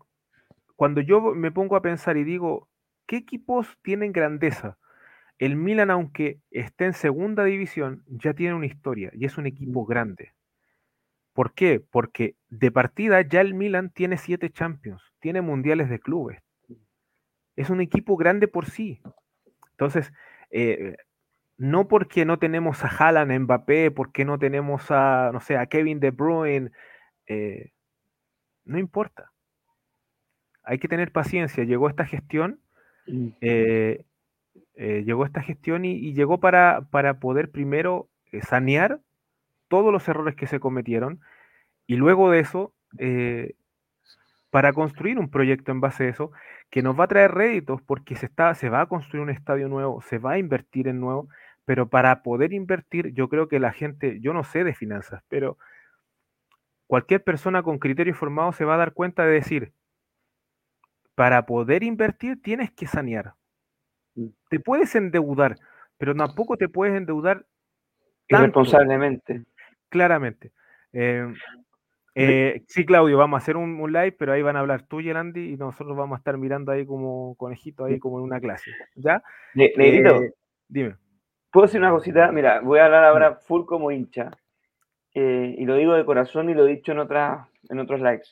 cuando 0.76 1.02
yo 1.02 1.22
me 1.34 1.52
pongo 1.52 1.76
a 1.78 1.82
pensar 1.82 2.18
y 2.18 2.24
digo, 2.24 2.70
¿qué 3.08 3.18
equipos 3.18 3.78
tienen 3.82 4.12
grandeza? 4.12 4.78
El 5.38 5.56
Milan, 5.56 5.92
aunque 5.92 6.40
esté 6.52 6.86
en 6.86 6.94
segunda 6.94 7.44
división, 7.44 8.04
ya 8.08 8.34
tiene 8.34 8.56
una 8.56 8.66
historia 8.66 9.12
y 9.14 9.26
es 9.26 9.38
un 9.38 9.46
equipo 9.46 9.86
grande. 9.86 10.34
¿Por 11.34 11.54
qué? 11.54 11.82
Porque 11.82 12.36
de 12.50 12.72
partida 12.72 13.22
ya 13.22 13.42
el 13.42 13.54
Milan 13.54 13.90
tiene 13.90 14.18
siete 14.18 14.50
Champions, 14.50 15.02
tiene 15.20 15.42
mundiales 15.42 15.90
de 15.90 16.00
clubes. 16.00 16.42
Es 17.58 17.70
un 17.70 17.82
equipo 17.82 18.16
grande 18.16 18.48
por 18.48 18.70
sí. 18.70 19.02
Entonces, 19.72 20.14
eh, 20.52 20.96
no 21.58 21.88
porque 21.88 22.26
no 22.26 22.40
tenemos 22.40 22.84
a 22.84 22.88
Haaland, 22.88 23.40
Mbappé, 23.40 23.92
porque 23.92 24.26
no 24.26 24.40
tenemos 24.40 24.92
a, 24.92 25.32
no 25.34 25.40
sé, 25.40 25.58
a 25.58 25.66
Kevin 25.68 26.00
De 26.00 26.12
Bruyne, 26.12 26.72
eh, 27.28 27.72
no 28.66 28.78
importa. 28.78 29.32
Hay 30.64 30.80
que 30.80 30.88
tener 30.88 31.12
paciencia. 31.12 31.64
Llegó 31.64 31.90
esta 31.90 32.06
gestión, 32.06 32.60
eh, 33.42 34.06
eh, 34.76 35.04
llegó 35.06 35.26
esta 35.26 35.42
gestión 35.42 35.86
y, 35.86 36.14
llegó 36.14 36.40
para, 36.40 36.88
para, 36.92 37.20
poder 37.20 37.52
primero 37.52 38.10
sanear 38.42 39.00
todos 39.68 39.92
los 39.92 40.08
errores 40.08 40.36
que 40.36 40.48
se 40.48 40.60
cometieron 40.60 41.22
y 41.88 41.96
luego 41.96 42.30
de 42.32 42.40
eso 42.40 42.74
para 44.56 44.72
construir 44.72 45.20
un 45.20 45.30
proyecto 45.30 45.74
en 45.74 45.82
base 45.82 46.06
a 46.06 46.10
eso 46.10 46.32
que 46.70 46.82
nos 46.82 46.98
va 46.98 47.04
a 47.04 47.08
traer 47.10 47.34
réditos 47.34 47.82
porque 47.82 48.16
se, 48.16 48.28
está, 48.28 48.56
se 48.56 48.70
va 48.70 48.80
a 48.80 48.86
construir 48.86 49.22
un 49.22 49.30
estadio 49.30 49.68
nuevo, 49.68 50.02
se 50.02 50.18
va 50.18 50.32
a 50.32 50.38
invertir 50.38 50.88
en 50.88 51.02
nuevo, 51.02 51.28
pero 51.66 51.90
para 51.90 52.24
poder 52.24 52.54
invertir, 52.54 53.14
yo 53.14 53.28
creo 53.28 53.50
que 53.50 53.60
la 53.60 53.74
gente, 53.74 54.22
yo 54.22 54.34
no 54.34 54.46
sé 54.46 54.64
de 54.64 54.74
finanzas, 54.74 55.22
pero 55.28 55.58
cualquier 56.88 57.22
persona 57.22 57.64
con 57.64 57.80
criterio 57.80 58.16
formado 58.16 58.54
se 58.54 58.64
va 58.64 58.76
a 58.76 58.78
dar 58.78 58.94
cuenta 58.94 59.26
de 59.26 59.34
decir, 59.34 59.74
para 61.16 61.46
poder 61.46 61.84
invertir 61.84 62.42
tienes 62.42 62.72
que 62.72 62.88
sanear. 62.88 63.34
Mm. 64.16 64.28
Te 64.50 64.60
puedes 64.60 64.96
endeudar, 64.96 65.58
pero 65.98 66.16
tampoco 66.16 66.58
te 66.58 66.70
puedes 66.70 66.96
endeudar 66.96 67.46
irresponsablemente. 68.28 69.44
Claramente. 69.90 70.52
Em, 70.92 71.36
eh, 72.16 72.64
sí, 72.68 72.86
Claudio, 72.86 73.18
vamos 73.18 73.38
a 73.38 73.44
hacer 73.44 73.58
un, 73.58 73.92
live, 73.92 74.14
pero 74.14 74.32
ahí 74.32 74.42
van 74.42 74.56
a 74.56 74.62
hablar 74.62 74.88
tú 74.88 75.02
y 75.02 75.10
el 75.10 75.18
Andy 75.18 75.54
y 75.54 75.58
nosotros 75.58 75.98
vamos 75.98 76.16
a 76.16 76.20
estar 76.20 76.38
mirando 76.38 76.72
ahí 76.72 76.86
como 76.86 77.36
conejito, 77.36 77.86
ahí 77.86 78.00
como 78.00 78.20
en 78.20 78.24
una 78.24 78.40
clase. 78.40 78.72
¿Ya? 78.96 79.22
Negrito, 79.54 80.24
eh, 80.24 80.34
dime. 80.68 80.96
¿Puedo 81.52 81.68
decir 81.68 81.80
una 81.80 81.92
cosita? 81.92 82.32
Mira, 82.32 82.62
voy 82.62 82.80
a 82.80 82.86
hablar 82.86 83.04
ahora 83.06 83.36
full 83.36 83.66
como 83.66 83.92
hincha. 83.92 84.32
Eh, 85.14 85.56
y 85.58 85.66
lo 85.66 85.76
digo 85.76 85.94
de 85.94 86.06
corazón 86.06 86.50
y 86.50 86.54
lo 86.54 86.68
he 86.68 86.72
dicho 86.72 86.92
en, 86.92 87.00
otra, 87.00 87.48
en 87.70 87.80
otros 87.80 88.02
likes. 88.02 88.28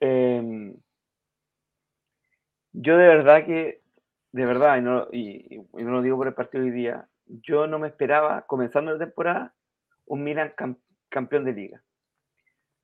Em, 0.00 0.74
yo 2.72 2.98
de 2.98 3.08
verdad 3.08 3.46
que, 3.46 3.80
de 4.36 4.44
verdad, 4.44 4.76
y 4.76 4.82
no, 4.82 5.08
y, 5.12 5.64
no, 5.72 5.90
lo 5.92 6.02
digo 6.02 6.18
por 6.18 6.26
el 6.26 6.34
partido 6.34 6.62
de 6.62 6.68
hoy 6.68 6.76
día, 6.76 7.08
yo 7.24 7.66
no 7.66 7.78
me 7.78 7.88
esperaba, 7.88 8.42
comenzando 8.42 8.92
la 8.92 8.98
temporada, 8.98 9.54
un 10.04 10.24
Milan 10.24 10.52
campeón 11.08 11.46
de 11.46 11.54
liga. 11.54 11.82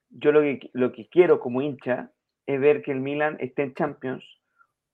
Yo 0.08 0.32
lo 0.32 0.40
que, 0.40 0.70
lo 0.72 0.92
que 0.92 1.10
quiero 1.10 1.40
como 1.40 1.60
hincha 1.60 2.10
es 2.46 2.58
ver 2.58 2.80
que 2.80 2.92
el 2.92 3.00
Milan 3.00 3.36
esté 3.38 3.64
en 3.64 3.74
Champions 3.74 4.24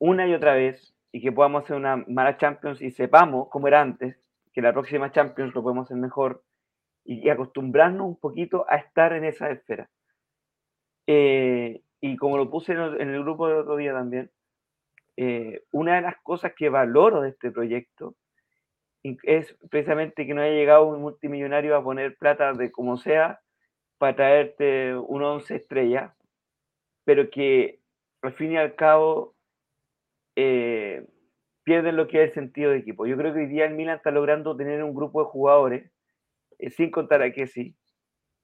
una 0.00 0.26
y 0.26 0.34
otra 0.34 0.54
vez 0.54 0.96
y 1.12 1.20
que 1.20 1.30
podamos 1.30 1.62
hacer 1.62 1.76
una 1.76 2.04
mala 2.08 2.36
Champions 2.38 2.82
y 2.82 2.90
sepamos, 2.90 3.48
como 3.50 3.68
era 3.68 3.80
antes, 3.80 4.18
que 4.52 4.60
la 4.60 4.72
próxima 4.72 5.12
Champions 5.12 5.54
lo 5.54 5.62
podemos 5.62 5.86
hacer 5.86 5.96
mejor 5.96 6.42
y, 7.04 7.28
acostumbrarnos 7.28 8.08
un 8.08 8.16
poquito 8.16 8.66
a 8.68 8.78
estar 8.78 9.12
en 9.12 9.24
esa 9.24 9.48
esfera. 9.50 9.88
Eh, 11.06 11.82
y 12.00 12.16
como 12.16 12.36
lo 12.36 12.50
puse 12.50 12.72
en 12.72 12.80
el, 12.80 13.22
grupo 13.22 13.46
de 13.46 13.54
otro 13.54 13.76
día 13.76 13.92
también, 13.92 14.32
eh, 15.20 15.64
una 15.72 15.96
de 15.96 16.02
las 16.02 16.14
cosas 16.22 16.52
que 16.56 16.68
valoro 16.68 17.22
de 17.22 17.30
este 17.30 17.50
proyecto 17.50 18.14
es 19.02 19.52
precisamente 19.68 20.24
que 20.24 20.32
no 20.32 20.42
haya 20.42 20.54
llegado 20.54 20.86
un 20.86 21.00
multimillonario 21.00 21.74
a 21.74 21.82
poner 21.82 22.16
plata 22.16 22.52
de 22.52 22.70
como 22.70 22.96
sea 22.98 23.40
para 23.98 24.14
traerte 24.14 24.94
un 24.96 25.24
11 25.24 25.56
estrella, 25.56 26.14
pero 27.04 27.30
que 27.30 27.80
al 28.22 28.32
fin 28.32 28.52
y 28.52 28.58
al 28.58 28.76
cabo 28.76 29.34
eh, 30.36 31.04
pierden 31.64 31.96
lo 31.96 32.06
que 32.06 32.22
es 32.22 32.28
el 32.28 32.34
sentido 32.34 32.70
de 32.70 32.78
equipo. 32.78 33.04
Yo 33.04 33.16
creo 33.16 33.34
que 33.34 33.40
hoy 33.40 33.46
día 33.46 33.66
el 33.66 33.74
Milan 33.74 33.96
está 33.96 34.12
logrando 34.12 34.56
tener 34.56 34.84
un 34.84 34.94
grupo 34.94 35.24
de 35.24 35.30
jugadores, 35.30 35.90
eh, 36.60 36.70
sin 36.70 36.92
contar 36.92 37.22
a 37.22 37.32
que 37.32 37.48
sí, 37.48 37.74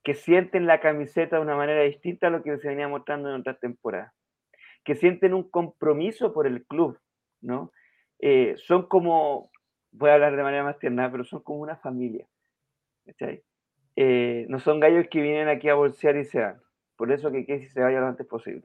que 0.02 0.14
sienten 0.14 0.66
la 0.66 0.80
camiseta 0.80 1.36
de 1.36 1.42
una 1.42 1.54
manera 1.54 1.82
distinta 1.82 2.26
a 2.26 2.30
lo 2.30 2.42
que 2.42 2.58
se 2.58 2.66
venía 2.66 2.88
mostrando 2.88 3.28
en 3.28 3.36
otras 3.36 3.60
temporadas, 3.60 4.12
que 4.84 4.96
sienten 4.96 5.34
un 5.34 5.48
compromiso 5.50 6.32
por 6.32 6.46
el 6.46 6.64
club, 6.66 6.98
¿no? 7.40 7.72
Eh, 8.20 8.54
son 8.56 8.86
como, 8.86 9.50
voy 9.92 10.10
a 10.10 10.14
hablar 10.14 10.36
de 10.36 10.42
manera 10.42 10.64
más 10.64 10.78
tierna, 10.78 11.10
pero 11.10 11.24
son 11.24 11.42
como 11.42 11.60
una 11.60 11.76
familia, 11.76 12.26
eh, 13.96 14.46
no 14.48 14.58
son 14.58 14.80
gallos 14.80 15.06
que 15.10 15.20
vienen 15.20 15.48
aquí 15.48 15.68
a 15.68 15.74
bolsear 15.74 16.16
y 16.16 16.24
se 16.24 16.40
van. 16.40 16.60
Por 16.96 17.12
eso 17.12 17.30
que 17.30 17.44
si 17.44 17.66
se 17.66 17.80
vaya 17.80 18.00
lo 18.00 18.06
antes 18.06 18.26
posible, 18.26 18.62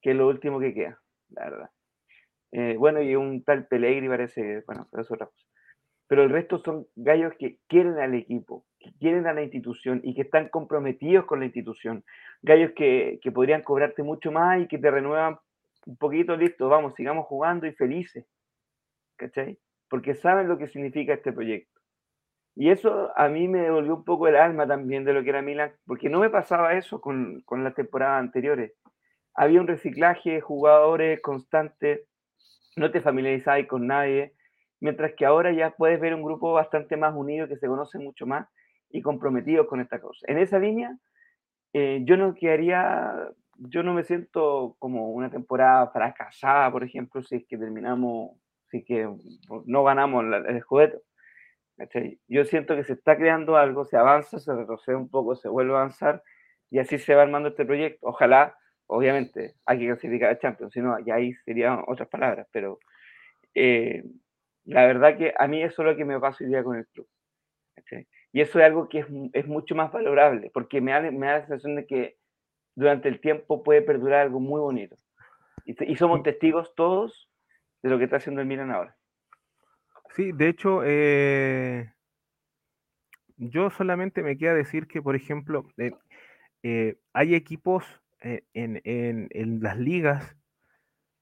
que 0.00 0.10
es 0.10 0.16
lo 0.16 0.28
último 0.28 0.60
que 0.60 0.74
queda, 0.74 1.00
la 1.30 1.44
verdad. 1.44 1.70
Eh, 2.52 2.76
bueno, 2.78 3.02
y 3.02 3.16
un 3.16 3.42
tal 3.44 3.66
Pelegri 3.66 4.08
parece, 4.08 4.62
bueno, 4.66 4.86
pero 4.90 5.02
es 5.02 5.10
otra 5.10 5.26
cosa. 5.26 5.46
Pero 6.08 6.22
el 6.22 6.30
resto 6.30 6.58
son 6.58 6.86
gallos 6.94 7.34
que 7.38 7.58
quieren 7.66 7.98
al 7.98 8.14
equipo, 8.14 8.64
que 8.78 8.92
quieren 9.00 9.26
a 9.26 9.32
la 9.32 9.42
institución 9.42 10.00
y 10.04 10.14
que 10.14 10.22
están 10.22 10.48
comprometidos 10.48 11.26
con 11.26 11.40
la 11.40 11.46
institución. 11.46 12.04
Gallos 12.42 12.70
que, 12.76 13.18
que 13.22 13.32
podrían 13.32 13.62
cobrarte 13.62 14.04
mucho 14.04 14.30
más 14.30 14.60
y 14.62 14.68
que 14.68 14.78
te 14.78 14.90
renuevan 14.90 15.38
un 15.86 15.96
poquito, 15.96 16.36
listo, 16.36 16.68
vamos, 16.68 16.94
sigamos 16.94 17.26
jugando 17.26 17.66
y 17.66 17.72
felices. 17.72 18.26
¿Cachai? 19.16 19.58
Porque 19.88 20.14
saben 20.14 20.48
lo 20.48 20.58
que 20.58 20.68
significa 20.68 21.14
este 21.14 21.32
proyecto. 21.32 21.80
Y 22.54 22.70
eso 22.70 23.12
a 23.16 23.28
mí 23.28 23.48
me 23.48 23.60
devolvió 23.60 23.94
un 23.94 24.04
poco 24.04 24.28
el 24.28 24.36
alma 24.36 24.66
también 24.66 25.04
de 25.04 25.12
lo 25.12 25.22
que 25.22 25.30
era 25.30 25.42
Milan, 25.42 25.72
porque 25.86 26.08
no 26.08 26.20
me 26.20 26.30
pasaba 26.30 26.74
eso 26.74 27.00
con, 27.00 27.42
con 27.42 27.64
las 27.64 27.74
temporadas 27.74 28.20
anteriores. 28.20 28.72
Había 29.34 29.60
un 29.60 29.66
reciclaje 29.66 30.32
de 30.32 30.40
jugadores 30.40 31.20
constante, 31.20 32.06
no 32.76 32.90
te 32.90 33.02
familiarizabas 33.02 33.66
con 33.66 33.86
nadie, 33.86 34.32
mientras 34.80 35.14
que 35.14 35.26
ahora 35.26 35.52
ya 35.52 35.70
puedes 35.70 36.00
ver 36.00 36.14
un 36.14 36.22
grupo 36.22 36.52
bastante 36.52 36.96
más 36.96 37.14
unido, 37.14 37.48
que 37.48 37.58
se 37.58 37.66
conoce 37.66 37.98
mucho 37.98 38.26
más 38.26 38.48
y 38.90 39.02
comprometido 39.02 39.66
con 39.66 39.80
esta 39.80 40.00
cosa. 40.00 40.26
En 40.26 40.38
esa 40.38 40.58
línea, 40.58 40.96
eh, 41.74 42.00
yo 42.04 42.16
no 42.16 42.34
quedaría, 42.34 43.12
yo 43.58 43.82
no 43.82 43.94
me 43.94 44.04
siento 44.04 44.76
como 44.78 45.10
una 45.10 45.30
temporada 45.30 45.88
fracasada, 45.90 46.70
por 46.70 46.84
ejemplo, 46.84 47.22
si 47.22 47.36
es 47.36 47.46
que 47.46 47.58
terminamos, 47.58 48.36
si 48.70 48.78
es 48.78 48.84
que 48.84 49.08
no 49.66 49.84
ganamos 49.84 50.24
el 50.48 50.60
juguete. 50.62 51.00
Yo 52.28 52.44
siento 52.44 52.74
que 52.74 52.84
se 52.84 52.94
está 52.94 53.16
creando 53.16 53.56
algo, 53.56 53.84
se 53.84 53.96
avanza, 53.96 54.38
se 54.38 54.54
retrocede 54.54 54.96
un 54.96 55.10
poco, 55.10 55.36
se 55.36 55.48
vuelve 55.48 55.74
a 55.74 55.76
avanzar 55.76 56.22
y 56.70 56.78
así 56.78 56.98
se 56.98 57.14
va 57.14 57.22
armando 57.22 57.50
este 57.50 57.66
proyecto. 57.66 58.06
Ojalá 58.06 58.56
obviamente 58.86 59.54
hay 59.66 59.78
que 59.78 59.86
clasificar 59.86 60.30
a 60.30 60.38
Champions, 60.38 60.72
si 60.72 60.80
no, 60.80 60.98
ya 61.00 61.16
ahí 61.16 61.32
serían 61.44 61.82
otras 61.86 62.08
palabras, 62.08 62.46
pero 62.52 62.78
eh, 63.54 64.04
la 64.64 64.86
verdad 64.86 65.16
que 65.16 65.34
a 65.36 65.46
mí 65.48 65.62
eso 65.62 65.82
es 65.82 65.88
lo 65.88 65.96
que 65.96 66.04
me 66.04 66.20
pasa 66.20 66.44
hoy 66.44 66.50
día 66.50 66.62
con 66.62 66.76
el 66.76 66.86
club. 66.88 67.08
Y 68.32 68.40
eso 68.40 68.58
es 68.58 68.64
algo 68.64 68.88
que 68.88 68.98
es, 68.98 69.06
es, 69.32 69.46
mucho 69.46 69.74
más 69.74 69.92
valorable, 69.92 70.50
porque 70.52 70.80
me 70.80 70.92
da, 70.92 71.00
me 71.10 71.26
da 71.26 71.38
la 71.38 71.46
sensación 71.46 71.76
de 71.76 71.86
que 71.86 72.16
durante 72.76 73.08
el 73.08 73.20
tiempo 73.20 73.64
puede 73.64 73.82
perdurar 73.82 74.20
algo 74.20 74.38
muy 74.38 74.60
bonito. 74.60 74.96
Y, 75.64 75.92
y 75.92 75.96
somos 75.96 76.22
testigos 76.22 76.72
todos 76.76 77.28
de 77.82 77.90
lo 77.90 77.98
que 77.98 78.04
está 78.04 78.18
haciendo 78.18 78.40
el 78.40 78.46
Milan 78.46 78.70
ahora. 78.70 78.96
Sí, 80.16 80.32
de 80.32 80.48
hecho, 80.48 80.80
eh, 80.82 81.92
yo 83.36 83.68
solamente 83.70 84.22
me 84.22 84.38
queda 84.38 84.54
decir 84.54 84.86
que, 84.86 85.02
por 85.02 85.14
ejemplo, 85.14 85.68
eh, 86.62 86.96
hay 87.12 87.34
equipos 87.34 87.84
eh, 88.22 88.44
en, 88.54 89.60
las 89.60 89.76
ligas 89.76 90.36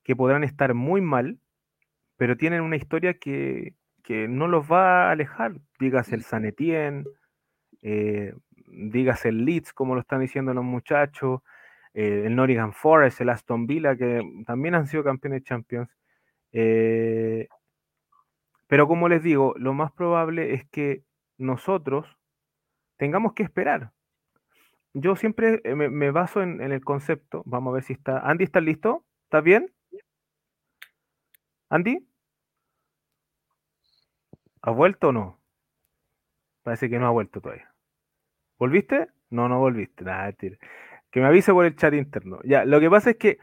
que 0.05 0.15
podrán 0.15 0.45
estar 0.45 0.75
muy 0.75 1.01
mal, 1.01 1.41
pero 2.17 2.37
tienen 2.37 2.61
una 2.61 2.77
historia 2.77 3.15
que, 3.15 3.75
no 4.07 4.47
los 4.47 4.71
va 4.71 5.09
a 5.09 5.11
alejar. 5.11 5.55
Digas 5.81 6.13
el 6.13 6.23
San 6.23 6.45
Etienne, 6.45 7.05
eh, 8.75 8.91
digas 8.91 9.25
el 9.27 9.45
Leeds, 9.45 9.73
como 9.73 9.95
lo 9.95 10.01
están 10.01 10.21
diciendo 10.21 10.55
los 10.55 10.65
muchachos, 10.65 11.41
eh, 11.95 12.25
el 12.27 12.37
Nottingham 12.37 12.73
Forest, 12.73 13.21
el 13.21 13.31
Aston 13.31 13.67
Villa, 13.67 13.97
que 13.97 14.23
también 14.47 14.75
han 14.75 14.87
sido 14.87 15.05
campeones 15.05 15.45
Champions. 15.45 15.91
pero 18.67 18.89
como 18.89 19.09
les 19.09 19.23
digo, 19.23 19.55
lo 19.57 19.75
más 19.75 19.93
probable 19.93 20.55
es 20.55 20.67
que 20.69 21.03
nosotros 21.39 22.07
tengamos 22.97 23.35
que 23.35 23.43
esperar 23.43 23.93
yo 24.95 25.17
siempre 25.17 25.61
eh, 25.65 25.75
me, 25.75 26.11
baso 26.13 26.43
en, 26.43 26.61
el 26.61 26.83
concepto. 26.85 27.43
Vamos 27.47 27.73
a 27.73 27.75
ver 27.75 27.83
si 27.83 27.93
está. 27.93 28.21
Andy, 28.21 28.45
¿estás 28.45 28.63
listo? 28.63 29.05
¿Estás 29.25 29.43
bien? 29.43 29.73
¿Andy? 31.69 32.07
¿Ha 34.63 34.71
vuelto 34.71 35.09
o 35.09 35.13
no? 35.13 35.41
Parece 36.63 36.89
que 36.89 36.99
no 36.99 37.07
ha 37.07 37.11
vuelto 37.11 37.41
todavía. 37.41 37.74
¿Volviste? 38.65 39.09
No, 39.31 39.49
no 39.49 39.59
volviste. 39.59 40.05
Nada, 40.05 40.33
que 40.33 41.21
me 41.21 41.27
avise 41.27 41.53
por 41.53 41.65
el 41.65 41.77
chat 41.77 41.95
interno. 41.95 42.41
Ya, 42.45 42.65
lo 42.65 42.81
que 42.81 42.91
pasa 42.91 43.11
es 43.11 43.17
que 43.17 43.39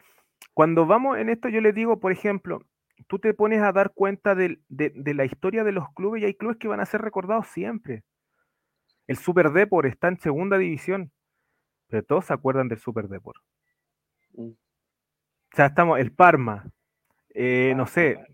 cuando 0.54 0.86
vamos 0.86 1.18
en 1.18 1.30
esto, 1.30 1.50
yo 1.50 1.62
les 1.62 1.74
digo, 1.74 2.00
por 2.00 2.12
ejemplo, 2.12 2.66
tú 3.08 3.20
te 3.20 3.34
pones 3.34 3.62
a 3.62 3.72
dar 3.72 3.92
cuenta 3.94 4.36
de, 4.36 4.60
de 4.70 5.14
la 5.14 5.26
historia 5.26 5.64
de 5.64 5.72
los 5.72 5.92
clubes 5.94 6.22
y 6.22 6.26
hay 6.26 6.34
clubes 6.34 6.58
que 6.58 6.68
van 6.68 6.80
a 6.80 6.86
ser 6.86 7.02
recordados 7.02 7.48
siempre. 7.48 8.04
El 9.08 9.18
Super 9.18 9.52
Depor 9.52 9.86
está 9.86 10.08
en 10.10 10.20
segunda 10.20 10.58
división 10.58 11.12
pero 11.92 12.04
todos 12.04 12.26
se 12.26 12.34
acuerdan 12.34 12.70
del 12.70 12.80
Super 12.80 13.08
Deport. 13.10 13.44
Mm. 14.34 14.52
O 14.52 15.56
sea, 15.56 15.68
estamos, 15.68 16.00
el 16.00 16.14
Parma, 16.14 16.72
eh, 17.34 17.74
no 17.76 17.86
sé, 17.86 18.26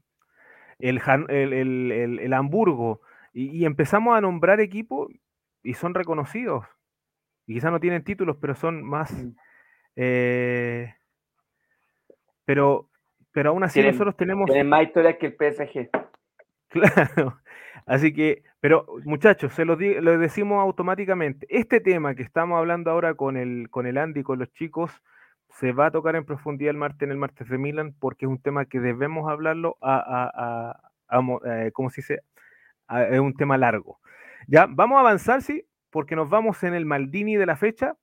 el, 0.78 1.02
el, 2.20 2.34
Hamburgo, 2.34 3.02
y, 3.34 3.66
empezamos 3.66 4.16
a 4.16 4.22
nombrar 4.22 4.60
equipos 4.60 5.10
y 5.64 5.74
son 5.74 5.96
reconocidos. 5.96 6.66
Y 7.48 7.56
quizás 7.56 7.72
no 7.72 7.80
tienen 7.80 8.04
títulos, 8.04 8.38
pero 8.40 8.54
son 8.54 8.84
más. 8.84 9.12
Mm. 9.12 9.36
Eh, 9.96 10.94
pero, 12.46 12.90
pero 13.32 13.50
aún 13.50 13.64
así 13.64 13.82
nosotros 13.82 14.16
tenemos. 14.16 14.46
Tienen 14.46 14.70
más 14.70 14.84
historias 14.84 15.16
que 15.18 15.28
el 15.28 15.34
PSG. 15.36 15.90
Claro. 16.70 17.40
Así 17.86 18.14
que, 18.14 18.44
pero 18.60 18.86
muchachos, 19.06 19.54
se 19.54 19.64
lo, 19.64 19.78
decimos 19.78 20.62
automáticamente. 20.62 21.48
Este 21.50 21.80
tema 21.80 22.14
que 22.14 22.24
estamos 22.24 22.58
hablando 22.58 22.92
ahora 22.92 23.14
con 23.14 23.38
el, 23.38 23.70
con 23.70 23.88
el 23.88 23.98
Andy, 23.98 24.22
con 24.22 24.40
los 24.40 24.52
chicos, 24.52 24.92
se 25.50 25.72
va 25.72 25.86
a 25.86 25.92
tocar 25.92 26.18
en 26.18 26.26
profundidad 26.26 26.72
el 26.72 26.78
martes 26.78 27.04
en 27.04 27.12
el 27.12 27.18
martes 27.18 27.48
de 27.48 27.58
Milan 27.58 27.96
porque 27.98 28.26
es 28.26 28.30
un 28.30 28.42
tema 28.42 28.66
que 28.66 28.82
debemos 28.82 29.32
hablarlo 29.32 29.78
a, 29.82 30.78
eh, 31.46 31.72
¿cómo 31.72 31.90
se 31.90 32.02
dice? 32.02 32.20
es 33.10 33.20
un 33.20 33.34
tema 33.34 33.58
largo. 33.58 34.00
Ya, 34.48 34.68
vamos 34.70 34.98
a 34.98 35.00
avanzar, 35.00 35.42
sí, 35.42 35.66
porque 35.98 36.16
nos 36.16 36.30
vamos 36.30 36.62
en 36.62 36.76
el 36.76 36.86
Maldini 36.86 37.38
de 37.38 37.48
la 37.48 37.56
fecha. 37.56 37.98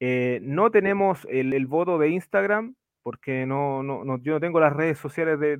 Eh, 0.00 0.38
no 0.42 0.70
tenemos 0.70 1.26
el, 1.30 1.66
voto 1.66 1.96
de 1.96 2.10
Instagram, 2.10 2.74
porque 3.02 3.46
no, 3.46 3.82
no, 3.82 4.18
yo 4.18 4.34
no 4.34 4.40
tengo 4.40 4.60
las 4.60 4.76
redes 4.76 4.98
sociales 4.98 5.40
de, 5.40 5.56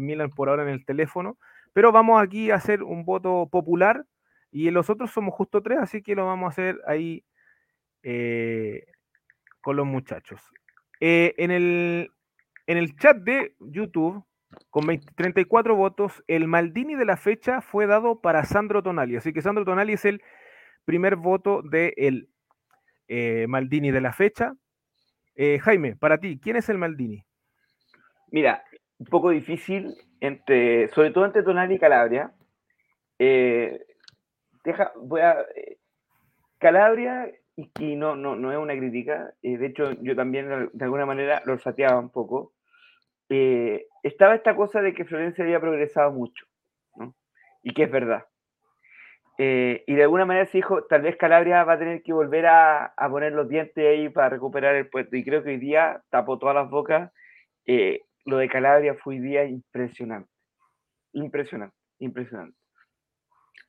Milan 0.00 0.30
por 0.30 0.48
ahora 0.48 0.62
en 0.62 0.70
el 0.70 0.86
teléfono, 0.86 1.36
pero 1.74 1.92
vamos 1.92 2.22
aquí 2.22 2.50
a 2.50 2.54
hacer 2.54 2.82
un 2.82 3.04
voto 3.04 3.46
popular 3.52 4.06
y 4.50 4.70
los 4.70 4.88
otros 4.88 5.10
somos 5.10 5.34
justo 5.34 5.60
tres, 5.60 5.80
así 5.80 6.00
que 6.00 6.14
lo 6.14 6.24
vamos 6.24 6.46
a 6.46 6.52
hacer 6.52 6.80
ahí 6.86 7.26
eh, 8.02 8.86
con 9.60 9.76
los 9.76 9.84
muchachos. 9.84 10.40
Eh, 11.00 11.34
en, 11.36 11.50
el, 11.50 12.10
en 12.66 12.78
el 12.78 12.96
chat 12.96 13.18
de 13.18 13.54
YouTube 13.60 14.24
con 14.70 14.86
34 14.86 15.76
votos, 15.76 16.24
el 16.26 16.48
Maldini 16.48 16.94
de 16.94 17.04
la 17.04 17.18
fecha 17.18 17.60
fue 17.60 17.86
dado 17.86 18.22
para 18.22 18.46
Sandro 18.46 18.82
Tonali. 18.82 19.16
Así 19.16 19.34
que 19.34 19.42
Sandro 19.42 19.66
Tonali 19.66 19.92
es 19.92 20.06
el 20.06 20.22
primer 20.86 21.16
voto 21.16 21.60
de 21.60 21.92
eh, 23.08 23.46
Maldini 23.46 23.90
de 23.90 24.00
la 24.00 24.14
fecha. 24.14 24.54
Eh, 25.34 25.58
Jaime, 25.58 25.96
para 25.96 26.16
ti, 26.16 26.40
¿quién 26.42 26.56
es 26.56 26.70
el 26.70 26.78
Maldini? 26.78 27.22
Mira, 28.30 28.64
un 28.98 29.06
poco 29.06 29.28
difícil, 29.28 29.94
entre, 30.20 30.88
sobre 30.88 31.10
todo 31.10 31.26
entre 31.26 31.42
Tonali 31.42 31.74
y 31.74 31.78
Calabria. 31.78 32.32
Eh, 33.18 33.78
a. 35.22 35.36
Calabria, 36.58 37.30
y, 37.54 37.96
no, 37.96 38.16
no, 38.16 38.34
no 38.34 38.50
es 38.50 38.56
una 38.56 38.74
crítica, 38.74 39.34
de 39.42 39.66
hecho, 39.66 39.92
yo 40.00 40.16
también 40.16 40.70
de 40.72 40.84
alguna 40.84 41.04
manera 41.04 41.42
lo 41.44 41.58
sateaba 41.58 41.98
un 41.98 42.10
poco 42.10 42.54
eh, 43.28 43.86
estaba 44.02 44.34
esta 44.34 44.54
cosa 44.54 44.80
de 44.80 44.94
que 44.94 45.04
Florencia 45.04 45.44
había 45.44 45.60
progresado 45.60 46.12
mucho, 46.12 46.46
¿no? 46.94 47.14
Y 47.62 47.74
que 47.74 47.84
es 47.84 47.90
verdad. 47.90 48.24
Eh, 49.38 49.84
y 49.86 49.94
de 49.94 50.02
alguna 50.02 50.24
manera 50.24 50.46
se 50.46 50.58
dijo, 50.58 50.84
tal 50.84 51.02
vez 51.02 51.16
Calabria 51.16 51.64
va 51.64 51.74
a 51.74 51.78
tener 51.78 52.02
que 52.02 52.12
volver 52.12 52.46
a, 52.46 52.94
poner 53.10 53.32
los 53.32 53.48
dientes 53.48 53.84
ahí 53.84 54.08
para 54.08 54.30
recuperar 54.30 54.74
el 54.74 54.88
puesto. 54.88 55.16
Y 55.16 55.24
creo 55.24 55.42
que 55.42 55.50
hoy 55.50 55.58
día 55.58 56.02
tapó 56.10 56.38
todas 56.38 56.54
las 56.54 56.70
bocas. 56.70 57.12
Eh, 57.66 58.02
lo 58.24 58.38
de 58.38 58.48
Calabria 58.48 58.94
fue 58.94 59.14
hoy 59.14 59.20
día 59.20 59.44
impresionante. 59.44 60.30
Impresionante, 61.12 61.76
impresionante. 61.98 62.56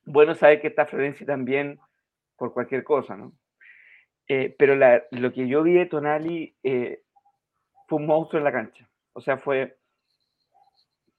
Bueno 0.04 0.34
saber 0.34 0.60
que 0.60 0.68
está 0.68 0.86
Florencia 0.86 1.26
también 1.26 1.78
por 2.36 2.52
cualquier 2.52 2.84
cosa, 2.84 3.16
¿no? 3.16 3.32
pero 4.58 4.76
lo 5.10 5.32
que 5.32 5.48
yo 5.48 5.62
vi 5.62 5.72
de 5.72 5.86
Tonali 5.86 6.54
fue 7.88 7.98
un 7.98 8.06
monstruo 8.06 8.38
en 8.38 8.44
la 8.44 8.52
cancha. 8.52 8.88
O 9.14 9.20
sea, 9.20 9.38
fue, 9.38 9.78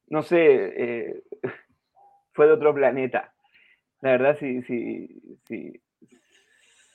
no 0.07 0.21
sé, 0.21 0.37
eh, 0.37 1.23
fue 2.33 2.45
de 2.45 2.53
otro 2.53 2.73
planeta. 2.73 3.33
La 4.01 4.11
verdad, 4.11 4.37
si, 4.39 4.61
si, 4.63 5.37
si, 5.47 5.81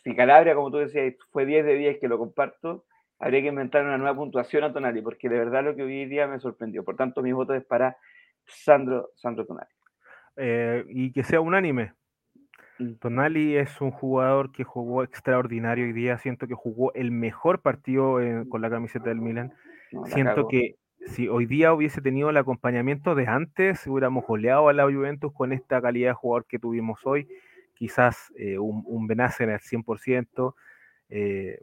si 0.02 0.16
Calabria, 0.16 0.54
como 0.54 0.70
tú 0.70 0.78
decías, 0.78 1.14
fue 1.30 1.46
10 1.46 1.64
de 1.64 1.74
10 1.74 1.98
que 1.98 2.08
lo 2.08 2.18
comparto, 2.18 2.84
habría 3.18 3.42
que 3.42 3.48
inventar 3.48 3.84
una 3.84 3.98
nueva 3.98 4.16
puntuación 4.16 4.64
a 4.64 4.72
Tonali, 4.72 5.02
porque 5.02 5.28
de 5.28 5.38
verdad 5.38 5.64
lo 5.64 5.74
que 5.74 5.82
hoy 5.82 6.06
día 6.06 6.26
me 6.26 6.40
sorprendió. 6.40 6.84
Por 6.84 6.96
tanto, 6.96 7.22
mi 7.22 7.32
voto 7.32 7.54
es 7.54 7.64
para 7.64 7.96
Sandro, 8.46 9.10
Sandro 9.14 9.46
Tonali. 9.46 9.70
Eh, 10.36 10.84
y 10.88 11.12
que 11.12 11.22
sea 11.22 11.40
unánime. 11.40 11.92
Mm. 12.78 12.94
Tonali 12.94 13.56
es 13.56 13.80
un 13.80 13.90
jugador 13.90 14.52
que 14.52 14.64
jugó 14.64 15.02
extraordinario 15.02 15.84
hoy 15.84 15.92
día. 15.92 16.18
Siento 16.18 16.46
que 16.46 16.54
jugó 16.54 16.92
el 16.94 17.10
mejor 17.10 17.60
partido 17.62 18.20
eh, 18.20 18.44
con 18.48 18.62
la 18.62 18.70
camiseta 18.70 19.10
del 19.10 19.20
Milan. 19.20 19.52
Siento 20.06 20.48
que 20.48 20.76
si 21.06 21.28
hoy 21.28 21.46
día 21.46 21.72
hubiese 21.72 22.00
tenido 22.00 22.30
el 22.30 22.36
acompañamiento 22.36 23.14
de 23.14 23.26
antes, 23.26 23.86
hubiéramos 23.86 24.26
goleado 24.26 24.68
a 24.68 24.72
la 24.72 24.84
Juventus 24.84 25.32
con 25.32 25.52
esta 25.52 25.80
calidad 25.80 26.10
de 26.10 26.14
jugador 26.14 26.46
que 26.46 26.58
tuvimos 26.58 27.00
hoy. 27.04 27.28
Quizás 27.74 28.32
eh, 28.36 28.58
un, 28.58 28.82
un 28.86 29.06
Benacer 29.06 29.50
al 29.50 29.60
100%, 29.60 30.54
eh, 31.10 31.60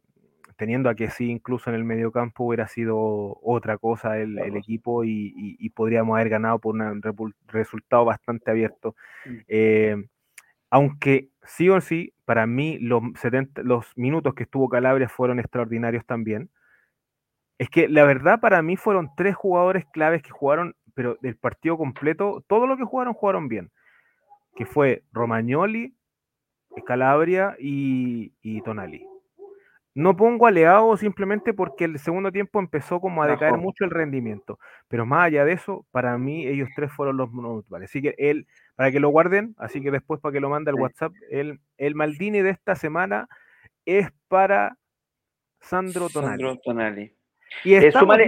teniendo 0.56 0.90
a 0.90 0.96
que 0.96 1.10
sí, 1.10 1.30
incluso 1.30 1.70
en 1.70 1.76
el 1.76 1.84
medio 1.84 2.12
campo 2.12 2.44
hubiera 2.44 2.68
sido 2.68 3.40
otra 3.42 3.78
cosa 3.78 4.20
el, 4.20 4.38
equipo 4.56 5.04
y, 5.04 5.70
podríamos 5.74 6.16
haber 6.16 6.30
ganado 6.30 6.60
por 6.60 6.76
un 6.76 7.34
resultado 7.48 8.06
bastante 8.06 8.52
abierto. 8.52 8.96
Mm. 9.26 9.38
Eh, 9.48 10.06
aunque 10.70 11.30
sí 11.44 11.68
o 11.70 11.82
sí, 11.82 12.14
para 12.26 12.46
mí 12.46 12.78
los, 12.80 13.02
70, 13.20 13.64
los 13.64 13.86
minutos 13.98 14.36
que 14.36 14.44
estuvo 14.44 14.70
Calabria 14.70 15.10
fueron 15.10 15.40
extraordinarios 15.40 16.06
también. 16.06 16.50
Es 17.62 17.70
que 17.70 17.88
la 17.88 18.06
verdad 18.06 18.40
para 18.40 18.64
mí 18.64 18.76
fueron 18.76 19.12
tres 19.16 19.36
jugadores 19.36 19.86
claves 19.94 20.24
que 20.24 20.32
jugaron, 20.32 20.76
pero 20.96 21.20
del 21.22 21.36
partido 21.38 21.78
completo, 21.78 22.44
todo 22.48 22.66
lo 22.66 22.76
que 22.76 22.86
jugaron, 22.86 23.14
jugaron 23.14 23.50
bien. 23.50 23.70
Que 24.56 24.66
fue 24.66 25.04
Romagnoli, 25.12 25.96
Calabria 26.88 27.56
y, 27.60 28.32
Tonali. 28.64 29.06
No 29.94 30.18
pongo 30.18 30.48
a 30.48 30.52
Leao 30.52 30.98
simplemente 30.98 31.54
porque 31.54 31.86
el 31.86 32.00
segundo 32.00 32.32
tiempo 32.32 32.60
empezó 32.60 33.00
como 33.00 33.22
a 33.22 33.28
decaer 33.28 33.58
mucho 33.58 33.86
el 33.86 33.92
rendimiento. 33.92 34.58
Pero 34.88 35.06
más 35.06 35.28
allá 35.28 35.46
de 35.46 35.52
eso, 35.54 35.86
para 35.92 36.18
mí 36.18 36.48
ellos 36.48 36.68
tres 36.76 36.92
fueron 36.92 37.18
los 37.18 37.30
monumentales. 37.32 37.92
Así 37.92 38.02
que 38.02 38.16
él, 38.18 38.48
para 38.74 38.92
que 38.92 39.00
lo 39.00 39.10
guarden, 39.10 39.54
así 39.60 39.84
que 39.84 39.92
después 39.92 40.20
para 40.20 40.34
que 40.34 40.40
lo 40.40 40.50
mande 40.50 40.72
al 40.72 40.82
WhatsApp, 40.82 41.14
el, 41.30 41.60
el 41.78 41.94
Maldini 41.94 42.42
de 42.42 42.50
esta 42.50 42.74
semana 42.74 43.28
es 43.86 44.10
para 44.30 44.80
Sandro 45.60 46.10
Tonali. 46.10 46.42
Sandro 46.44 46.58
Tonali. 46.64 47.21
Y 47.64 47.76
eh, 47.76 47.92
súmale, 47.92 48.26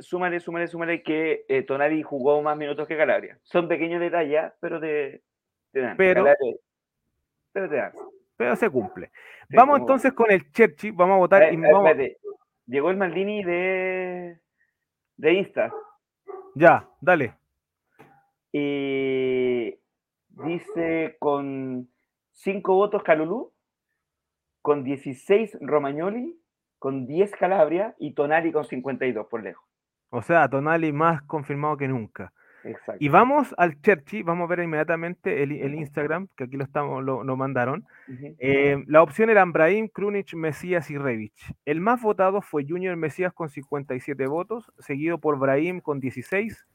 súmale, 0.00 0.40
súmale, 0.40 0.66
súmale, 0.68 1.02
que 1.02 1.44
eh, 1.48 1.62
Tonali 1.62 2.02
jugó 2.02 2.40
más 2.42 2.56
minutos 2.56 2.86
que 2.86 2.96
Calabria. 2.96 3.38
Son 3.42 3.68
pequeños 3.68 4.00
detalles, 4.00 4.52
pero 4.60 4.80
te, 4.80 5.22
dan. 5.72 5.96
Pero, 5.96 6.24
pero 7.52 7.68
te 7.68 7.76
dan. 7.76 7.92
Pero 8.36 8.56
se 8.56 8.70
cumple. 8.70 9.10
vamos 9.50 9.80
entonces 9.80 10.12
con 10.12 10.30
el 10.30 10.50
Cherchi, 10.52 10.90
vamos 10.90 11.14
a 11.14 11.18
votar. 11.18 11.52
y 11.52 11.56
vamos... 11.56 11.90
Llegó 12.66 12.90
el 12.90 12.96
Maldini 12.96 13.42
de, 13.42 14.38
de 15.16 15.32
Insta. 15.32 15.72
Ya, 16.54 16.88
dale. 17.00 17.34
Dice 20.44 21.16
con 21.18 21.88
5 22.32 22.74
votos 22.74 23.02
Calulú, 23.02 23.52
con 24.62 24.82
16 24.82 25.58
Romagnoli, 25.60 26.41
con 26.82 27.06
10 27.06 27.30
Calabria 27.38 27.94
y 27.96 28.10
Tonali 28.10 28.50
con 28.50 28.64
52 28.64 29.28
por 29.28 29.40
lejos. 29.40 29.64
O 30.10 30.20
sea, 30.20 30.48
Tonali 30.48 30.92
más 30.92 31.22
confirmado 31.22 31.76
que 31.76 31.86
nunca. 31.86 32.32
Exacto. 32.64 32.96
Y 32.98 33.08
vamos 33.08 33.54
al 33.56 33.80
Cherchi, 33.80 34.24
vamos 34.24 34.46
a 34.46 34.48
ver 34.48 34.64
inmediatamente 34.64 35.44
el, 35.44 35.52
Instagram, 35.76 36.26
que 36.36 36.42
aquí 36.42 36.56
lo, 36.56 36.64
estamos, 36.64 37.04
lo, 37.04 37.36
mandaron. 37.36 37.86
Eh, 38.40 38.82
la 38.88 39.00
opción 39.00 39.30
eran 39.30 39.52
Brahim, 39.52 39.86
Krunic, 39.86 40.34
Mesías 40.34 40.90
y 40.90 40.98
Revich. 40.98 41.54
El 41.64 41.80
más 41.80 42.02
votado 42.02 42.42
fue 42.42 42.66
Junior 42.68 42.96
Mesías 42.96 43.32
con 43.32 43.48
57 43.48 44.26
votos, 44.26 44.72
seguido 44.80 45.18
por 45.18 45.38
Brahim 45.38 45.80
con 45.80 46.00
16, 46.00 46.66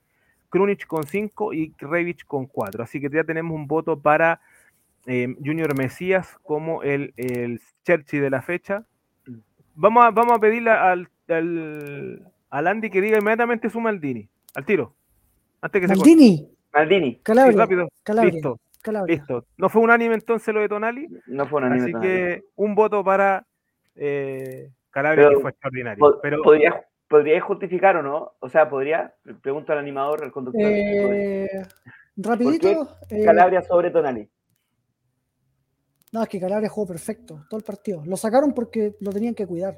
Krunic 0.50 0.88
con 0.88 1.04
5 1.04 1.54
y 1.54 1.74
Revich 1.80 2.24
con 2.26 2.46
4. 2.46 2.82
Así 2.82 3.02
que 3.02 3.10
ya 3.10 3.26
tenemos 3.26 3.54
un 3.54 3.68
voto 3.68 4.00
para 4.00 4.40
eh, 5.06 5.36
Junior 5.44 5.78
Mesías 5.78 6.38
como 6.44 6.82
el, 6.82 7.14
el 7.18 7.60
Cherchi 7.84 8.20
de 8.20 8.30
la 8.30 8.42
fecha. 8.42 8.86
Vamos 9.80 10.06
a, 10.06 10.12
vamos 10.12 10.38
a 10.38 10.40
pedirle 10.40 10.72
al, 10.72 11.08
al, 11.30 12.68
Andy 12.68 12.90
que 12.90 13.00
diga 13.00 13.20
inmediatamente 13.20 13.70
su 13.70 13.80
Maldini. 13.80 14.28
Al 14.56 14.66
tiro. 14.66 14.94
Antes 15.62 15.82
que 15.82 15.88
Maldini. 15.88 16.38
Se 16.38 16.48
Maldini. 16.74 17.20
Calabria. 17.22 17.58
rápido. 17.58 17.88
Listo. 18.24 18.60
Listo. 19.06 19.46
¿No 19.58 19.70
fue 19.70 19.82
unánime 19.82 20.16
entonces 20.16 20.54
lo 20.54 20.62
de 20.62 20.70
Tonali? 20.70 21.08
No 21.28 21.46
fue 21.46 21.60
unánime. 21.60 21.84
Así 21.84 21.94
que 22.02 22.44
un 22.56 22.74
voto 22.74 23.04
para 23.04 23.46
eh, 23.96 24.72
Calabria, 24.90 25.30
que 25.30 25.40
fue 25.40 25.52
extraordinario. 25.52 26.20
Pero, 26.24 26.42
¿podría, 26.42 26.84
¿Podría 27.08 27.40
justificar 27.40 27.96
o 27.98 28.04
no? 28.04 28.34
O 28.40 28.50
sea, 28.50 28.68
¿podría? 28.70 29.14
Pregunto 29.42 29.72
al 29.72 29.80
animador, 29.80 30.24
al 30.24 30.32
conductor. 30.32 30.64
Eh, 30.66 31.48
rapidito. 32.18 32.90
Eh, 33.10 33.24
Calabria 33.24 33.62
sobre 33.62 33.92
Tonali. 33.92 34.28
No, 36.12 36.24
es 36.24 36.30
que 36.30 36.40
Calabria 36.40 36.70
jugó 36.70 36.88
perfecto 36.88 37.46
todo 37.50 37.58
el 37.58 37.64
partido. 37.64 38.04
Lo 38.06 38.16
sacaron 38.16 38.54
porque 38.54 38.96
lo 39.02 39.12
tenían 39.12 39.36
que 39.36 39.46
cuidar. 39.46 39.78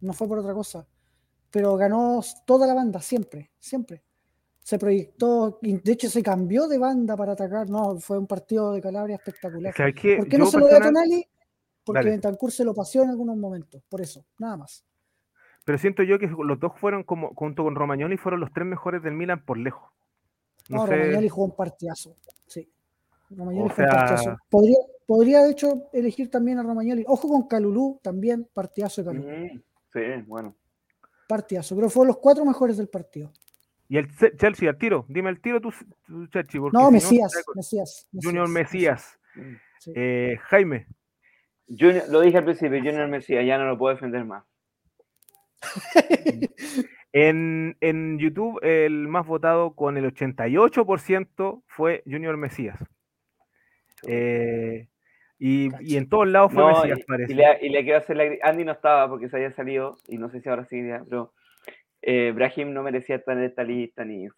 No 0.00 0.12
fue 0.12 0.26
por 0.26 0.38
otra 0.38 0.52
cosa. 0.54 0.86
Pero 1.50 1.76
ganó 1.76 2.20
toda 2.46 2.66
la 2.66 2.74
banda, 2.74 3.00
siempre, 3.00 3.52
siempre. 3.58 4.02
Se 4.60 4.78
proyectó, 4.78 5.58
de 5.60 5.92
hecho 5.92 6.08
se 6.08 6.22
cambió 6.22 6.66
de 6.68 6.78
banda 6.78 7.16
para 7.16 7.32
atacar. 7.32 7.68
No, 7.68 7.98
fue 7.98 8.18
un 8.18 8.26
partido 8.26 8.72
de 8.72 8.80
Calabria 8.80 9.16
espectacular. 9.16 9.74
¿Por 9.74 9.94
qué 10.28 10.38
no 10.38 10.46
se 10.46 10.58
lo 10.58 10.68
dio 10.68 10.76
a 10.76 10.80
Tonali? 10.80 11.28
Porque 11.84 12.10
Bentancur 12.10 12.52
se 12.52 12.64
lo 12.64 12.74
paseó 12.74 13.02
en 13.02 13.10
algunos 13.10 13.36
momentos. 13.36 13.82
Por 13.88 14.00
eso, 14.00 14.24
nada 14.38 14.56
más. 14.56 14.84
Pero 15.64 15.78
siento 15.78 16.02
yo 16.02 16.18
que 16.18 16.26
los 16.26 16.58
dos 16.58 16.72
fueron 16.76 17.04
como, 17.04 17.34
junto 17.34 17.64
con 17.64 17.74
Romagnoli, 17.74 18.16
fueron 18.16 18.40
los 18.40 18.52
tres 18.52 18.66
mejores 18.66 19.02
del 19.02 19.14
Milan 19.14 19.44
por 19.44 19.58
lejos. 19.58 19.90
No, 20.68 20.86
Romagnoli 20.86 21.28
jugó 21.28 21.46
un 21.46 21.56
partidazo. 21.56 22.16
Sí. 22.46 22.68
Romagnoli 23.30 23.68
fue 23.70 23.84
un 23.84 23.90
partidazo. 23.90 24.36
Podría, 24.48 24.76
Podría, 25.06 25.42
de 25.42 25.50
hecho, 25.50 25.88
elegir 25.92 26.30
también 26.30 26.58
a 26.58 26.62
Romagnoli. 26.62 27.04
Ojo 27.06 27.28
con 27.28 27.48
Calulú, 27.48 28.00
también 28.02 28.48
partidazo 28.52 29.02
de 29.02 29.06
Calulú. 29.06 29.62
Sí, 29.92 30.00
bueno. 30.26 30.56
Partidazo, 31.28 31.74
pero 31.76 31.88
fueron 31.90 32.08
los 32.08 32.18
cuatro 32.18 32.44
mejores 32.44 32.76
del 32.76 32.88
partido. 32.88 33.32
Y 33.88 33.98
el 33.98 34.08
Chelsea, 34.38 34.70
al 34.70 34.78
tiro, 34.78 35.04
dime 35.08 35.28
el 35.28 35.40
tiro 35.40 35.60
tú, 35.60 35.70
Chelsea. 36.30 36.60
no, 36.72 36.90
Mesías, 36.90 37.44
Mesías, 37.54 38.08
Junior 38.10 38.48
Mesías. 38.48 39.18
Eh, 39.94 40.38
Jaime. 40.44 40.86
lo 42.08 42.20
dije 42.20 42.38
al 42.38 42.44
principio, 42.44 42.78
Junior 42.78 43.08
Mesías, 43.08 43.44
ya 43.44 43.58
no 43.58 43.66
lo 43.66 43.76
puedo 43.76 43.94
defender 43.94 44.24
más. 44.24 44.44
en, 47.12 47.76
en, 47.80 48.18
YouTube, 48.18 48.58
el 48.62 49.08
más 49.08 49.26
votado 49.26 49.74
con 49.74 49.96
el 49.96 50.06
88% 50.12 51.62
fue 51.66 52.02
Junior 52.06 52.36
Mesías. 52.36 52.78
Eh, 54.06 54.88
y, 55.44 55.96
en 55.96 56.08
todos 56.08 56.28
lados 56.28 56.52
fue 56.52 56.64
Mesías, 56.64 57.00
parece. 57.04 57.32
Y 57.32 57.34
le, 57.34 57.44
y 57.62 57.68
le 57.70 57.82
quiero 57.82 57.98
hacer 57.98 58.16
la. 58.16 58.24
Andy 58.42 58.64
no 58.64 58.70
estaba 58.70 59.08
porque 59.08 59.28
se 59.28 59.36
había 59.36 59.50
salido, 59.50 59.96
y 60.06 60.16
no 60.16 60.30
sé 60.30 60.40
si 60.40 60.48
ahora 60.48 60.64
sí, 60.66 60.80
pero 61.08 61.32
eh, 62.00 62.30
Brahim 62.32 62.72
no 62.72 62.84
merecía 62.84 63.16
estar 63.16 63.36
en 63.36 63.42
esta 63.42 63.64
lista 63.64 64.04
ni 64.04 64.28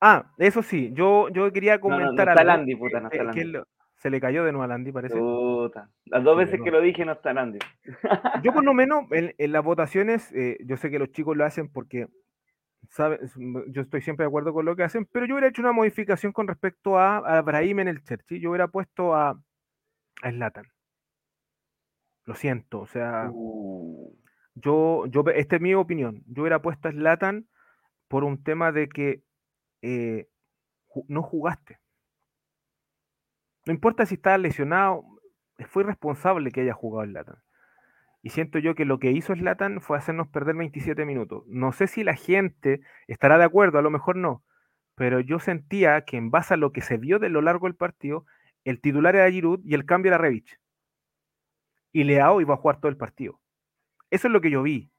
Ah, 0.00 0.32
eso 0.38 0.62
sí, 0.62 0.90
yo, 0.92 1.28
yo 1.30 1.52
quería 1.52 1.80
comentar 1.80 2.28
no, 2.28 2.44
no, 2.44 2.52
Andy, 2.52 2.76
puta, 2.76 3.00
no 3.00 3.08
está 3.08 3.24
Landy. 3.24 3.58
se 3.96 4.08
le 4.08 4.20
cayó 4.20 4.44
de 4.44 4.52
nuevo 4.52 4.62
a 4.62 4.68
Landy, 4.68 4.92
parece. 4.92 5.18
Puta. 5.18 5.90
Las 6.04 6.22
dos 6.22 6.36
veces 6.36 6.60
que 6.62 6.70
lo 6.70 6.80
dije 6.80 7.04
no 7.04 7.12
está 7.12 7.32
Landy. 7.32 7.58
Yo 8.44 8.52
por 8.52 8.64
lo 8.64 8.72
menos 8.74 9.06
en, 9.10 9.52
las 9.52 9.64
votaciones, 9.64 10.32
eh, 10.32 10.58
yo 10.64 10.76
sé 10.76 10.90
que 10.90 11.00
los 11.00 11.10
chicos 11.10 11.36
lo 11.36 11.44
hacen 11.44 11.68
porque 11.72 12.06
yo 13.68 13.82
estoy 13.82 14.00
siempre 14.00 14.24
de 14.24 14.28
acuerdo 14.28 14.52
con 14.52 14.64
lo 14.64 14.76
que 14.76 14.84
hacen, 14.84 15.06
pero 15.06 15.26
yo 15.26 15.34
hubiera 15.34 15.48
hecho 15.48 15.62
una 15.62 15.72
modificación 15.72 16.32
con 16.32 16.48
respecto 16.48 16.98
a, 16.98 17.18
a 17.18 17.42
Brahim 17.42 17.80
en 17.80 17.88
el 17.88 18.02
Chelsea. 18.04 18.38
Yo 18.38 18.50
hubiera 18.50 18.68
puesto 18.68 19.14
a, 19.14 19.30
a 20.22 20.30
Zlatan. 20.30 20.66
Lo 22.24 22.34
siento, 22.34 22.80
o 22.80 22.86
sea, 22.86 23.28
uh. 23.32 24.16
yo, 24.54 25.06
yo, 25.06 25.24
esta 25.34 25.56
es 25.56 25.62
mi 25.62 25.74
opinión. 25.74 26.22
Yo 26.26 26.42
hubiera 26.42 26.60
puesto 26.60 26.88
a 26.88 26.92
Zlatan 26.92 27.48
por 28.08 28.24
un 28.24 28.42
tema 28.42 28.72
de 28.72 28.88
que 28.88 29.22
eh, 29.82 30.28
no 31.08 31.22
jugaste. 31.22 31.78
No 33.64 33.72
importa 33.72 34.06
si 34.06 34.14
estaba 34.14 34.38
lesionado, 34.38 35.04
fue 35.68 35.82
irresponsable 35.82 36.50
que 36.50 36.62
haya 36.62 36.74
jugado 36.74 37.08
Zlatan. 37.08 37.45
Y 38.26 38.30
siento 38.30 38.58
yo 38.58 38.74
que 38.74 38.84
lo 38.84 38.98
que 38.98 39.12
hizo 39.12 39.36
Slatan 39.36 39.80
fue 39.80 39.96
hacernos 39.96 40.26
perder 40.26 40.56
27 40.56 41.04
minutos. 41.04 41.44
No 41.46 41.70
sé 41.70 41.86
si 41.86 42.02
la 42.02 42.16
gente 42.16 42.80
estará 43.06 43.38
de 43.38 43.44
acuerdo, 43.44 43.78
a 43.78 43.82
lo 43.82 43.90
mejor 43.92 44.16
no, 44.16 44.42
pero 44.96 45.20
yo 45.20 45.38
sentía 45.38 46.04
que 46.04 46.16
en 46.16 46.32
base 46.32 46.54
a 46.54 46.56
lo 46.56 46.72
que 46.72 46.80
se 46.80 46.96
vio 46.96 47.20
de 47.20 47.28
lo 47.28 47.40
largo 47.40 47.68
del 47.68 47.76
partido, 47.76 48.26
el 48.64 48.80
titular 48.80 49.14
era 49.14 49.30
Giroud 49.30 49.60
y 49.64 49.74
el 49.74 49.86
cambio 49.86 50.10
era 50.10 50.18
Revich. 50.18 50.58
Y 51.92 52.02
Leao 52.02 52.40
iba 52.40 52.54
a 52.54 52.56
jugar 52.56 52.80
todo 52.80 52.88
el 52.88 52.96
partido. 52.96 53.40
Eso 54.10 54.26
es 54.26 54.32
lo 54.32 54.40
que 54.40 54.50
yo 54.50 54.60
vi. 54.64 54.90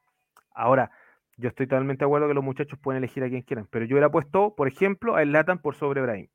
Ahora, 0.55 0.91
yo 1.35 1.49
estoy 1.49 1.67
totalmente 1.67 2.05
de 2.05 2.05
acuerdo 2.05 2.29
que 2.29 2.33
los 2.33 2.45
muchachos 2.45 2.79
pueden 2.79 3.03
elegir 3.03 3.25
a 3.25 3.29
quien 3.29 3.41
quieran, 3.41 3.67
pero 3.69 3.83
yo 3.83 3.95
hubiera 3.95 4.09
puesto, 4.09 4.55
por 4.55 4.69
ejemplo, 4.69 5.17
a 5.17 5.23
Slatan 5.23 5.59
por 5.59 5.75
sobre 5.75 5.99
Brahim. 6.01 6.29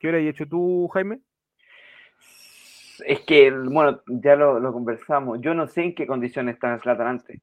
¿Qué 0.00 0.08
hubieras 0.08 0.28
hecho 0.28 0.48
tú, 0.48 0.88
Jaime? 0.88 1.20
Es 3.06 3.20
que, 3.20 3.50
bueno, 3.50 4.02
ya 4.06 4.36
lo, 4.36 4.72
conversamos. 4.72 5.40
Yo 5.40 5.54
no 5.54 5.66
sé 5.66 5.82
en 5.82 5.94
qué 5.94 6.06
condiciones 6.06 6.54
está 6.54 6.78
Zlatan 6.78 7.06
antes. 7.06 7.40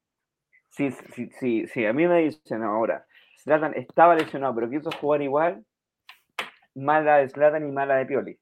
Si, 0.70 0.90
si, 1.38 1.66
si, 1.66 1.86
a 1.86 1.92
mí 1.92 2.06
me 2.06 2.20
dicen 2.20 2.62
ahora, 2.62 3.06
Zlatan 3.42 3.74
estaba 3.74 4.14
lesionado, 4.14 4.54
pero 4.54 4.70
quiso 4.70 4.90
jugar 4.92 5.22
igual, 5.22 5.64
mala 6.74 7.18
de 7.18 7.28
Zlatan 7.28 7.66
y 7.66 7.72
mala 7.72 7.96
de 7.96 8.06
Pioli. 8.06 8.38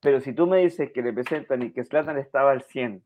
Pero 0.00 0.20
si 0.20 0.34
tú 0.34 0.46
me 0.46 0.58
dices 0.58 0.92
que 0.92 1.02
le 1.02 1.12
presentan 1.12 1.62
y 1.62 1.72
que 1.72 1.84
Zlatan 1.84 2.18
estaba 2.18 2.50
al 2.50 2.62
100 2.62 3.02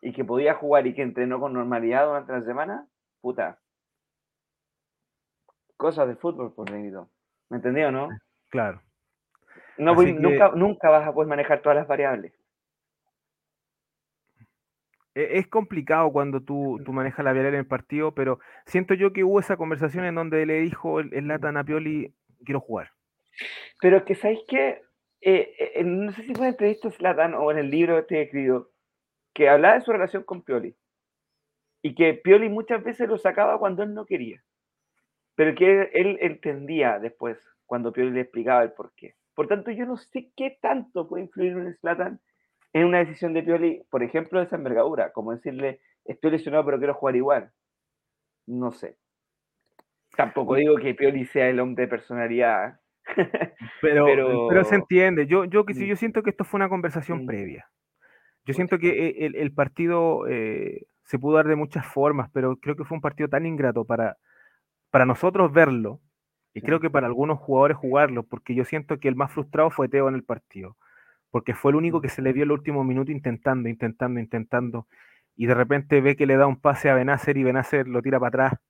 y 0.00 0.12
que 0.12 0.24
podía 0.24 0.54
jugar 0.54 0.86
y 0.86 0.94
que 0.94 1.02
entrenó 1.02 1.40
con 1.40 1.52
normalidad 1.52 2.06
durante 2.06 2.32
la 2.32 2.42
semana, 2.42 2.86
puta. 3.20 3.58
Cosas 5.76 6.08
de 6.08 6.16
fútbol, 6.16 6.54
por 6.54 6.70
venido. 6.70 7.10
¿Me 7.50 7.56
entendió, 7.56 7.90
no? 7.90 8.08
Claro. 8.48 8.80
No 9.78 9.94
nunca, 9.94 10.52
nunca 10.54 10.90
vas 10.90 11.06
a 11.06 11.12
poder 11.12 11.28
manejar 11.28 11.60
todas 11.60 11.76
las 11.76 11.88
variables. 11.88 12.32
E, 15.14 15.38
es 15.38 15.46
complicado 15.48 16.10
cuando 16.12 16.40
tú, 16.40 16.80
tú 16.84 16.92
manejas 16.92 17.24
la 17.24 17.30
variable 17.30 17.56
en 17.58 17.64
el 17.64 17.66
partido, 17.66 18.14
pero 18.14 18.38
siento 18.66 18.94
yo 18.94 19.12
que 19.12 19.24
hubo 19.24 19.40
esa 19.40 19.56
conversación 19.56 20.04
en 20.04 20.14
donde 20.14 20.46
le 20.46 20.60
dijo 20.60 21.00
el, 21.00 21.12
el 21.14 21.28
Latan 21.28 21.56
a 21.56 21.64
Pioli, 21.64 22.14
quiero 22.44 22.60
jugar. 22.60 22.90
Pero 23.80 24.04
que, 24.04 24.14
¿sabéis 24.14 24.40
qué? 24.48 24.82
Eh, 25.20 25.54
eh, 25.76 25.84
no 25.84 26.12
sé 26.12 26.22
si 26.22 26.34
fue 26.34 26.46
en 26.46 26.52
entrevista 26.52 26.90
Slatan 26.90 27.34
o 27.34 27.50
en 27.50 27.58
el 27.58 27.70
libro 27.70 27.96
que 27.96 28.02
te 28.02 28.18
he 28.18 28.22
escrito, 28.24 28.70
que 29.32 29.48
hablaba 29.48 29.76
de 29.76 29.80
su 29.80 29.92
relación 29.92 30.22
con 30.24 30.42
Pioli. 30.42 30.76
Y 31.82 31.94
que 31.94 32.14
Pioli 32.14 32.48
muchas 32.48 32.82
veces 32.82 33.08
lo 33.08 33.18
sacaba 33.18 33.58
cuando 33.58 33.82
él 33.82 33.94
no 33.94 34.06
quería. 34.06 34.42
Pero 35.34 35.54
que 35.54 35.70
él, 35.70 35.88
él 35.92 36.18
entendía 36.20 36.98
después, 36.98 37.38
cuando 37.66 37.92
Pioli 37.92 38.10
le 38.10 38.20
explicaba 38.20 38.62
el 38.62 38.72
porqué. 38.72 39.16
Por 39.34 39.48
tanto, 39.48 39.70
yo 39.70 39.86
no 39.86 39.96
sé 39.96 40.30
qué 40.36 40.58
tanto 40.60 41.08
puede 41.08 41.24
influir 41.24 41.56
un 41.56 41.72
Slatan 41.74 42.20
en 42.72 42.86
una 42.86 42.98
decisión 42.98 43.32
de 43.32 43.42
Pioli, 43.42 43.82
por 43.90 44.02
ejemplo, 44.02 44.38
de 44.38 44.46
esa 44.46 44.56
envergadura, 44.56 45.12
como 45.12 45.32
decirle, 45.32 45.80
estoy 46.04 46.32
lesionado 46.32 46.64
pero 46.64 46.78
quiero 46.78 46.94
jugar 46.94 47.16
igual. 47.16 47.50
No 48.46 48.72
sé. 48.72 48.96
Tampoco 50.16 50.54
digo 50.54 50.76
que 50.76 50.94
Pioli 50.94 51.24
sea 51.24 51.48
el 51.48 51.60
hombre 51.60 51.84
de 51.84 51.88
personalidad. 51.88 52.80
pero, 53.80 54.06
pero, 54.48 54.64
se 54.64 54.76
entiende. 54.76 55.26
Yo, 55.26 55.44
yo, 55.44 55.64
mm. 55.64 55.72
yo 55.72 55.96
siento 55.96 56.22
que 56.22 56.30
esto 56.30 56.44
fue 56.44 56.58
una 56.58 56.68
conversación 56.68 57.26
previa. 57.26 57.68
Yo 58.44 58.54
siento 58.54 58.78
que 58.78 59.08
e, 59.08 59.26
el, 59.26 59.52
partido 59.52 60.26
eh, 60.28 60.86
se 61.04 61.18
pudo 61.18 61.36
dar 61.36 61.46
de 61.46 61.56
muchas 61.56 61.86
formas, 61.86 62.30
pero 62.32 62.56
creo 62.56 62.76
que 62.76 62.84
fue 62.84 62.96
un 62.96 63.02
partido 63.02 63.28
tan 63.28 63.46
ingrato 63.46 63.84
para, 63.84 64.16
para 64.90 65.06
nosotros 65.06 65.52
verlo, 65.52 66.00
y 66.54 66.62
creo 66.62 66.78
que 66.80 66.88
para 66.88 67.08
algunos 67.08 67.40
jugadores 67.40 67.76
jugarlo, 67.76 68.22
porque 68.22 68.54
yo 68.54 68.64
siento 68.64 69.00
que 69.00 69.08
el 69.08 69.16
más 69.16 69.32
frustrado 69.32 69.70
fue 69.70 69.88
Teo 69.88 70.08
en 70.08 70.14
el 70.14 70.22
partido, 70.22 70.76
porque 71.30 71.52
fue 71.52 71.72
el 71.72 71.76
único 71.76 72.00
que 72.00 72.08
se 72.08 72.22
le 72.22 72.32
vio 72.32 72.44
el 72.44 72.52
último 72.52 72.84
minuto 72.84 73.10
intentando, 73.10 73.68
intentando, 73.68 74.20
intentando, 74.20 74.86
y 75.36 75.46
de 75.46 75.54
repente 75.54 76.00
ve 76.00 76.14
que 76.16 76.26
le 76.26 76.36
da 76.36 76.46
un 76.46 76.60
pase 76.60 76.88
a 76.90 76.94
Benacer 76.94 77.36
y 77.36 77.42
Benacer 77.42 77.88
lo 77.88 78.02
tira 78.02 78.20
para 78.20 78.28
atrás. 78.28 78.60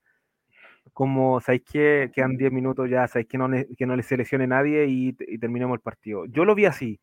Como, 0.93 1.41
¿sabéis 1.41 1.63
que 1.71 2.11
Quedan 2.15 2.37
10 2.37 2.53
minutos 2.53 2.89
ya, 2.91 3.07
¿sabéis 3.09 3.29
que 3.29 3.39
no, 3.39 3.49
que 3.77 3.87
no 3.87 3.97
le 3.97 4.03
seleccione 4.03 4.47
nadie 4.47 4.87
y, 4.87 5.13
terminemos 5.39 5.75
el 5.77 5.81
partido? 5.81 6.25
Yo 6.27 6.45
lo 6.47 6.55
vi 6.55 6.65
así, 6.67 7.01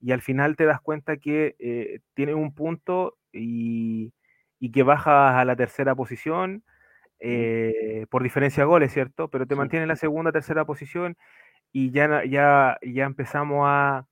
y 0.00 0.12
al 0.12 0.22
final 0.22 0.56
te 0.56 0.64
das 0.64 0.80
cuenta 0.80 1.16
que 1.16 1.56
eh, 1.58 2.00
tiene 2.14 2.34
un 2.34 2.54
punto 2.54 3.16
y, 3.32 4.12
y 4.60 4.70
que 4.70 4.84
baja 4.84 5.40
a 5.40 5.44
la 5.44 5.56
tercera 5.56 5.94
posición 5.96 6.62
eh, 7.20 8.06
por 8.10 8.22
diferencia 8.22 8.62
de 8.62 8.66
goles, 8.66 8.92
¿cierto? 8.92 9.28
Pero 9.28 9.46
te 9.46 9.54
mantiene 9.54 9.84
en 9.84 9.88
la 9.88 9.96
segunda, 9.96 10.32
tercera 10.32 10.64
posición 10.64 11.16
y 11.72 11.90
ya, 11.90 12.24
ya, 12.24 12.78
ya 12.82 13.04
empezamos 13.04 13.64
a, 13.66 14.06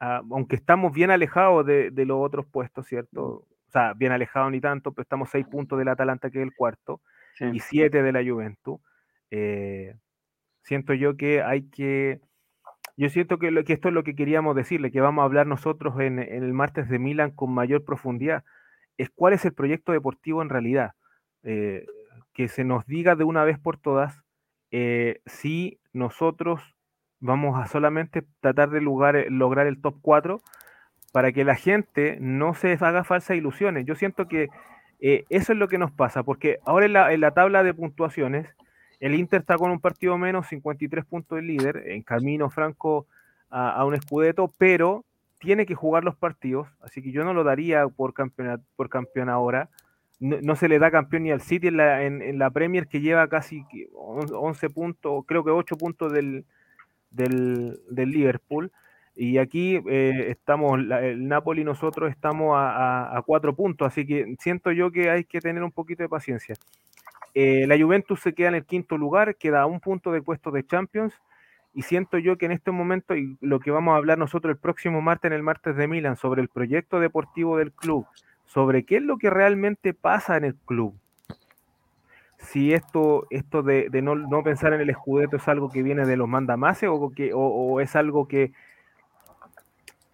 aunque 0.00 0.56
estamos 0.56 0.92
bien 0.92 1.10
alejados 1.10 1.64
de, 1.66 1.92
los 2.06 2.18
otros 2.20 2.46
puestos, 2.46 2.86
¿cierto? 2.86 3.22
O 3.22 3.70
sea, 3.70 3.92
bien 3.94 4.12
alejados 4.12 4.50
ni 4.50 4.60
tanto, 4.60 4.92
pero 4.92 5.02
estamos 5.02 5.30
seis 5.30 5.46
puntos 5.46 5.78
del 5.78 5.88
Atalanta, 5.88 6.30
que 6.30 6.38
es 6.38 6.44
el 6.44 6.54
cuarto, 6.54 7.00
y 7.52 7.60
siete 7.60 8.02
de 8.02 8.12
la 8.12 8.24
Juventus. 8.24 8.80
Eh, 9.30 9.94
siento 10.62 10.94
yo 10.94 11.16
que 11.16 11.42
hay 11.42 11.68
que... 11.68 12.20
Yo 12.96 13.08
siento 13.08 13.38
que, 13.38 13.50
lo, 13.50 13.64
que, 13.64 13.72
esto 13.72 13.88
es 13.88 13.94
lo 13.94 14.02
que 14.02 14.14
queríamos 14.14 14.56
decirle, 14.56 14.90
que 14.90 15.00
vamos 15.00 15.22
a 15.22 15.26
hablar 15.26 15.46
nosotros 15.46 15.98
en, 16.00 16.18
en 16.18 16.42
el 16.42 16.52
martes 16.52 16.88
de 16.88 16.98
Milan 16.98 17.30
con 17.30 17.50
mayor 17.50 17.84
profundidad, 17.84 18.44
es 18.98 19.08
cuál 19.10 19.32
es 19.32 19.44
el 19.44 19.54
proyecto 19.54 19.92
deportivo 19.92 20.42
en 20.42 20.50
realidad. 20.50 20.92
Eh, 21.42 21.86
que 22.40 22.48
se 22.48 22.64
nos 22.64 22.86
diga 22.86 23.16
de 23.16 23.24
una 23.24 23.44
vez 23.44 23.58
por 23.58 23.76
todas 23.76 24.22
eh, 24.70 25.20
si 25.26 25.78
nosotros 25.92 26.62
vamos 27.18 27.60
a 27.60 27.66
solamente 27.66 28.24
tratar 28.40 28.70
de 28.70 28.78
eh, 28.78 29.26
lograr 29.28 29.66
el 29.66 29.82
top 29.82 29.96
4 30.00 30.40
para 31.12 31.32
que 31.32 31.44
la 31.44 31.54
gente 31.54 32.16
no 32.18 32.54
se 32.54 32.78
haga 32.80 33.04
falsas 33.04 33.36
ilusiones. 33.36 33.84
Yo 33.84 33.94
siento 33.94 34.26
que 34.26 34.48
eh, 35.00 35.26
eso 35.28 35.52
es 35.52 35.58
lo 35.58 35.68
que 35.68 35.76
nos 35.76 35.90
pasa, 35.90 36.22
porque 36.22 36.60
ahora 36.64 36.86
en 37.12 37.20
la, 37.20 37.30
tabla 37.32 37.62
de 37.62 37.74
puntuaciones, 37.74 38.48
el 39.00 39.14
Inter 39.16 39.42
está 39.42 39.58
con 39.58 39.70
un 39.70 39.78
partido 39.78 40.16
menos, 40.16 40.46
53 40.46 41.04
puntos 41.04 41.36
de 41.36 41.42
líder, 41.42 41.82
en 41.88 42.00
camino 42.00 42.48
franco 42.48 43.06
a, 43.50 43.84
un 43.84 43.94
escudeto, 43.94 44.50
pero 44.56 45.04
tiene 45.40 45.66
que 45.66 45.74
jugar 45.74 46.04
los 46.04 46.16
partidos, 46.16 46.68
así 46.80 47.02
que 47.02 47.12
yo 47.12 47.22
no 47.22 47.34
lo 47.34 47.44
daría 47.44 47.86
por 47.88 48.14
campeón, 48.14 48.64
por 48.76 48.88
campeón 48.88 49.28
ahora 49.28 49.68
no, 50.20 50.54
se 50.54 50.68
le 50.68 50.78
da 50.78 50.90
campeón 50.90 51.24
ni 51.24 51.32
al 51.32 51.40
City 51.40 51.68
en 51.68 51.78
la, 51.78 52.04
en, 52.04 52.38
la 52.38 52.50
Premier 52.50 52.86
que 52.86 53.00
lleva 53.00 53.26
casi 53.28 53.64
11 53.94 54.70
puntos, 54.70 55.24
creo 55.26 55.42
que 55.42 55.50
8 55.50 55.76
puntos 55.76 56.12
del, 56.12 56.44
del, 57.10 57.80
Liverpool. 57.88 58.70
Y 59.16 59.38
aquí 59.38 59.80
eh, 59.88 60.26
estamos, 60.28 60.78
el 60.78 61.26
Napoli 61.26 61.64
nosotros 61.64 62.10
estamos 62.10 62.54
a, 62.56 63.16
a, 63.16 63.22
4 63.22 63.56
puntos, 63.56 63.88
así 63.88 64.06
que 64.06 64.36
siento 64.38 64.70
yo 64.72 64.90
que 64.90 65.10
hay 65.10 65.24
que 65.24 65.40
tener 65.40 65.62
un 65.62 65.72
poquito 65.72 66.02
de 66.02 66.08
paciencia. 66.08 66.54
Eh, 67.34 67.66
la 67.66 67.78
Juventus 67.78 68.20
se 68.20 68.34
queda 68.34 68.48
en 68.48 68.54
el 68.56 68.64
quinto 68.64 68.98
lugar, 68.98 69.36
queda 69.36 69.62
a 69.62 69.66
un 69.66 69.80
punto 69.80 70.12
de 70.12 70.22
puesto 70.22 70.50
de 70.50 70.66
Champions, 70.66 71.14
y 71.72 71.82
siento 71.82 72.18
yo 72.18 72.36
que 72.36 72.46
en 72.46 72.52
este 72.52 72.72
momento, 72.72 73.16
y 73.16 73.36
lo 73.40 73.60
que 73.60 73.70
vamos 73.70 73.94
a 73.94 73.96
hablar 73.96 74.18
nosotros 74.18 74.52
el 74.52 74.58
próximo 74.58 75.00
martes 75.00 75.30
en 75.30 75.36
el 75.36 75.42
martes 75.42 75.76
de 75.76 75.86
Milan, 75.86 76.16
sobre 76.16 76.42
el 76.42 76.48
proyecto 76.48 76.98
deportivo 76.98 77.56
del 77.56 77.72
club, 77.72 78.06
sobre 78.50 78.84
qué 78.84 78.96
es 78.96 79.02
lo 79.02 79.16
que 79.16 79.30
realmente 79.30 79.94
pasa 79.94 80.36
en 80.36 80.42
el 80.42 80.56
club. 80.56 80.98
Si 82.38 82.72
esto, 82.72 83.28
esto 83.30 83.62
de, 83.62 83.88
no, 84.02 84.42
pensar 84.42 84.72
en 84.72 84.80
el 84.80 84.90
escudeto 84.90 85.36
es 85.36 85.46
algo 85.46 85.70
que 85.70 85.84
viene 85.84 86.04
de 86.04 86.16
los 86.16 86.28
mandamases 86.28 86.88
o, 86.90 87.12
que, 87.14 87.30
o, 87.32 87.80
es 87.80 87.94
algo 87.94 88.26
que, 88.26 88.52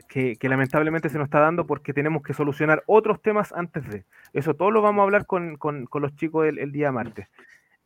que, 0.07 0.37
lamentablemente 0.43 1.09
se 1.09 1.17
nos 1.17 1.27
está 1.27 1.41
dando 1.41 1.67
porque 1.67 1.95
tenemos 1.95 2.23
que 2.23 2.35
solucionar 2.35 2.83
otros 2.87 3.23
temas 3.23 3.55
antes 3.55 3.89
de. 3.89 4.05
Eso 4.35 4.53
todo 4.53 4.71
lo 4.71 4.83
vamos 4.83 5.01
a 5.01 5.05
hablar 5.05 5.25
con, 5.25 5.57
los 5.91 6.15
chicos 6.17 6.47
el, 6.47 6.73
día 6.73 6.93
martes. 6.93 7.29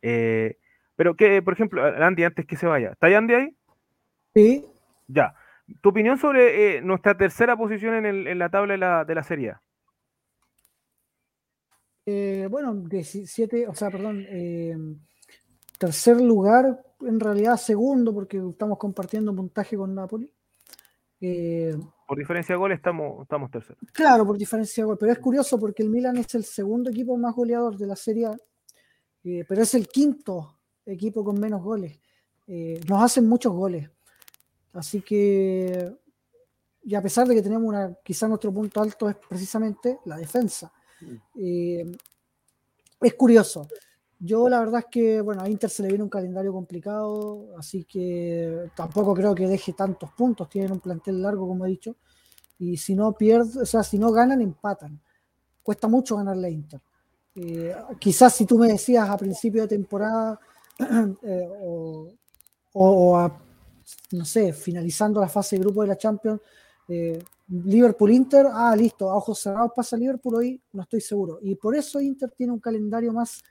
Eh, 0.01 0.57
pero 0.97 1.15
que, 1.15 1.41
por 1.41 1.53
ejemplo, 1.53 1.81
Andy, 1.81 2.25
antes 2.25 2.45
que 2.45 2.57
se 2.57 2.67
vaya, 2.67 2.91
¿está 2.91 3.07
Andy 3.07 3.33
ahí? 3.33 3.55
Sí. 4.33 4.65
Ya. 5.07 5.33
¿Tu 5.79 5.87
opinión 5.87 6.17
sobre 6.17 6.75
eh, 6.75 6.81
nuestra 6.81 7.15
tercera 7.15 7.55
posición 7.55 8.05
en, 8.05 8.37
la 8.37 8.49
tabla 8.49 8.73
de 8.73 8.77
la, 8.79 9.05
de 9.05 9.15
la 9.15 9.23
Serie 9.23 9.53
eh, 12.05 12.47
bueno, 12.49 12.73
17, 12.73 13.67
o 13.67 13.75
sea, 13.75 13.89
perdón, 13.91 14.25
eh, 14.27 14.75
tercer 15.77 16.19
lugar, 16.19 16.83
en 17.01 17.19
realidad 17.19 17.57
segundo, 17.57 18.13
porque 18.13 18.37
estamos 18.37 18.77
compartiendo 18.77 19.35
puntaje 19.35 19.77
con 19.77 19.93
Napoli. 19.93 20.31
por 22.07 22.17
diferencia 22.17 22.55
de 22.55 22.59
gol 22.59 22.71
estamos, 22.71 23.21
estamos 23.23 23.51
terceros. 23.51 23.83
Claro, 23.93 24.25
por 24.25 24.37
diferencia 24.37 24.83
de 24.83 24.85
gol, 24.85 24.97
pero 24.99 25.11
es 25.11 25.19
curioso 25.19 25.59
porque 25.59 25.83
el 25.83 25.89
Milan 25.89 26.17
es 26.17 26.33
el 26.35 26.43
segundo 26.43 26.89
equipo 26.89 27.15
más 27.17 27.35
goleador 27.35 27.77
de 27.77 27.87
la 27.87 27.95
Serie 27.95 28.27
A, 28.27 28.37
pero 29.47 29.61
es 29.61 29.73
el 29.75 29.87
quinto 29.87 30.59
equipo 30.85 31.23
con 31.23 31.39
menos 31.39 31.61
goles. 31.63 31.99
nos 32.47 33.03
hacen 33.03 33.27
muchos 33.29 33.53
goles. 33.53 33.89
Así 34.73 35.01
que, 35.01 35.93
y 36.83 36.95
a 36.95 37.01
pesar 37.01 37.27
de 37.27 37.35
que 37.35 37.41
tenemos 37.41 37.67
una, 37.67 37.93
quizá 38.03 38.27
nuestro 38.27 38.53
punto 38.53 38.81
alto 38.81 39.09
es 39.09 39.15
precisamente 39.15 39.99
la 40.05 40.17
defensa. 40.17 40.71
Eh, 41.35 41.91
es 43.01 43.13
curioso. 43.15 43.67
Yo 44.19 44.47
la 44.47 44.59
verdad 44.59 44.81
es 44.81 44.85
que, 44.91 45.21
bueno, 45.21 45.41
a 45.41 45.49
Inter 45.49 45.69
se 45.69 45.81
le 45.81 45.89
viene 45.89 46.03
un 46.03 46.09
calendario 46.09 46.53
complicado, 46.53 47.47
así 47.57 47.85
que 47.85 48.69
tampoco 48.75 49.15
creo 49.15 49.33
que 49.33 49.47
deje 49.47 49.73
tantos 49.73 50.11
puntos. 50.11 50.47
Tienen 50.49 50.73
un 50.73 50.79
plantel 50.79 51.21
largo, 51.21 51.47
como 51.47 51.65
he 51.65 51.69
dicho. 51.69 51.95
Y 52.59 52.77
si 52.77 52.93
no 52.93 53.13
pierden, 53.13 53.63
o 53.63 53.65
sea, 53.65 53.81
si 53.83 53.97
no 53.97 54.11
ganan, 54.11 54.41
empatan. 54.41 55.01
Cuesta 55.63 55.87
mucho 55.87 56.17
ganarle 56.17 56.47
a 56.47 56.51
Inter. 56.51 56.81
Eh, 57.33 57.75
quizás 57.99 58.35
si 58.35 58.45
tú 58.45 58.59
me 58.59 58.67
decías 58.67 59.09
a 59.09 59.17
principio 59.17 59.63
de 59.63 59.69
temporada 59.69 60.39
eh, 61.23 61.49
o, 61.61 62.13
o, 62.73 63.31
no 64.11 64.25
sé, 64.25 64.53
finalizando 64.53 65.19
la 65.19 65.29
fase 65.29 65.55
de 65.55 65.61
grupo 65.61 65.81
de 65.81 65.87
la 65.87 65.97
Champions, 65.97 66.41
eh, 66.91 67.23
Liverpool-Inter, 67.47 68.47
ah, 68.51 68.75
listo, 68.75 69.09
a 69.09 69.15
ojos 69.15 69.39
cerrados 69.39 69.71
pasa 69.75 69.95
Liverpool 69.95 70.35
hoy, 70.35 70.61
no 70.73 70.83
estoy 70.83 71.01
seguro. 71.01 71.39
Y 71.41 71.55
por 71.55 71.75
eso 71.75 72.01
Inter 72.01 72.31
tiene 72.31 72.51
un 72.51 72.59
calendario 72.59 73.13
más 73.13 73.41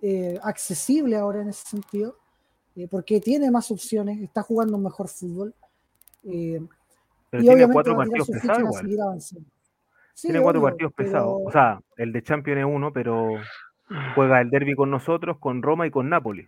eh, 0.00 0.38
accesible 0.42 1.16
ahora 1.16 1.42
en 1.42 1.48
ese 1.48 1.68
sentido, 1.68 2.16
eh, 2.74 2.88
porque 2.88 3.20
tiene 3.20 3.50
más 3.50 3.70
opciones, 3.70 4.20
está 4.20 4.42
jugando 4.42 4.76
un 4.76 4.84
mejor 4.84 5.08
fútbol. 5.08 5.54
pero 6.22 7.42
tiene 7.42 7.68
cuatro 7.70 7.96
partidos 7.96 8.28
pesados 8.28 8.82
tiene 10.20 10.42
cuatro 10.42 10.62
partidos 10.62 10.92
pesados. 10.92 11.42
O 11.44 11.50
sea, 11.50 11.80
el 11.96 12.12
de 12.12 12.22
Champions 12.22 12.60
es 12.60 12.66
uno, 12.66 12.92
pero 12.92 13.30
juega 14.14 14.40
el 14.40 14.50
derby 14.50 14.74
con 14.74 14.90
nosotros, 14.90 15.38
con 15.38 15.62
Roma 15.62 15.86
y 15.86 15.90
con 15.90 16.08
Napoli. 16.08 16.46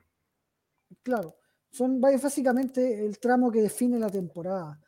Claro 1.02 1.34
son 1.74 2.00
básicamente 2.00 3.04
el 3.04 3.18
tramo 3.18 3.50
que 3.50 3.60
define 3.60 3.98
la 3.98 4.08
temporada. 4.08 4.78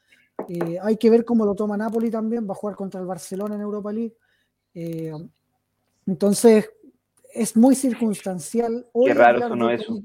Eh, 0.49 0.79
hay 0.81 0.97
que 0.97 1.11
ver 1.11 1.25
cómo 1.25 1.45
lo 1.45 1.55
toma 1.55 1.77
Napoli 1.77 2.11
también, 2.11 2.47
va 2.49 2.53
a 2.53 2.57
jugar 2.57 2.77
contra 2.77 3.01
el 3.01 3.07
Barcelona 3.07 3.55
en 3.55 3.61
Europa 3.61 3.93
League. 3.93 4.17
Eh, 4.75 5.13
entonces, 6.07 6.71
es 7.33 7.57
muy 7.57 7.75
circunstancial. 7.75 8.87
Qué 9.05 9.15
raro 9.15 9.41
sonó 9.49 9.71
eso. 9.71 10.01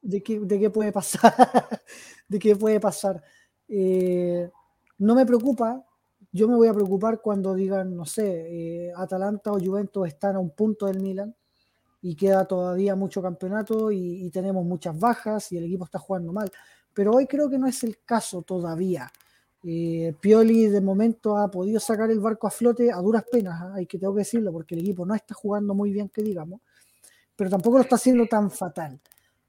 De, 0.00 0.22
qué, 0.22 0.70
puede 0.70 0.92
pasar. 0.92 1.32
de 2.28 2.38
qué 2.38 2.56
puede 2.56 2.80
pasar. 2.80 3.22
Eh, 3.68 4.50
no 4.98 5.14
me 5.14 5.26
preocupa. 5.26 5.84
Yo 6.32 6.48
me 6.48 6.56
voy 6.56 6.68
a 6.68 6.74
preocupar 6.74 7.20
cuando 7.20 7.54
digan, 7.54 7.94
no 7.94 8.06
sé, 8.06 8.90
Atalanta 8.96 9.52
o 9.52 9.60
Juventus 9.60 10.08
están 10.08 10.36
a 10.36 10.38
un 10.38 10.50
punto 10.50 10.86
del 10.86 11.00
Milan 11.00 11.34
y 12.00 12.16
queda 12.16 12.46
todavía 12.46 12.96
mucho 12.96 13.22
campeonato 13.22 13.92
y, 13.92 14.28
tenemos 14.30 14.64
muchas 14.64 14.98
bajas 14.98 15.52
y 15.52 15.58
el 15.58 15.64
equipo 15.64 15.84
está 15.84 15.98
jugando 15.98 16.32
mal. 16.32 16.50
Pero 16.92 17.12
hoy 17.12 17.26
creo 17.26 17.48
que 17.48 17.58
no 17.58 17.66
es 17.66 17.84
el 17.84 17.98
caso 18.04 18.42
todavía. 18.42 19.10
Eh, 19.64 20.14
Pioli 20.20 20.66
de 20.66 20.80
momento 20.80 21.36
ha 21.38 21.48
podido 21.48 21.78
sacar 21.78 22.10
el 22.10 22.18
barco 22.18 22.48
a 22.48 22.50
flote 22.50 22.90
a 22.90 22.96
duras 22.96 23.24
penas, 23.30 23.60
¿ah? 23.62 23.74
hay 23.76 23.86
que 23.86 23.98
tengo 23.98 24.12
que 24.14 24.20
decirlo, 24.20 24.50
porque 24.52 24.74
el 24.74 24.80
equipo 24.80 25.06
no 25.06 25.14
está 25.14 25.34
jugando 25.34 25.72
muy 25.72 25.92
bien, 25.92 26.08
que 26.08 26.22
digamos, 26.22 26.60
pero 27.36 27.48
tampoco 27.48 27.76
lo 27.76 27.82
está 27.82 27.96
haciendo 27.96 28.26
tan 28.26 28.50
fatal. 28.50 29.00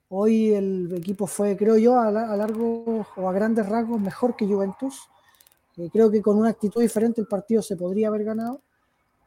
Hoy 0.10 0.54
el 0.54 0.94
equipo 0.96 1.26
fue, 1.26 1.58
creo 1.58 1.78
yo, 1.78 2.00
a, 2.00 2.12
largo 2.12 3.06
o 3.16 3.28
a 3.28 3.34
grandes 3.34 3.68
rasgos 3.68 4.00
mejor 4.00 4.36
que 4.36 4.46
Juventus. 4.46 5.10
Eh, 5.78 5.90
creo 5.92 6.12
que 6.12 6.22
con 6.22 6.38
una 6.38 6.50
actitud 6.50 6.82
diferente 6.82 7.20
el 7.20 7.28
partido 7.28 7.64
se 7.64 7.76
podría 7.76 8.10
haber 8.10 8.24
ganado, 8.24 8.62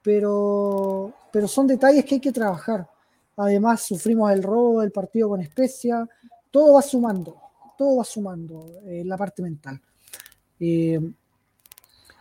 pero, 0.00 1.12
pero 1.32 1.48
son 1.48 1.66
detalles 1.66 2.04
que 2.04 2.16
hay 2.16 2.20
que 2.20 2.30
trabajar. 2.30 2.88
Además, 3.36 3.82
sufrimos 3.82 4.30
el 4.30 4.44
robo 4.44 4.80
del 4.80 4.92
partido 4.92 5.28
con 5.28 5.40
Especia. 5.40 6.08
Todo 6.52 6.74
va 6.74 6.82
sumando, 6.82 7.36
todo 7.76 7.96
va 7.96 8.04
sumando 8.04 8.66
en 8.84 9.08
la 9.08 9.16
parte 9.16 9.42
mental. 9.42 9.80
Eh, 10.60 11.00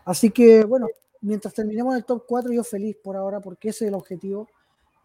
así 0.05 0.31
que, 0.31 0.63
bueno, 0.65 0.87
mientras 1.21 1.53
terminemos 1.53 1.95
el 1.95 2.05
top 2.05 2.23
4, 2.27 2.51
yo 2.51 2.63
feliz 2.63 2.95
por 3.03 3.15
ahora, 3.15 3.39
porque 3.39 3.69
ese 3.69 3.85
es 3.85 3.89
el 3.89 3.95
objetivo. 3.95 4.47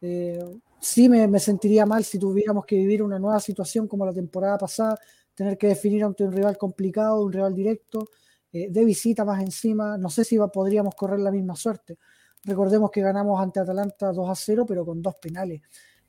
Eh, 0.02 0.61
sí 0.81 1.09
me, 1.09 1.39
sentiría 1.39 1.86
mal 1.86 2.05
si 2.05 2.19
tuviéramos 2.19 2.65
que 2.65 2.77
vivir 2.77 3.02
una 3.02 3.19
nueva 3.19 3.40
situación 3.40 3.86
como 3.86 4.07
la 4.07 4.12
temporada 4.12 4.59
pasada, 4.59 4.98
tener 5.35 5.59
que 5.59 5.69
definir 5.69 6.05
ante 6.05 6.24
un 6.24 6.32
rival 6.32 6.57
complicado, 6.57 7.23
un 7.23 7.32
rival 7.32 7.55
directo, 7.55 8.09
eh, 8.52 8.69
de 8.70 8.85
visita 8.85 9.24
más 9.24 9.43
encima. 9.43 9.97
No 9.98 10.11
sé 10.11 10.24
si 10.24 10.39
podríamos 10.52 10.94
correr 10.94 11.20
la 11.20 11.31
misma 11.31 11.57
suerte. 11.57 11.98
Recordemos 12.44 12.90
que 12.90 13.02
ganamos 13.02 13.40
ante 13.40 13.61
Atalanta 13.61 14.12
2 14.12 14.31
a 14.31 14.35
0, 14.35 14.65
pero 14.66 14.85
con 14.85 15.02
dos 15.02 15.16
penales. 15.16 15.61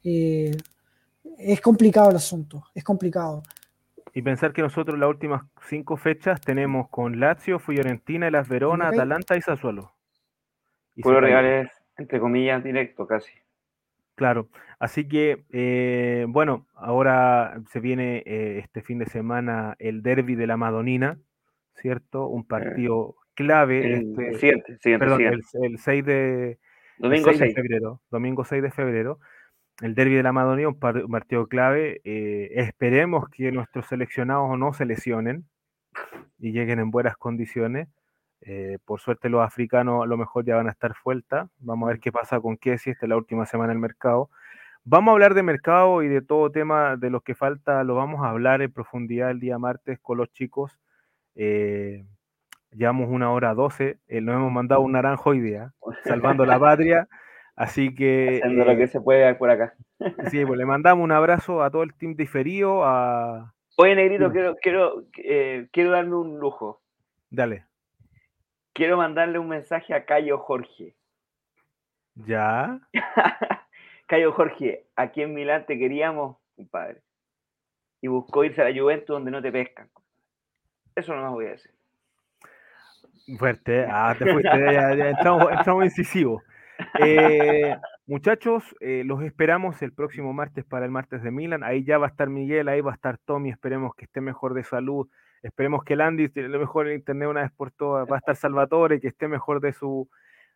Eh, 0.03 0.55
es 1.37 1.61
complicado 1.61 2.09
el 2.09 2.15
asunto, 2.15 2.63
es 2.73 2.83
complicado. 2.83 3.43
Y 4.13 4.21
pensar 4.21 4.53
que 4.53 4.61
nosotros 4.61 4.99
las 4.99 5.09
últimas 5.09 5.43
cinco 5.61 5.95
fechas 5.97 6.41
tenemos 6.41 6.89
con 6.89 7.19
Lazio, 7.19 7.59
Fiorentina, 7.59 8.29
Las 8.29 8.49
Verona, 8.49 8.89
Atalanta 8.89 9.37
y 9.37 9.41
Sassuolo. 9.41 9.93
Y 10.95 11.01
Pueblo 11.01 11.21
Real 11.21 11.71
entre 11.97 12.19
comillas, 12.19 12.63
directo 12.63 13.05
casi. 13.05 13.31
Claro, 14.15 14.49
así 14.79 15.07
que, 15.07 15.43
eh, 15.51 16.25
bueno, 16.27 16.67
ahora 16.75 17.61
se 17.71 17.79
viene 17.79 18.23
eh, 18.25 18.59
este 18.59 18.81
fin 18.81 18.99
de 18.99 19.05
semana 19.05 19.75
el 19.79 20.03
derby 20.03 20.35
de 20.35 20.47
la 20.47 20.57
Madonina, 20.57 21.17
¿cierto? 21.75 22.27
Un 22.27 22.45
partido 22.45 23.15
clave. 23.35 23.93
El, 23.93 24.19
este, 24.19 24.33
siguiente, 24.35 24.99
perdón, 24.99 25.21
El, 25.21 25.77
6 25.77 26.05
de, 26.05 26.59
domingo 26.97 27.29
6 27.29 27.39
de 27.39 27.53
febrero, 27.53 28.01
domingo 28.11 28.43
6 28.43 28.61
de 28.61 28.71
febrero 28.71 29.19
el 29.81 29.95
derby 29.95 30.15
de 30.15 30.23
la 30.23 30.31
Madonía, 30.31 30.69
un, 30.69 30.79
partido 30.79 31.47
clave. 31.47 32.01
Eh, 32.03 32.51
esperemos 32.55 33.27
que 33.29 33.51
nuestros 33.51 33.87
seleccionados 33.87 34.57
no 34.57 34.73
se 34.73 34.85
lesionen 34.85 35.45
y 36.39 36.51
lleguen 36.51 36.79
en 36.79 36.91
buenas 36.91 37.17
condiciones. 37.17 37.87
Eh, 38.43 38.79
por 38.85 38.99
suerte 38.99 39.29
los 39.29 39.43
africanos 39.43 40.03
a 40.03 40.07
lo 40.07 40.17
mejor 40.17 40.45
ya 40.45 40.55
van 40.55 40.67
a 40.67 40.71
estar 40.71 40.95
fuertes. 40.95 41.43
Vamos 41.59 41.87
a 41.87 41.91
ver 41.91 41.99
qué 41.99 42.11
pasa 42.11 42.39
con 42.39 42.57
Kessie, 42.57 42.93
esta 42.93 43.05
es 43.05 43.09
la 43.09 43.17
última 43.17 43.45
semana 43.45 43.69
del 43.69 43.79
mercado. 43.79 44.29
Vamos 44.83 45.09
a 45.09 45.13
hablar 45.13 45.33
de 45.33 45.43
mercado 45.43 46.01
y 46.03 46.07
de 46.07 46.21
todo 46.21 46.51
tema 46.51 46.95
de 46.95 47.09
los 47.09 47.23
que 47.23 47.35
falta, 47.35 47.83
lo 47.83 47.95
vamos 47.95 48.23
a 48.23 48.29
hablar 48.29 48.61
en 48.61 48.71
profundidad 48.71 49.29
el 49.31 49.39
día 49.39 49.59
martes 49.59 49.99
con 49.99 50.17
los 50.17 50.31
chicos. 50.31 50.79
Eh, 51.35 52.03
llevamos 52.71 53.09
una 53.09 53.31
hora 53.31 53.53
doce, 53.53 53.99
nos 54.07 54.35
hemos 54.35 54.51
mandado 54.51 54.81
un 54.81 54.93
naranjo 54.93 55.31
hoy 55.31 55.39
día, 55.39 55.73
salvando 56.03 56.45
la 56.45 56.59
patria. 56.59 57.07
Así 57.61 57.93
que. 57.93 58.39
Haciendo 58.41 58.65
lo 58.65 58.75
que 58.75 58.83
eh, 58.83 58.87
se 58.87 58.99
puede 58.99 59.35
por 59.35 59.51
acá. 59.51 59.75
Sí, 60.31 60.43
pues 60.43 60.57
le 60.57 60.65
mandamos 60.65 61.03
un 61.03 61.11
abrazo 61.11 61.61
a 61.61 61.69
todo 61.69 61.83
el 61.83 61.93
team 61.93 62.15
diferido. 62.15 62.83
A... 62.83 63.53
Oye, 63.77 63.93
Negrito, 63.93 64.31
quiero, 64.31 64.55
quiero, 64.59 65.03
eh, 65.23 65.67
quiero 65.71 65.91
darme 65.91 66.15
un 66.15 66.39
lujo. 66.39 66.81
Dale. 67.29 67.67
Quiero 68.73 68.97
mandarle 68.97 69.37
un 69.37 69.47
mensaje 69.47 69.93
a 69.93 70.05
Cayo 70.05 70.39
Jorge. 70.39 70.95
¿Ya? 72.15 72.79
Cayo 74.07 74.31
Jorge, 74.31 74.87
aquí 74.95 75.21
en 75.21 75.35
Milán 75.35 75.67
te 75.67 75.77
queríamos, 75.77 76.37
compadre. 76.55 77.03
Y 78.01 78.07
buscó 78.07 78.43
irse 78.43 78.63
a 78.63 78.69
la 78.69 78.81
Juventus 78.81 79.13
donde 79.13 79.29
no 79.29 79.39
te 79.39 79.51
pescan. 79.51 79.87
Eso 80.95 81.15
no 81.15 81.21
me 81.21 81.29
voy 81.29 81.45
a 81.45 81.51
decir. 81.51 81.71
Fuerte, 83.37 83.85
ah, 83.87 84.15
te 84.17 84.25
fuiste, 84.33 84.49
ya, 84.49 84.93
entramos, 84.93 85.51
entramos 85.51 85.85
incisivos. 85.85 86.41
Eh, 86.99 87.75
muchachos, 88.05 88.63
eh, 88.79 89.03
los 89.05 89.23
esperamos 89.23 89.81
el 89.81 89.93
próximo 89.93 90.33
martes 90.33 90.65
para 90.65 90.85
el 90.85 90.91
martes 90.91 91.23
de 91.23 91.31
Milan. 91.31 91.63
Ahí 91.63 91.83
ya 91.83 91.97
va 91.97 92.07
a 92.07 92.09
estar 92.09 92.29
Miguel, 92.29 92.67
ahí 92.67 92.81
va 92.81 92.91
a 92.91 92.95
estar 92.95 93.17
Tommy. 93.17 93.49
Esperemos 93.49 93.95
que 93.95 94.05
esté 94.05 94.21
mejor 94.21 94.53
de 94.53 94.63
salud. 94.63 95.07
Esperemos 95.41 95.83
que 95.83 95.93
el 95.93 96.01
Andy 96.01 96.25
esté 96.25 96.47
mejor 96.47 96.87
en 96.87 96.95
internet 96.95 97.29
una 97.29 97.41
vez 97.41 97.51
por 97.51 97.71
todas. 97.71 98.09
Va 98.09 98.15
a 98.15 98.19
estar 98.19 98.35
Salvatore, 98.35 98.99
que 98.99 99.07
esté 99.07 99.27
mejor 99.27 99.61
de 99.61 99.73
su, 99.73 100.09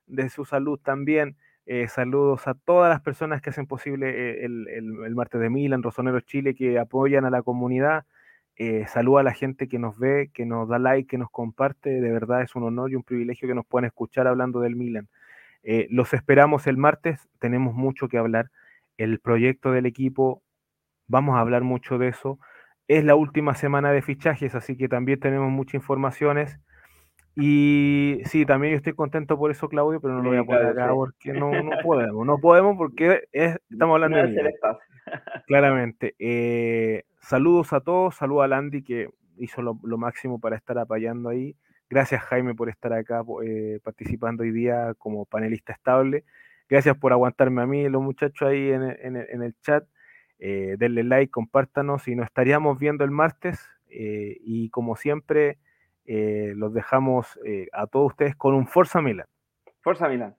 de 0.06 0.30
su 0.30 0.46
salud 0.46 0.80
también. 0.84 1.38
Eh, 1.66 1.88
saludos 1.88 2.48
a 2.48 2.54
todas 2.54 2.90
las 2.90 3.02
personas 3.02 3.42
que 3.42 3.50
hacen 3.50 3.66
posible 3.66 4.46
el, 4.46 4.68
el, 4.68 5.16
martes 5.16 5.42
de 5.42 5.50
Milan, 5.50 5.82
Rosonero 5.82 6.20
Chile, 6.22 6.54
que 6.54 6.78
apoyan 6.78 7.26
a 7.26 7.32
la 7.32 7.42
comunidad. 7.42 8.06
Eh, 8.58 8.86
a 8.96 9.24
la 9.24 9.34
gente 9.34 9.68
que 9.68 9.80
nos 9.80 10.00
ve, 10.00 10.32
que 10.34 10.46
nos 10.46 10.70
da 10.70 10.80
like, 10.80 11.08
que 11.08 11.18
nos 11.18 11.30
comparte. 11.30 11.90
De 11.90 12.12
verdad 12.12 12.42
es 12.42 12.56
un 12.56 12.64
honor 12.64 12.92
y 12.92 12.96
un 12.96 13.04
privilegio 13.04 13.48
que 13.48 13.56
nos 13.56 13.66
puedan 13.66 13.86
escuchar 13.86 14.28
hablando 14.28 14.60
del 14.62 14.76
Milan. 14.76 15.10
Los 15.90 16.14
esperamos 16.14 16.68
el 16.68 16.78
martes, 16.78 17.28
tenemos 17.40 17.74
mucho 17.74 18.08
que 18.08 18.18
hablar. 18.18 18.52
El 18.98 19.20
proyecto 19.20 19.72
del 19.72 19.86
equipo, 19.86 20.42
vamos 21.08 21.36
a 21.36 21.40
hablar 21.40 21.64
mucho 21.64 21.98
de 21.98 22.10
eso. 22.10 22.40
Es 22.88 23.04
la 23.04 23.16
última 23.16 23.56
semana 23.56 23.92
de 23.92 24.02
fichajes, 24.02 24.56
así 24.56 24.78
que 24.78 24.88
también 24.88 25.20
tenemos 25.20 25.52
muchas 25.52 25.76
informaciones. 25.76 26.60
Y 27.36 28.22
sí, 28.26 28.46
también 28.46 28.72
yo 28.72 28.78
estoy 28.78 28.94
contento 28.94 29.38
por 29.38 29.52
eso, 29.52 29.68
Claudio, 29.68 30.00
pero 30.00 30.14
no 30.14 30.22
lo 30.22 30.30
voy 30.30 30.38
a 30.38 30.44
poner 30.44 30.66
acá 30.68 30.90
porque 30.94 31.34
no, 31.34 31.52
no, 31.52 31.72
podemos. 31.84 32.26
No 32.26 32.38
podemos 32.40 32.78
porque 32.78 33.28
estamos 33.32 33.96
hablando 34.04 34.18
de 34.18 34.54
Claramente. 35.48 36.16
Eh, 36.18 37.04
saludos 37.20 37.74
a 37.74 37.82
todos, 37.82 38.16
saludos 38.16 38.46
a 38.46 38.48
Landy 38.48 38.84
que 38.84 39.10
hizo 39.38 39.62
lo, 39.62 39.98
máximo 39.98 40.40
para 40.40 40.56
estar 40.56 40.78
apoyando 40.78 41.28
ahí. 41.28 41.56
Gracias 41.90 42.22
Jaime 42.24 42.56
por 42.56 42.70
estar 42.70 42.94
acá 42.94 43.24
eh, 43.44 43.80
participando 43.84 44.44
hoy 44.44 44.52
día 44.52 44.94
como 44.98 45.26
panelista 45.26 45.74
estable. 45.74 46.26
Gracias 46.68 46.98
por 46.98 47.12
aguantarme 47.14 47.62
a 47.62 47.68
mí, 47.68 47.88
los 47.90 48.02
muchachos 48.02 48.48
ahí 48.48 48.72
en, 48.72 48.84
el 49.16 49.56
chat. 49.62 49.86
Eh, 50.40 50.76
denle 50.80 51.04
like, 51.04 51.32
compártanos 51.32 52.08
y 52.08 52.16
nos 52.16 52.26
estaríamos 52.26 52.80
viendo 52.80 53.04
el 53.04 53.12
martes. 53.12 53.60
y 53.88 54.70
como 54.72 54.96
siempre, 54.96 55.60
eh, 56.08 56.54
los 56.56 56.72
dejamos 56.74 57.40
eh, 57.44 57.68
a 57.74 57.88
todos 57.88 58.12
ustedes 58.12 58.36
con 58.36 58.54
un 58.54 58.68
Forza 58.68 59.02
Milan. 59.02 59.26
Forza 59.82 60.08
Milan. 60.08 60.36